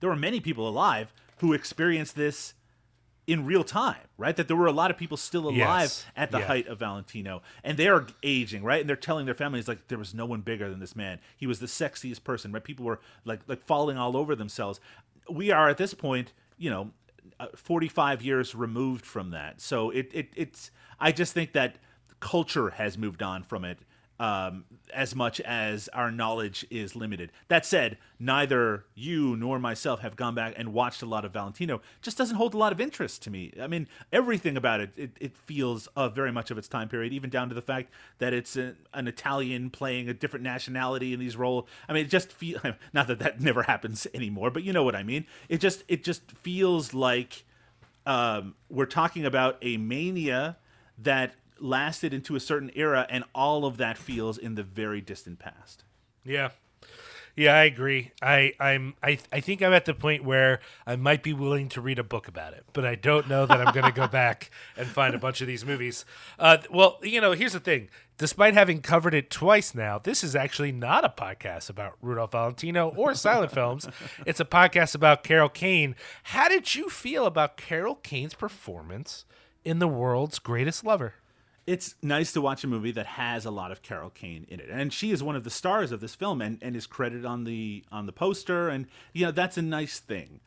there 0.00 0.10
were 0.10 0.16
many 0.16 0.40
people 0.40 0.68
alive 0.68 1.12
who 1.38 1.52
experienced 1.52 2.16
this 2.16 2.54
in 3.26 3.44
real 3.44 3.64
time, 3.64 4.06
right? 4.18 4.36
That 4.36 4.46
there 4.46 4.56
were 4.56 4.66
a 4.68 4.72
lot 4.72 4.90
of 4.92 4.96
people 4.96 5.16
still 5.16 5.48
alive 5.48 5.56
Yes. 5.56 6.06
at 6.16 6.30
the 6.30 6.38
Yeah. 6.38 6.46
height 6.46 6.68
of 6.68 6.78
Valentino, 6.78 7.42
and 7.64 7.76
they 7.76 7.88
are 7.88 8.06
aging, 8.22 8.62
right? 8.62 8.80
And 8.80 8.88
they're 8.88 8.94
telling 8.96 9.26
their 9.26 9.34
families 9.34 9.66
like 9.66 9.88
there 9.88 9.98
was 9.98 10.14
no 10.14 10.26
one 10.26 10.42
bigger 10.42 10.70
than 10.70 10.78
this 10.78 10.94
man. 10.94 11.18
He 11.36 11.46
was 11.46 11.58
the 11.58 11.66
sexiest 11.66 12.22
person, 12.22 12.52
right? 12.52 12.62
People 12.62 12.84
were 12.86 13.00
like 13.24 13.40
like 13.48 13.62
falling 13.62 13.98
all 13.98 14.16
over 14.16 14.36
themselves. 14.36 14.78
We 15.28 15.50
are 15.50 15.68
at 15.68 15.76
this 15.76 15.92
point, 15.92 16.32
you 16.56 16.70
know, 16.70 16.92
uh, 17.40 17.48
45 17.56 18.22
years 18.22 18.54
removed 18.54 19.04
from 19.04 19.30
that. 19.30 19.60
So 19.60 19.90
it, 19.90 20.08
it 20.14 20.28
it's 20.36 20.70
I 21.00 21.10
just 21.10 21.32
think 21.32 21.52
that 21.52 21.78
culture 22.20 22.70
has 22.70 22.96
moved 22.96 23.22
on 23.24 23.42
from 23.42 23.64
it 23.64 23.80
um, 24.18 24.64
as 24.94 25.14
much 25.14 25.40
as 25.40 25.88
our 25.88 26.10
knowledge 26.10 26.64
is 26.70 26.96
limited. 26.96 27.32
That 27.48 27.66
said, 27.66 27.98
neither 28.18 28.84
you 28.94 29.36
nor 29.36 29.58
myself 29.58 30.00
have 30.00 30.16
gone 30.16 30.34
back 30.34 30.54
and 30.56 30.72
watched 30.72 31.02
a 31.02 31.06
lot 31.06 31.24
of 31.24 31.32
Valentino. 31.32 31.82
Just 32.00 32.16
doesn't 32.16 32.36
hold 32.36 32.54
a 32.54 32.56
lot 32.56 32.72
of 32.72 32.80
interest 32.80 33.22
to 33.22 33.30
me. 33.30 33.52
I 33.60 33.66
mean, 33.66 33.88
everything 34.12 34.56
about 34.56 34.80
it, 34.80 34.90
it, 34.96 35.10
it 35.20 35.36
feels 35.36 35.86
uh, 35.96 36.08
very 36.08 36.32
much 36.32 36.50
of 36.50 36.58
its 36.58 36.68
time 36.68 36.88
period, 36.88 37.12
even 37.12 37.28
down 37.28 37.48
to 37.48 37.54
the 37.54 37.62
fact 37.62 37.92
that 38.18 38.32
it's 38.32 38.56
a, 38.56 38.74
an 38.94 39.06
Italian 39.06 39.70
playing 39.70 40.08
a 40.08 40.14
different 40.14 40.44
nationality 40.44 41.12
in 41.12 41.20
these 41.20 41.36
roles. 41.36 41.66
I 41.88 41.92
mean, 41.92 42.06
it 42.06 42.10
just 42.10 42.32
feel 42.32 42.60
not 42.92 43.08
that 43.08 43.18
that 43.18 43.40
never 43.40 43.64
happens 43.64 44.06
anymore, 44.14 44.50
but 44.50 44.62
you 44.62 44.72
know 44.72 44.84
what 44.84 44.96
I 44.96 45.02
mean. 45.02 45.26
It 45.48 45.58
just 45.60 45.84
it 45.88 46.04
just 46.04 46.30
feels 46.32 46.94
like 46.94 47.44
um, 48.06 48.54
we're 48.70 48.86
talking 48.86 49.26
about 49.26 49.58
a 49.60 49.76
mania 49.76 50.56
that 50.98 51.34
lasted 51.58 52.12
into 52.14 52.36
a 52.36 52.40
certain 52.40 52.70
era, 52.74 53.06
and 53.08 53.24
all 53.34 53.64
of 53.64 53.76
that 53.78 53.98
feels 53.98 54.38
in 54.38 54.54
the 54.54 54.62
very 54.62 55.00
distant 55.00 55.38
past. 55.38 55.84
Yeah. 56.24 56.50
Yeah, 57.36 57.54
I 57.54 57.64
agree. 57.64 58.12
I 58.22 58.54
I'm 58.58 58.94
I 59.02 59.18
I 59.30 59.40
think 59.40 59.60
I'm 59.60 59.74
at 59.74 59.84
the 59.84 59.92
point 59.92 60.24
where 60.24 60.60
I 60.86 60.96
might 60.96 61.22
be 61.22 61.34
willing 61.34 61.68
to 61.70 61.82
read 61.82 61.98
a 61.98 62.02
book 62.02 62.28
about 62.28 62.54
it, 62.54 62.64
but 62.72 62.86
I 62.86 62.94
don't 62.94 63.28
know 63.28 63.44
that 63.44 63.60
I'm 63.60 63.74
going 63.74 63.84
to 63.84 63.92
go 63.92 64.08
back 64.22 64.50
and 64.74 64.86
find 64.88 65.14
a 65.14 65.18
bunch 65.18 65.42
of 65.42 65.46
these 65.46 65.62
movies. 65.62 66.06
Uh, 66.38 66.56
well, 66.70 66.98
you 67.02 67.20
know, 67.20 67.32
here's 67.32 67.52
the 67.52 67.60
thing. 67.60 67.90
Despite 68.16 68.54
having 68.54 68.80
covered 68.80 69.12
it 69.12 69.28
twice 69.30 69.74
now, 69.74 69.98
this 69.98 70.24
is 70.24 70.34
actually 70.34 70.72
not 70.72 71.04
a 71.04 71.10
podcast 71.10 71.68
about 71.68 71.98
Rudolph 72.00 72.32
Valentino 72.32 72.88
or 72.96 73.14
silent 73.14 73.52
films. 73.52 73.86
It's 74.24 74.40
a 74.40 74.46
podcast 74.46 74.94
about 74.94 75.22
Carol 75.22 75.50
Kane. 75.50 75.94
How 76.22 76.48
did 76.48 76.74
you 76.74 76.88
feel 76.88 77.26
about 77.26 77.58
Carol 77.58 77.96
Kane's 77.96 78.32
performance 78.32 79.26
in 79.62 79.78
The 79.78 79.88
World's 79.88 80.38
Greatest 80.38 80.82
Lover? 80.82 81.16
It's 81.66 81.96
nice 82.00 82.32
to 82.32 82.40
watch 82.40 82.62
a 82.62 82.68
movie 82.68 82.92
that 82.92 83.06
has 83.06 83.44
a 83.44 83.50
lot 83.50 83.72
of 83.72 83.82
Carol 83.82 84.10
Kane 84.10 84.46
in 84.48 84.60
it, 84.60 84.68
and 84.70 84.92
she 84.92 85.10
is 85.10 85.22
one 85.22 85.34
of 85.34 85.42
the 85.42 85.50
stars 85.50 85.90
of 85.90 86.00
this 86.00 86.14
film, 86.14 86.40
and, 86.40 86.58
and 86.62 86.76
is 86.76 86.86
credited 86.86 87.24
on 87.24 87.44
the 87.44 87.84
on 87.90 88.06
the 88.06 88.12
poster, 88.12 88.68
and 88.68 88.86
you 89.12 89.26
know 89.26 89.32
that's 89.32 89.56
a 89.56 89.62
nice 89.62 89.98
thing. 89.98 90.40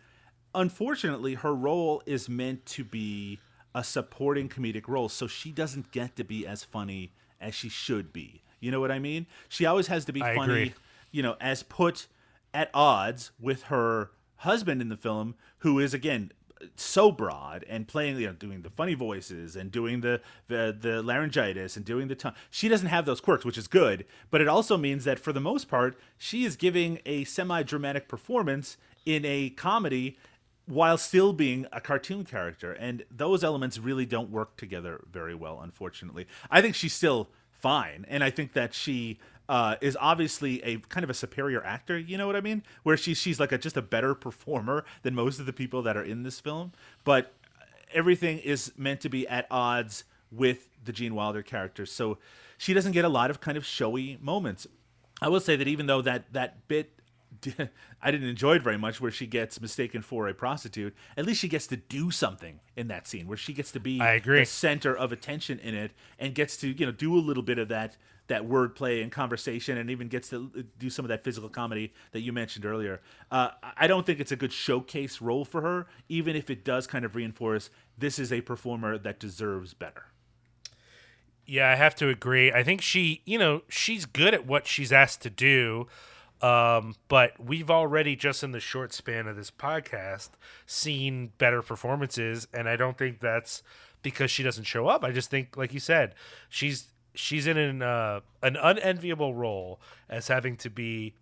Unfortunately, 0.55 1.35
her 1.35 1.53
role 1.53 2.01
is 2.05 2.29
meant 2.29 2.65
to 2.67 2.83
be 2.83 3.39
a 3.75 3.83
supporting 3.83 4.49
comedic 4.49 4.87
role, 4.87 5.09
so 5.09 5.27
she 5.27 5.51
doesn't 5.51 5.91
get 5.91 6.15
to 6.15 6.23
be 6.23 6.47
as 6.47 6.63
funny 6.63 7.11
as 7.39 7.53
she 7.53 7.69
should 7.69 8.11
be. 8.13 8.41
You 8.59 8.71
know 8.71 8.79
what 8.79 8.91
I 8.91 8.99
mean? 8.99 9.27
She 9.47 9.65
always 9.65 9.87
has 9.87 10.05
to 10.05 10.13
be 10.13 10.21
I 10.21 10.35
funny, 10.35 10.53
agree. 10.53 10.73
you 11.11 11.21
know, 11.21 11.35
as 11.39 11.63
put 11.63 12.07
at 12.53 12.69
odds 12.73 13.31
with 13.39 13.63
her 13.63 14.11
husband 14.37 14.81
in 14.81 14.89
the 14.89 14.97
film, 14.97 15.35
who 15.59 15.79
is 15.79 15.93
again 15.93 16.31
so 16.75 17.11
broad 17.11 17.65
and 17.69 17.87
playing, 17.87 18.19
you 18.19 18.27
know, 18.27 18.33
doing 18.33 18.61
the 18.61 18.69
funny 18.69 18.93
voices 18.93 19.55
and 19.55 19.71
doing 19.71 20.01
the 20.01 20.21
the, 20.47 20.75
the 20.79 21.01
laryngitis 21.01 21.75
and 21.77 21.85
doing 21.85 22.07
the 22.07 22.15
tongue. 22.15 22.33
She 22.49 22.67
doesn't 22.67 22.87
have 22.87 23.05
those 23.05 23.21
quirks, 23.21 23.45
which 23.45 23.57
is 23.57 23.67
good, 23.67 24.05
but 24.29 24.41
it 24.41 24.47
also 24.47 24.77
means 24.77 25.05
that 25.05 25.19
for 25.19 25.33
the 25.33 25.39
most 25.39 25.67
part, 25.67 25.99
she 26.17 26.45
is 26.45 26.55
giving 26.55 26.99
a 27.05 27.23
semi-dramatic 27.23 28.07
performance 28.07 28.77
in 29.05 29.25
a 29.25 29.49
comedy 29.51 30.17
while 30.65 30.97
still 30.97 31.33
being 31.33 31.65
a 31.71 31.81
cartoon 31.81 32.23
character. 32.25 32.73
And 32.73 33.03
those 33.09 33.43
elements 33.43 33.79
really 33.79 34.05
don't 34.05 34.29
work 34.29 34.55
together 34.55 35.01
very 35.11 35.35
well 35.35 35.61
unfortunately. 35.61 36.27
I 36.51 36.61
think 36.61 36.75
she's 36.75 36.93
still 36.93 37.29
fine. 37.51 38.05
And 38.07 38.23
i 38.23 38.29
think 38.29 38.53
that 38.53 38.73
she 38.73 39.19
uh, 39.49 39.75
is 39.81 39.97
obviously 39.99 40.63
a 40.63 40.77
kind 40.77 41.03
of 41.03 41.09
a 41.09 41.13
superior 41.13 41.61
actor 41.65 41.97
you 41.97 42.17
know 42.17 42.27
what 42.27 42.35
i 42.35 42.41
mean 42.41 42.63
where 42.83 42.95
she's 42.95 43.17
she's 43.17 43.39
like 43.39 43.51
a 43.51 43.57
just 43.57 43.75
a 43.75 43.81
better 43.81 44.13
performer 44.13 44.85
than 45.01 45.15
most 45.15 45.39
of 45.39 45.47
the 45.47 45.51
people 45.51 45.81
that 45.81 45.97
are 45.97 46.03
in 46.03 46.21
this 46.21 46.39
film 46.39 46.71
but 47.03 47.33
everything 47.93 48.37
is 48.37 48.71
meant 48.77 49.01
to 49.01 49.09
be 49.09 49.27
at 49.27 49.47
odds 49.49 50.03
with 50.31 50.69
the 50.85 50.93
gene 50.93 51.15
wilder 51.15 51.41
character 51.41 51.85
so 51.85 52.19
she 52.59 52.73
doesn't 52.73 52.91
get 52.91 53.03
a 53.03 53.09
lot 53.09 53.31
of 53.31 53.41
kind 53.41 53.57
of 53.57 53.65
showy 53.65 54.19
moments 54.21 54.67
i 55.19 55.27
will 55.27 55.39
say 55.39 55.55
that 55.55 55.67
even 55.67 55.87
though 55.87 56.01
that 56.01 56.31
that 56.31 56.67
bit 56.67 56.91
I 58.01 58.11
didn't 58.11 58.27
enjoy 58.27 58.55
it 58.55 58.63
very 58.63 58.77
much 58.77 58.99
where 58.99 59.11
she 59.11 59.27
gets 59.27 59.61
mistaken 59.61 60.01
for 60.01 60.27
a 60.27 60.33
prostitute. 60.33 60.95
At 61.15 61.25
least 61.25 61.39
she 61.39 61.47
gets 61.47 61.67
to 61.67 61.77
do 61.77 62.11
something 62.11 62.59
in 62.75 62.87
that 62.87 63.07
scene 63.07 63.27
where 63.27 63.37
she 63.37 63.53
gets 63.53 63.71
to 63.73 63.79
be 63.79 64.01
I 64.01 64.13
agree. 64.13 64.39
the 64.39 64.45
center 64.45 64.95
of 64.95 65.11
attention 65.11 65.59
in 65.59 65.75
it 65.75 65.91
and 66.17 66.33
gets 66.33 66.57
to, 66.57 66.69
you 66.69 66.85
know, 66.85 66.91
do 66.91 67.15
a 67.15 67.21
little 67.21 67.43
bit 67.43 67.59
of 67.59 67.67
that 67.69 67.97
that 68.29 68.47
wordplay 68.47 69.03
and 69.03 69.11
conversation 69.11 69.77
and 69.77 69.89
even 69.89 70.07
gets 70.07 70.29
to 70.29 70.65
do 70.77 70.89
some 70.89 71.05
of 71.05 71.09
that 71.09 71.23
physical 71.23 71.49
comedy 71.49 71.93
that 72.11 72.21
you 72.21 72.31
mentioned 72.31 72.65
earlier. 72.65 73.01
Uh, 73.29 73.49
I 73.75 73.87
don't 73.87 74.05
think 74.05 74.19
it's 74.19 74.31
a 74.31 74.35
good 74.35 74.53
showcase 74.53 75.21
role 75.21 75.45
for 75.45 75.61
her, 75.61 75.87
even 76.07 76.35
if 76.35 76.49
it 76.49 76.63
does 76.63 76.87
kind 76.87 77.05
of 77.05 77.15
reinforce 77.15 77.69
this 77.97 78.17
is 78.17 78.31
a 78.31 78.41
performer 78.41 78.97
that 78.97 79.19
deserves 79.19 79.73
better. 79.73 80.05
Yeah, 81.45 81.69
I 81.69 81.75
have 81.75 81.95
to 81.95 82.09
agree. 82.09 82.51
I 82.51 82.63
think 82.63 82.81
she, 82.81 83.21
you 83.25 83.37
know, 83.37 83.63
she's 83.67 84.05
good 84.05 84.33
at 84.33 84.45
what 84.45 84.67
she's 84.67 84.91
asked 84.91 85.21
to 85.23 85.29
do. 85.29 85.87
Um, 86.41 86.95
but 87.09 87.33
we've 87.43 87.69
already 87.69 88.15
just 88.15 88.43
in 88.43 88.51
the 88.51 88.59
short 88.61 88.93
span 88.93 89.27
of 89.27 89.35
this 89.35 89.51
podcast 89.51 90.29
seen 90.65 91.33
better 91.37 91.61
performances, 91.61 92.47
and 92.53 92.69
I 92.69 92.77
don't 92.77 92.97
think 92.97 93.19
that's 93.19 93.61
because 94.01 94.31
she 94.31 94.43
doesn't 94.43 94.63
show 94.63 94.87
up. 94.87 95.03
I 95.03 95.11
just 95.11 95.29
think, 95.29 95.57
like 95.57 95.73
you 95.73 95.81
said, 95.81 96.15
she's 96.47 96.93
she's 97.19 97.45
in 97.47 97.57
an 97.57 97.81
uh, 97.81 98.21
an 98.41 98.55
unenviable 98.55 99.35
role 99.35 99.79
as 100.09 100.27
having 100.27 100.55
to 100.57 100.69
be 100.69 101.13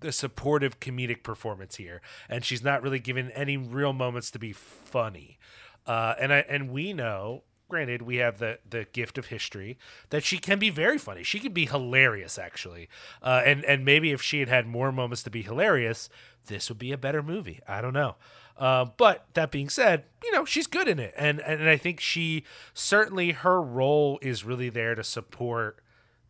the 0.00 0.12
supportive 0.12 0.80
comedic 0.80 1.22
performance 1.22 1.76
here, 1.76 2.00
and 2.28 2.44
she's 2.44 2.62
not 2.62 2.82
really 2.82 2.98
given 2.98 3.30
any 3.32 3.56
real 3.56 3.92
moments 3.92 4.30
to 4.32 4.38
be 4.38 4.52
funny. 4.52 5.38
Uh, 5.86 6.14
and 6.20 6.32
I 6.32 6.38
and 6.48 6.70
we 6.70 6.92
know, 6.92 7.44
granted, 7.68 8.02
we 8.02 8.16
have 8.16 8.38
the 8.38 8.58
the 8.68 8.86
gift 8.92 9.18
of 9.18 9.26
history 9.26 9.78
that 10.10 10.24
she 10.24 10.38
can 10.38 10.58
be 10.58 10.70
very 10.70 10.98
funny. 10.98 11.22
She 11.22 11.38
could 11.38 11.54
be 11.54 11.66
hilarious, 11.66 12.38
actually. 12.38 12.88
Uh, 13.22 13.42
and 13.44 13.64
and 13.64 13.84
maybe 13.84 14.10
if 14.12 14.22
she 14.22 14.40
had 14.40 14.48
had 14.48 14.66
more 14.66 14.92
moments 14.92 15.22
to 15.24 15.30
be 15.30 15.42
hilarious, 15.42 16.08
this 16.46 16.68
would 16.68 16.78
be 16.78 16.92
a 16.92 16.98
better 16.98 17.22
movie. 17.22 17.60
I 17.68 17.80
don't 17.80 17.94
know. 17.94 18.16
Uh, 18.60 18.84
but 18.98 19.24
that 19.32 19.50
being 19.50 19.70
said, 19.70 20.04
you 20.22 20.30
know 20.32 20.44
she's 20.44 20.66
good 20.66 20.86
in 20.86 20.98
it, 20.98 21.14
and 21.16 21.40
and 21.40 21.68
I 21.68 21.78
think 21.78 21.98
she 21.98 22.44
certainly 22.74 23.32
her 23.32 23.60
role 23.60 24.18
is 24.20 24.44
really 24.44 24.68
there 24.68 24.94
to 24.94 25.02
support 25.02 25.80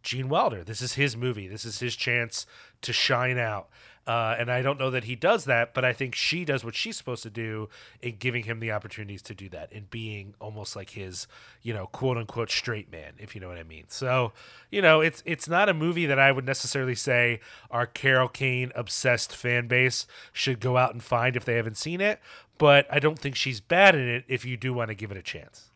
Gene 0.05 0.29
Wilder. 0.29 0.63
This 0.63 0.81
is 0.81 0.95
his 0.95 1.17
movie. 1.17 1.49
This 1.49 1.65
is 1.65 1.81
his 1.81 1.97
chance 1.97 2.47
to 2.83 2.93
shine 2.93 3.37
out. 3.37 3.69
Uh, 4.11 4.35
and 4.41 4.51
I 4.51 4.61
don't 4.61 4.77
know 4.77 4.91
that 4.91 5.05
he 5.05 5.15
does 5.15 5.45
that, 5.45 5.73
but 5.73 5.85
I 5.85 5.93
think 5.93 6.17
she 6.17 6.45
does 6.45 6.65
what 6.65 6.75
she's 6.75 6.97
supposed 6.97 7.23
to 7.23 7.31
do 7.31 7.69
in 8.03 8.17
giving 8.17 8.43
him 8.43 8.59
the 8.59 8.73
opportunities 8.73 9.23
to 9.23 9.37
do 9.37 9.49
that, 9.51 9.73
in 9.73 9.87
being 9.89 10.35
almost 10.41 10.75
like 10.75 10.91
his, 10.91 11.29
you 11.63 11.73
know, 11.73 11.87
quote 11.87 12.17
unquote 12.17 12.51
straight 12.51 12.91
man, 12.91 13.13
if 13.19 13.37
you 13.37 13.41
know 13.41 13.47
what 13.47 13.57
I 13.57 13.63
mean. 13.63 13.85
So, 13.87 14.33
you 14.69 14.83
know, 14.83 15.01
it's 15.01 15.23
it's 15.25 15.47
not 15.47 15.69
a 15.69 15.75
movie 15.75 16.07
that 16.07 16.19
I 16.19 16.33
would 16.33 16.45
necessarily 16.45 16.97
say 16.97 17.39
our 17.71 17.87
Carol 17.87 18.27
Kane 18.27 18.73
obsessed 18.75 19.33
fan 19.33 19.69
base 19.69 20.09
should 20.33 20.59
go 20.59 20.77
out 20.77 20.93
and 20.93 21.05
find 21.05 21.37
if 21.37 21.45
they 21.45 21.55
haven't 21.55 21.77
seen 21.77 22.01
it. 22.01 22.19
But 22.59 22.93
I 22.93 22.99
don't 22.99 23.17
think 23.17 23.37
she's 23.37 23.61
bad 23.61 23.95
in 23.95 24.09
it 24.09 24.25
if 24.27 24.45
you 24.45 24.57
do 24.57 24.75
want 24.75 24.89
to 24.89 24.97
give 24.97 25.13
it 25.13 25.19
a 25.19 25.23
chance. 25.23 25.70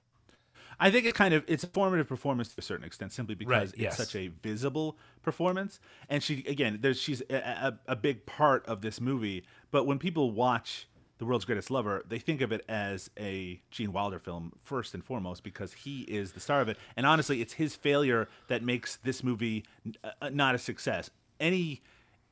I 0.85 0.91
think 0.91 1.07
it 1.07 1.15
kind 1.15 1.33
of 1.35 1.45
it's 1.49 1.65
a 1.65 1.67
formative 1.69 2.07
performance 2.07 2.49
to 2.55 2.55
a 2.59 2.63
certain 2.63 2.85
extent, 2.85 3.13
simply 3.13 3.35
because 3.35 3.51
Right, 3.51 3.63
it's 3.63 3.79
yes. 3.79 3.97
such 3.97 4.15
a 4.15 4.29
visible 4.43 4.99
performance. 5.23 5.81
And 6.09 6.23
she 6.23 6.45
again, 6.47 6.79
there's 6.83 7.01
she's 7.01 7.23
a, 7.31 7.35
a, 7.37 7.79
a 7.93 7.97
big 7.97 8.27
part 8.27 8.67
of 8.67 8.83
this 8.83 9.01
movie. 9.01 9.45
But 9.71 9.85
when 9.87 9.99
people 9.99 10.31
watch 10.31 10.87
The 11.19 11.25
World's 11.25 11.45
Greatest 11.47 11.71
Lover, 11.71 12.05
they 12.09 12.19
think 12.19 12.41
of 12.43 12.53
it 12.53 12.65
as 12.69 13.11
a 13.19 13.61
Gene 13.71 13.93
Wilder 13.93 14.19
film 14.19 14.53
first 14.63 14.93
and 14.95 15.03
foremost 15.03 15.43
because 15.43 15.73
he 15.73 16.03
is 16.03 16.33
the 16.33 16.41
star 16.41 16.61
of 16.61 16.69
it. 16.69 16.77
And 16.97 17.07
honestly, 17.07 17.41
it's 17.41 17.55
his 17.55 17.75
failure 17.75 18.29
that 18.49 18.63
makes 18.63 18.97
this 18.97 19.25
movie 19.25 19.65
uh, 20.21 20.29
not 20.31 20.55
a 20.55 20.59
success. 20.59 21.09
Any 21.41 21.83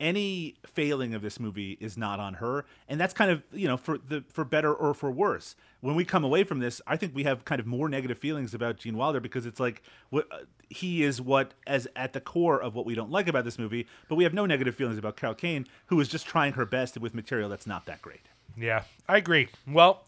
any 0.02 0.56
failing 0.66 1.14
of 1.14 1.22
this 1.22 1.40
movie 1.40 1.78
is 1.80 1.96
not 1.96 2.20
on 2.20 2.34
her. 2.34 2.66
And 2.88 3.00
that's 3.00 3.14
kind 3.14 3.30
of 3.30 3.42
you 3.52 3.68
know 3.68 3.78
for 3.78 3.96
the 3.96 4.24
for 4.28 4.44
better 4.44 4.74
or 4.74 4.92
for 4.92 5.10
worse. 5.10 5.56
When 5.80 5.94
we 5.94 6.04
come 6.04 6.22
away 6.22 6.44
from 6.44 6.60
this 6.60 6.80
i 6.86 6.96
think 6.96 7.12
we 7.12 7.24
have 7.24 7.44
kind 7.44 7.60
of 7.60 7.66
more 7.66 7.88
negative 7.88 8.16
feelings 8.16 8.54
about 8.54 8.76
gene 8.76 8.96
wilder 8.96 9.18
because 9.18 9.46
it's 9.46 9.58
like 9.58 9.82
what 10.10 10.28
he 10.70 11.02
is 11.02 11.20
what 11.20 11.54
as 11.66 11.88
at 11.96 12.12
the 12.12 12.20
core 12.20 12.62
of 12.62 12.76
what 12.76 12.86
we 12.86 12.94
don't 12.94 13.10
like 13.10 13.26
about 13.26 13.44
this 13.44 13.58
movie 13.58 13.88
but 14.08 14.14
we 14.14 14.22
have 14.22 14.32
no 14.32 14.46
negative 14.46 14.76
feelings 14.76 14.96
about 14.96 15.16
carol 15.16 15.34
kane 15.34 15.66
who 15.86 16.00
is 16.00 16.06
just 16.06 16.24
trying 16.24 16.52
her 16.52 16.64
best 16.64 16.96
with 16.98 17.14
material 17.14 17.48
that's 17.48 17.66
not 17.66 17.84
that 17.86 18.00
great. 18.00 18.20
Yeah, 18.56 18.84
I 19.08 19.16
agree. 19.16 19.48
Well, 19.66 20.04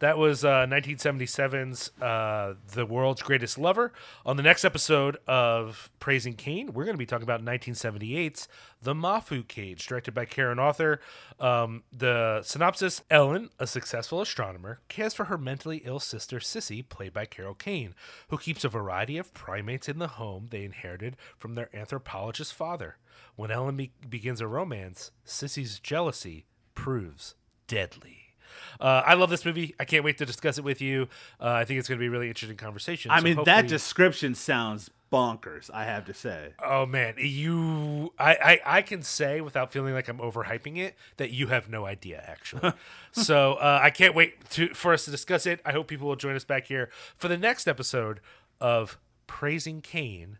that 0.00 0.16
was 0.16 0.44
uh, 0.44 0.66
1977's 0.66 1.90
uh, 2.00 2.54
The 2.72 2.86
World's 2.86 3.22
Greatest 3.22 3.58
Lover. 3.58 3.92
On 4.24 4.36
the 4.36 4.42
next 4.42 4.64
episode 4.64 5.16
of 5.26 5.90
Praising 5.98 6.34
Kane, 6.34 6.72
we're 6.72 6.84
going 6.84 6.94
to 6.94 6.98
be 6.98 7.06
talking 7.06 7.24
about 7.24 7.44
1978's 7.44 8.46
The 8.82 8.94
Mafu 8.94 9.46
Cage, 9.46 9.84
directed 9.86 10.14
by 10.14 10.24
Karen 10.24 10.58
Arthur. 10.58 11.00
Um, 11.40 11.82
the 11.92 12.42
synopsis 12.42 13.02
Ellen, 13.10 13.50
a 13.58 13.66
successful 13.66 14.20
astronomer, 14.20 14.80
cares 14.88 15.14
for 15.14 15.24
her 15.24 15.38
mentally 15.38 15.82
ill 15.84 16.00
sister 16.00 16.38
Sissy, 16.38 16.88
played 16.88 17.12
by 17.12 17.24
Carol 17.24 17.54
Kane, 17.54 17.94
who 18.28 18.38
keeps 18.38 18.64
a 18.64 18.68
variety 18.68 19.18
of 19.18 19.34
primates 19.34 19.88
in 19.88 19.98
the 19.98 20.08
home 20.08 20.46
they 20.50 20.64
inherited 20.64 21.16
from 21.36 21.56
their 21.56 21.74
anthropologist 21.74 22.54
father. 22.54 22.98
When 23.34 23.50
Ellen 23.50 23.76
be- 23.76 23.92
begins 24.08 24.40
a 24.40 24.46
romance, 24.46 25.10
Sissy's 25.26 25.80
jealousy 25.80 26.46
proves 26.74 27.34
deadly. 27.66 28.27
Uh, 28.80 29.02
I 29.04 29.14
love 29.14 29.30
this 29.30 29.44
movie. 29.44 29.74
I 29.78 29.84
can't 29.84 30.04
wait 30.04 30.18
to 30.18 30.26
discuss 30.26 30.58
it 30.58 30.64
with 30.64 30.80
you. 30.80 31.08
Uh, 31.40 31.50
I 31.50 31.64
think 31.64 31.78
it's 31.78 31.88
going 31.88 31.98
to 31.98 32.02
be 32.02 32.06
a 32.06 32.10
really 32.10 32.28
interesting 32.28 32.56
conversation. 32.56 33.10
i 33.10 33.18
So 33.18 33.24
mean 33.24 33.44
that 33.44 33.66
description 33.68 34.34
sounds 34.34 34.90
bonkers 35.10 35.70
i 35.72 35.84
have 35.84 36.04
to 36.04 36.12
say 36.12 36.52
Oh 36.62 36.84
man, 36.84 37.14
you, 37.16 38.12
I, 38.18 38.34
I, 38.34 38.78
I 38.78 38.82
can 38.82 39.02
say 39.02 39.40
without 39.40 39.72
feeling 39.72 39.94
like 39.94 40.06
I'm 40.06 40.18
overhyping 40.18 40.76
it 40.76 40.96
that 41.16 41.30
you 41.30 41.46
have 41.46 41.70
no 41.70 41.86
idea 41.86 42.22
actually. 42.26 42.72
so 43.12 43.54
uh, 43.54 43.80
I 43.82 43.88
can't 43.88 44.14
wait 44.14 44.48
to 44.50 44.68
for 44.74 44.92
us 44.92 45.06
to 45.06 45.10
discuss 45.10 45.46
it. 45.46 45.60
I 45.64 45.72
hope 45.72 45.88
people 45.88 46.08
will 46.08 46.16
join 46.16 46.36
us 46.36 46.44
back 46.44 46.66
here 46.66 46.90
for 47.16 47.28
the 47.28 47.38
next 47.38 47.66
episode 47.66 48.20
of 48.60 48.98
Praising 49.26 49.80
Kane, 49.80 50.36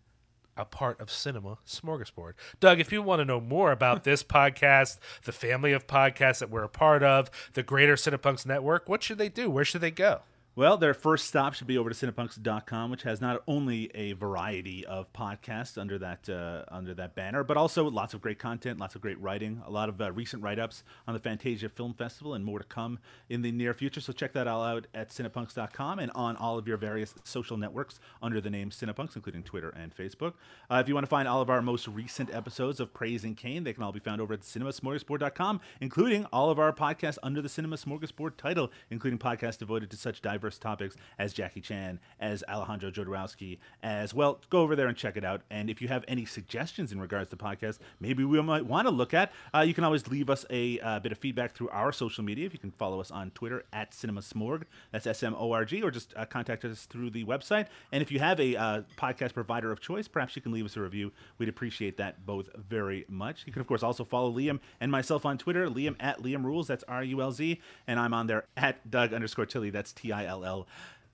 a 0.58 0.64
part 0.64 1.00
of 1.00 1.10
Cinema 1.10 1.58
Smorgasbord. 1.66 2.32
Doug, 2.60 2.80
if 2.80 2.92
you 2.92 3.00
want 3.00 3.20
to 3.20 3.24
know 3.24 3.40
more 3.40 3.72
about 3.72 4.04
this 4.04 4.22
podcast, 4.24 4.98
the 5.24 5.32
family 5.32 5.72
of 5.72 5.86
podcasts 5.86 6.40
that 6.40 6.50
we're 6.50 6.64
a 6.64 6.68
part 6.68 7.02
of, 7.02 7.30
the 7.54 7.62
Greater 7.62 7.94
Cinepunks 7.94 8.44
Network, 8.44 8.88
what 8.88 9.02
should 9.02 9.18
they 9.18 9.28
do? 9.28 9.48
Where 9.48 9.64
should 9.64 9.80
they 9.80 9.90
go? 9.90 10.20
Well, 10.58 10.76
their 10.76 10.92
first 10.92 11.28
stop 11.28 11.54
should 11.54 11.68
be 11.68 11.78
over 11.78 11.88
to 11.88 11.94
cinepunks.com, 11.94 12.90
which 12.90 13.04
has 13.04 13.20
not 13.20 13.44
only 13.46 13.92
a 13.94 14.14
variety 14.14 14.84
of 14.84 15.12
podcasts 15.12 15.78
under 15.78 16.00
that 16.00 16.28
uh, 16.28 16.64
under 16.66 16.94
that 16.94 17.14
banner, 17.14 17.44
but 17.44 17.56
also 17.56 17.88
lots 17.88 18.12
of 18.12 18.20
great 18.20 18.40
content, 18.40 18.80
lots 18.80 18.96
of 18.96 19.00
great 19.00 19.20
writing, 19.20 19.62
a 19.64 19.70
lot 19.70 19.88
of 19.88 20.00
uh, 20.00 20.10
recent 20.10 20.42
write-ups 20.42 20.82
on 21.06 21.14
the 21.14 21.20
Fantasia 21.20 21.68
Film 21.68 21.94
Festival, 21.94 22.34
and 22.34 22.44
more 22.44 22.58
to 22.58 22.64
come 22.64 22.98
in 23.28 23.42
the 23.42 23.52
near 23.52 23.72
future. 23.72 24.00
So 24.00 24.12
check 24.12 24.32
that 24.32 24.48
all 24.48 24.64
out 24.64 24.88
at 24.94 25.10
cinepunks.com 25.10 26.00
and 26.00 26.10
on 26.16 26.34
all 26.34 26.58
of 26.58 26.66
your 26.66 26.76
various 26.76 27.14
social 27.22 27.56
networks 27.56 28.00
under 28.20 28.40
the 28.40 28.50
name 28.50 28.70
Cinepunks, 28.70 29.14
including 29.14 29.44
Twitter 29.44 29.70
and 29.70 29.94
Facebook. 29.94 30.32
Uh, 30.68 30.82
if 30.82 30.88
you 30.88 30.94
want 30.94 31.04
to 31.04 31.08
find 31.08 31.28
all 31.28 31.40
of 31.40 31.50
our 31.50 31.62
most 31.62 31.86
recent 31.86 32.34
episodes 32.34 32.80
of 32.80 32.92
Praising 32.92 33.36
Kane, 33.36 33.62
they 33.62 33.74
can 33.74 33.84
all 33.84 33.92
be 33.92 34.00
found 34.00 34.20
over 34.20 34.34
at 34.34 34.40
cinemasmorgasbord.com, 34.40 35.60
including 35.80 36.24
all 36.32 36.50
of 36.50 36.58
our 36.58 36.72
podcasts 36.72 37.18
under 37.22 37.40
the 37.40 37.48
Cinema 37.48 37.76
Smorgasbord 37.76 38.36
title, 38.36 38.72
including 38.90 39.20
podcasts 39.20 39.58
devoted 39.58 39.88
to 39.92 39.96
such 39.96 40.20
diverse 40.20 40.47
topics 40.56 40.96
as 41.18 41.34
Jackie 41.34 41.60
Chan, 41.60 41.98
as 42.20 42.44
Alejandro 42.48 42.90
Jodorowsky, 42.90 43.58
as 43.82 44.14
well. 44.14 44.40
Go 44.48 44.60
over 44.60 44.76
there 44.76 44.86
and 44.86 44.96
check 44.96 45.16
it 45.16 45.24
out. 45.24 45.42
And 45.50 45.68
if 45.68 45.82
you 45.82 45.88
have 45.88 46.04
any 46.06 46.24
suggestions 46.24 46.92
in 46.92 47.00
regards 47.00 47.28
to 47.30 47.36
podcasts, 47.36 47.80
maybe 47.98 48.24
we 48.24 48.40
might 48.40 48.64
want 48.64 48.86
to 48.86 48.92
look 48.92 49.12
at, 49.12 49.32
uh, 49.52 49.60
you 49.60 49.74
can 49.74 49.82
always 49.82 50.06
leave 50.06 50.30
us 50.30 50.46
a 50.48 50.78
uh, 50.78 51.00
bit 51.00 51.10
of 51.10 51.18
feedback 51.18 51.54
through 51.54 51.70
our 51.70 51.92
social 51.92 52.22
media. 52.22 52.46
If 52.46 52.52
you 52.52 52.60
can 52.60 52.70
follow 52.70 53.00
us 53.00 53.10
on 53.10 53.32
Twitter 53.32 53.64
at 53.72 53.92
Cinema 53.92 54.20
Smorg, 54.20 54.62
that's 54.92 55.06
S 55.06 55.22
M 55.24 55.34
O 55.36 55.50
R 55.50 55.64
G, 55.64 55.82
or 55.82 55.90
just 55.90 56.14
uh, 56.16 56.24
contact 56.24 56.64
us 56.64 56.86
through 56.86 57.10
the 57.10 57.24
website. 57.24 57.66
And 57.90 58.00
if 58.00 58.12
you 58.12 58.20
have 58.20 58.38
a 58.38 58.54
uh, 58.56 58.82
podcast 58.96 59.34
provider 59.34 59.72
of 59.72 59.80
choice, 59.80 60.06
perhaps 60.06 60.36
you 60.36 60.42
can 60.42 60.52
leave 60.52 60.64
us 60.64 60.76
a 60.76 60.80
review. 60.80 61.10
We'd 61.38 61.48
appreciate 61.48 61.96
that 61.96 62.24
both 62.24 62.48
very 62.56 63.04
much. 63.08 63.42
You 63.46 63.52
can, 63.52 63.60
of 63.60 63.66
course, 63.66 63.82
also 63.82 64.04
follow 64.04 64.32
Liam 64.32 64.60
and 64.80 64.92
myself 64.92 65.26
on 65.26 65.38
Twitter, 65.38 65.68
Liam 65.68 65.96
at 65.98 66.22
Liam 66.22 66.44
Rulz, 66.44 66.66
that's 66.66 66.84
R 66.84 67.02
U 67.02 67.20
L 67.22 67.32
Z, 67.32 67.60
and 67.86 67.98
I'm 67.98 68.14
on 68.14 68.26
there 68.26 68.44
at 68.56 68.90
Doug 68.90 69.12
underscore 69.12 69.46
Tilley, 69.46 69.70
that's 69.70 69.92
T 69.92 70.12
I 70.12 70.26
L 70.26 70.37
L 70.44 70.66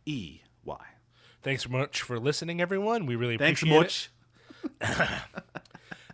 E 0.06 0.40
Y. 0.64 0.84
Thanks 1.42 1.64
so 1.64 1.68
much 1.68 2.02
for 2.02 2.18
listening, 2.18 2.60
everyone. 2.60 3.06
We 3.06 3.16
really 3.16 3.36
Thanks 3.36 3.60
appreciate 3.62 4.08
it. 4.80 4.80
much. 4.80 5.10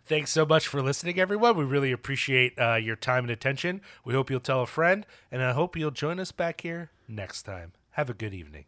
Thanks 0.06 0.32
so 0.32 0.44
much 0.44 0.66
for 0.66 0.82
listening, 0.82 1.20
everyone. 1.20 1.56
We 1.56 1.62
really 1.64 1.92
appreciate 1.92 2.58
uh, 2.58 2.74
your 2.74 2.96
time 2.96 3.22
and 3.24 3.30
attention. 3.30 3.80
We 4.04 4.12
hope 4.12 4.28
you'll 4.28 4.40
tell 4.40 4.62
a 4.62 4.66
friend, 4.66 5.06
and 5.30 5.40
I 5.40 5.52
hope 5.52 5.76
you'll 5.76 5.92
join 5.92 6.18
us 6.18 6.32
back 6.32 6.62
here 6.62 6.90
next 7.06 7.42
time. 7.44 7.74
Have 7.90 8.10
a 8.10 8.14
good 8.14 8.34
evening. 8.34 8.64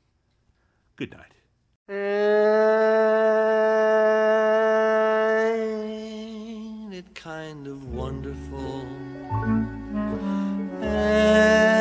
Good 0.94 1.10
night. 1.10 1.32
Ain't 5.62 6.94
it 6.94 7.14
kind 7.14 7.66
of 7.66 7.92
wonderful? 7.92 8.86
Ain't 10.82 11.71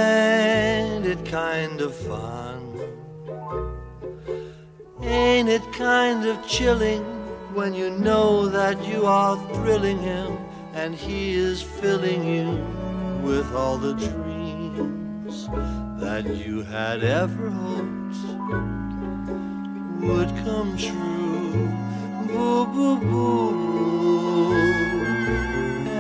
it 1.12 1.26
kind 1.26 1.82
of 1.82 1.94
fun? 1.94 2.62
Ain't 5.02 5.50
it 5.50 5.74
kind 5.74 6.26
of 6.26 6.48
chilling 6.48 7.04
when 7.54 7.74
you 7.74 7.90
know 7.90 8.48
that 8.48 8.82
you 8.86 9.06
are 9.06 9.36
thrilling 9.56 10.00
him 10.00 10.38
and 10.74 10.96
he 10.96 11.34
is 11.34 11.62
filling 11.62 12.24
you 12.24 12.66
with 13.28 13.54
all 13.54 13.78
the 13.78 13.94
dreams 13.94 15.50
that 16.00 16.26
you 16.34 16.64
had 16.64 17.04
ever 17.04 17.50
hoped 17.50 18.16
would 20.08 20.30
come 20.46 20.78
true. 20.78 21.68
Boo, 22.28 22.66
boo, 22.68 22.98
boo. 23.00 23.52
boo. 23.52 24.54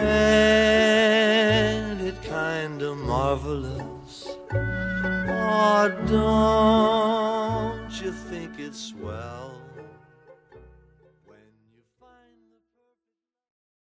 And 0.07 1.99
it 2.01 2.23
kind 2.23 2.81
of 2.81 2.97
marvelous 2.97 4.00
Oh, 5.53 5.89
don't 6.07 8.01
you 8.01 8.11
think 8.13 8.57
it's 8.57 8.79
swell? 8.79 9.50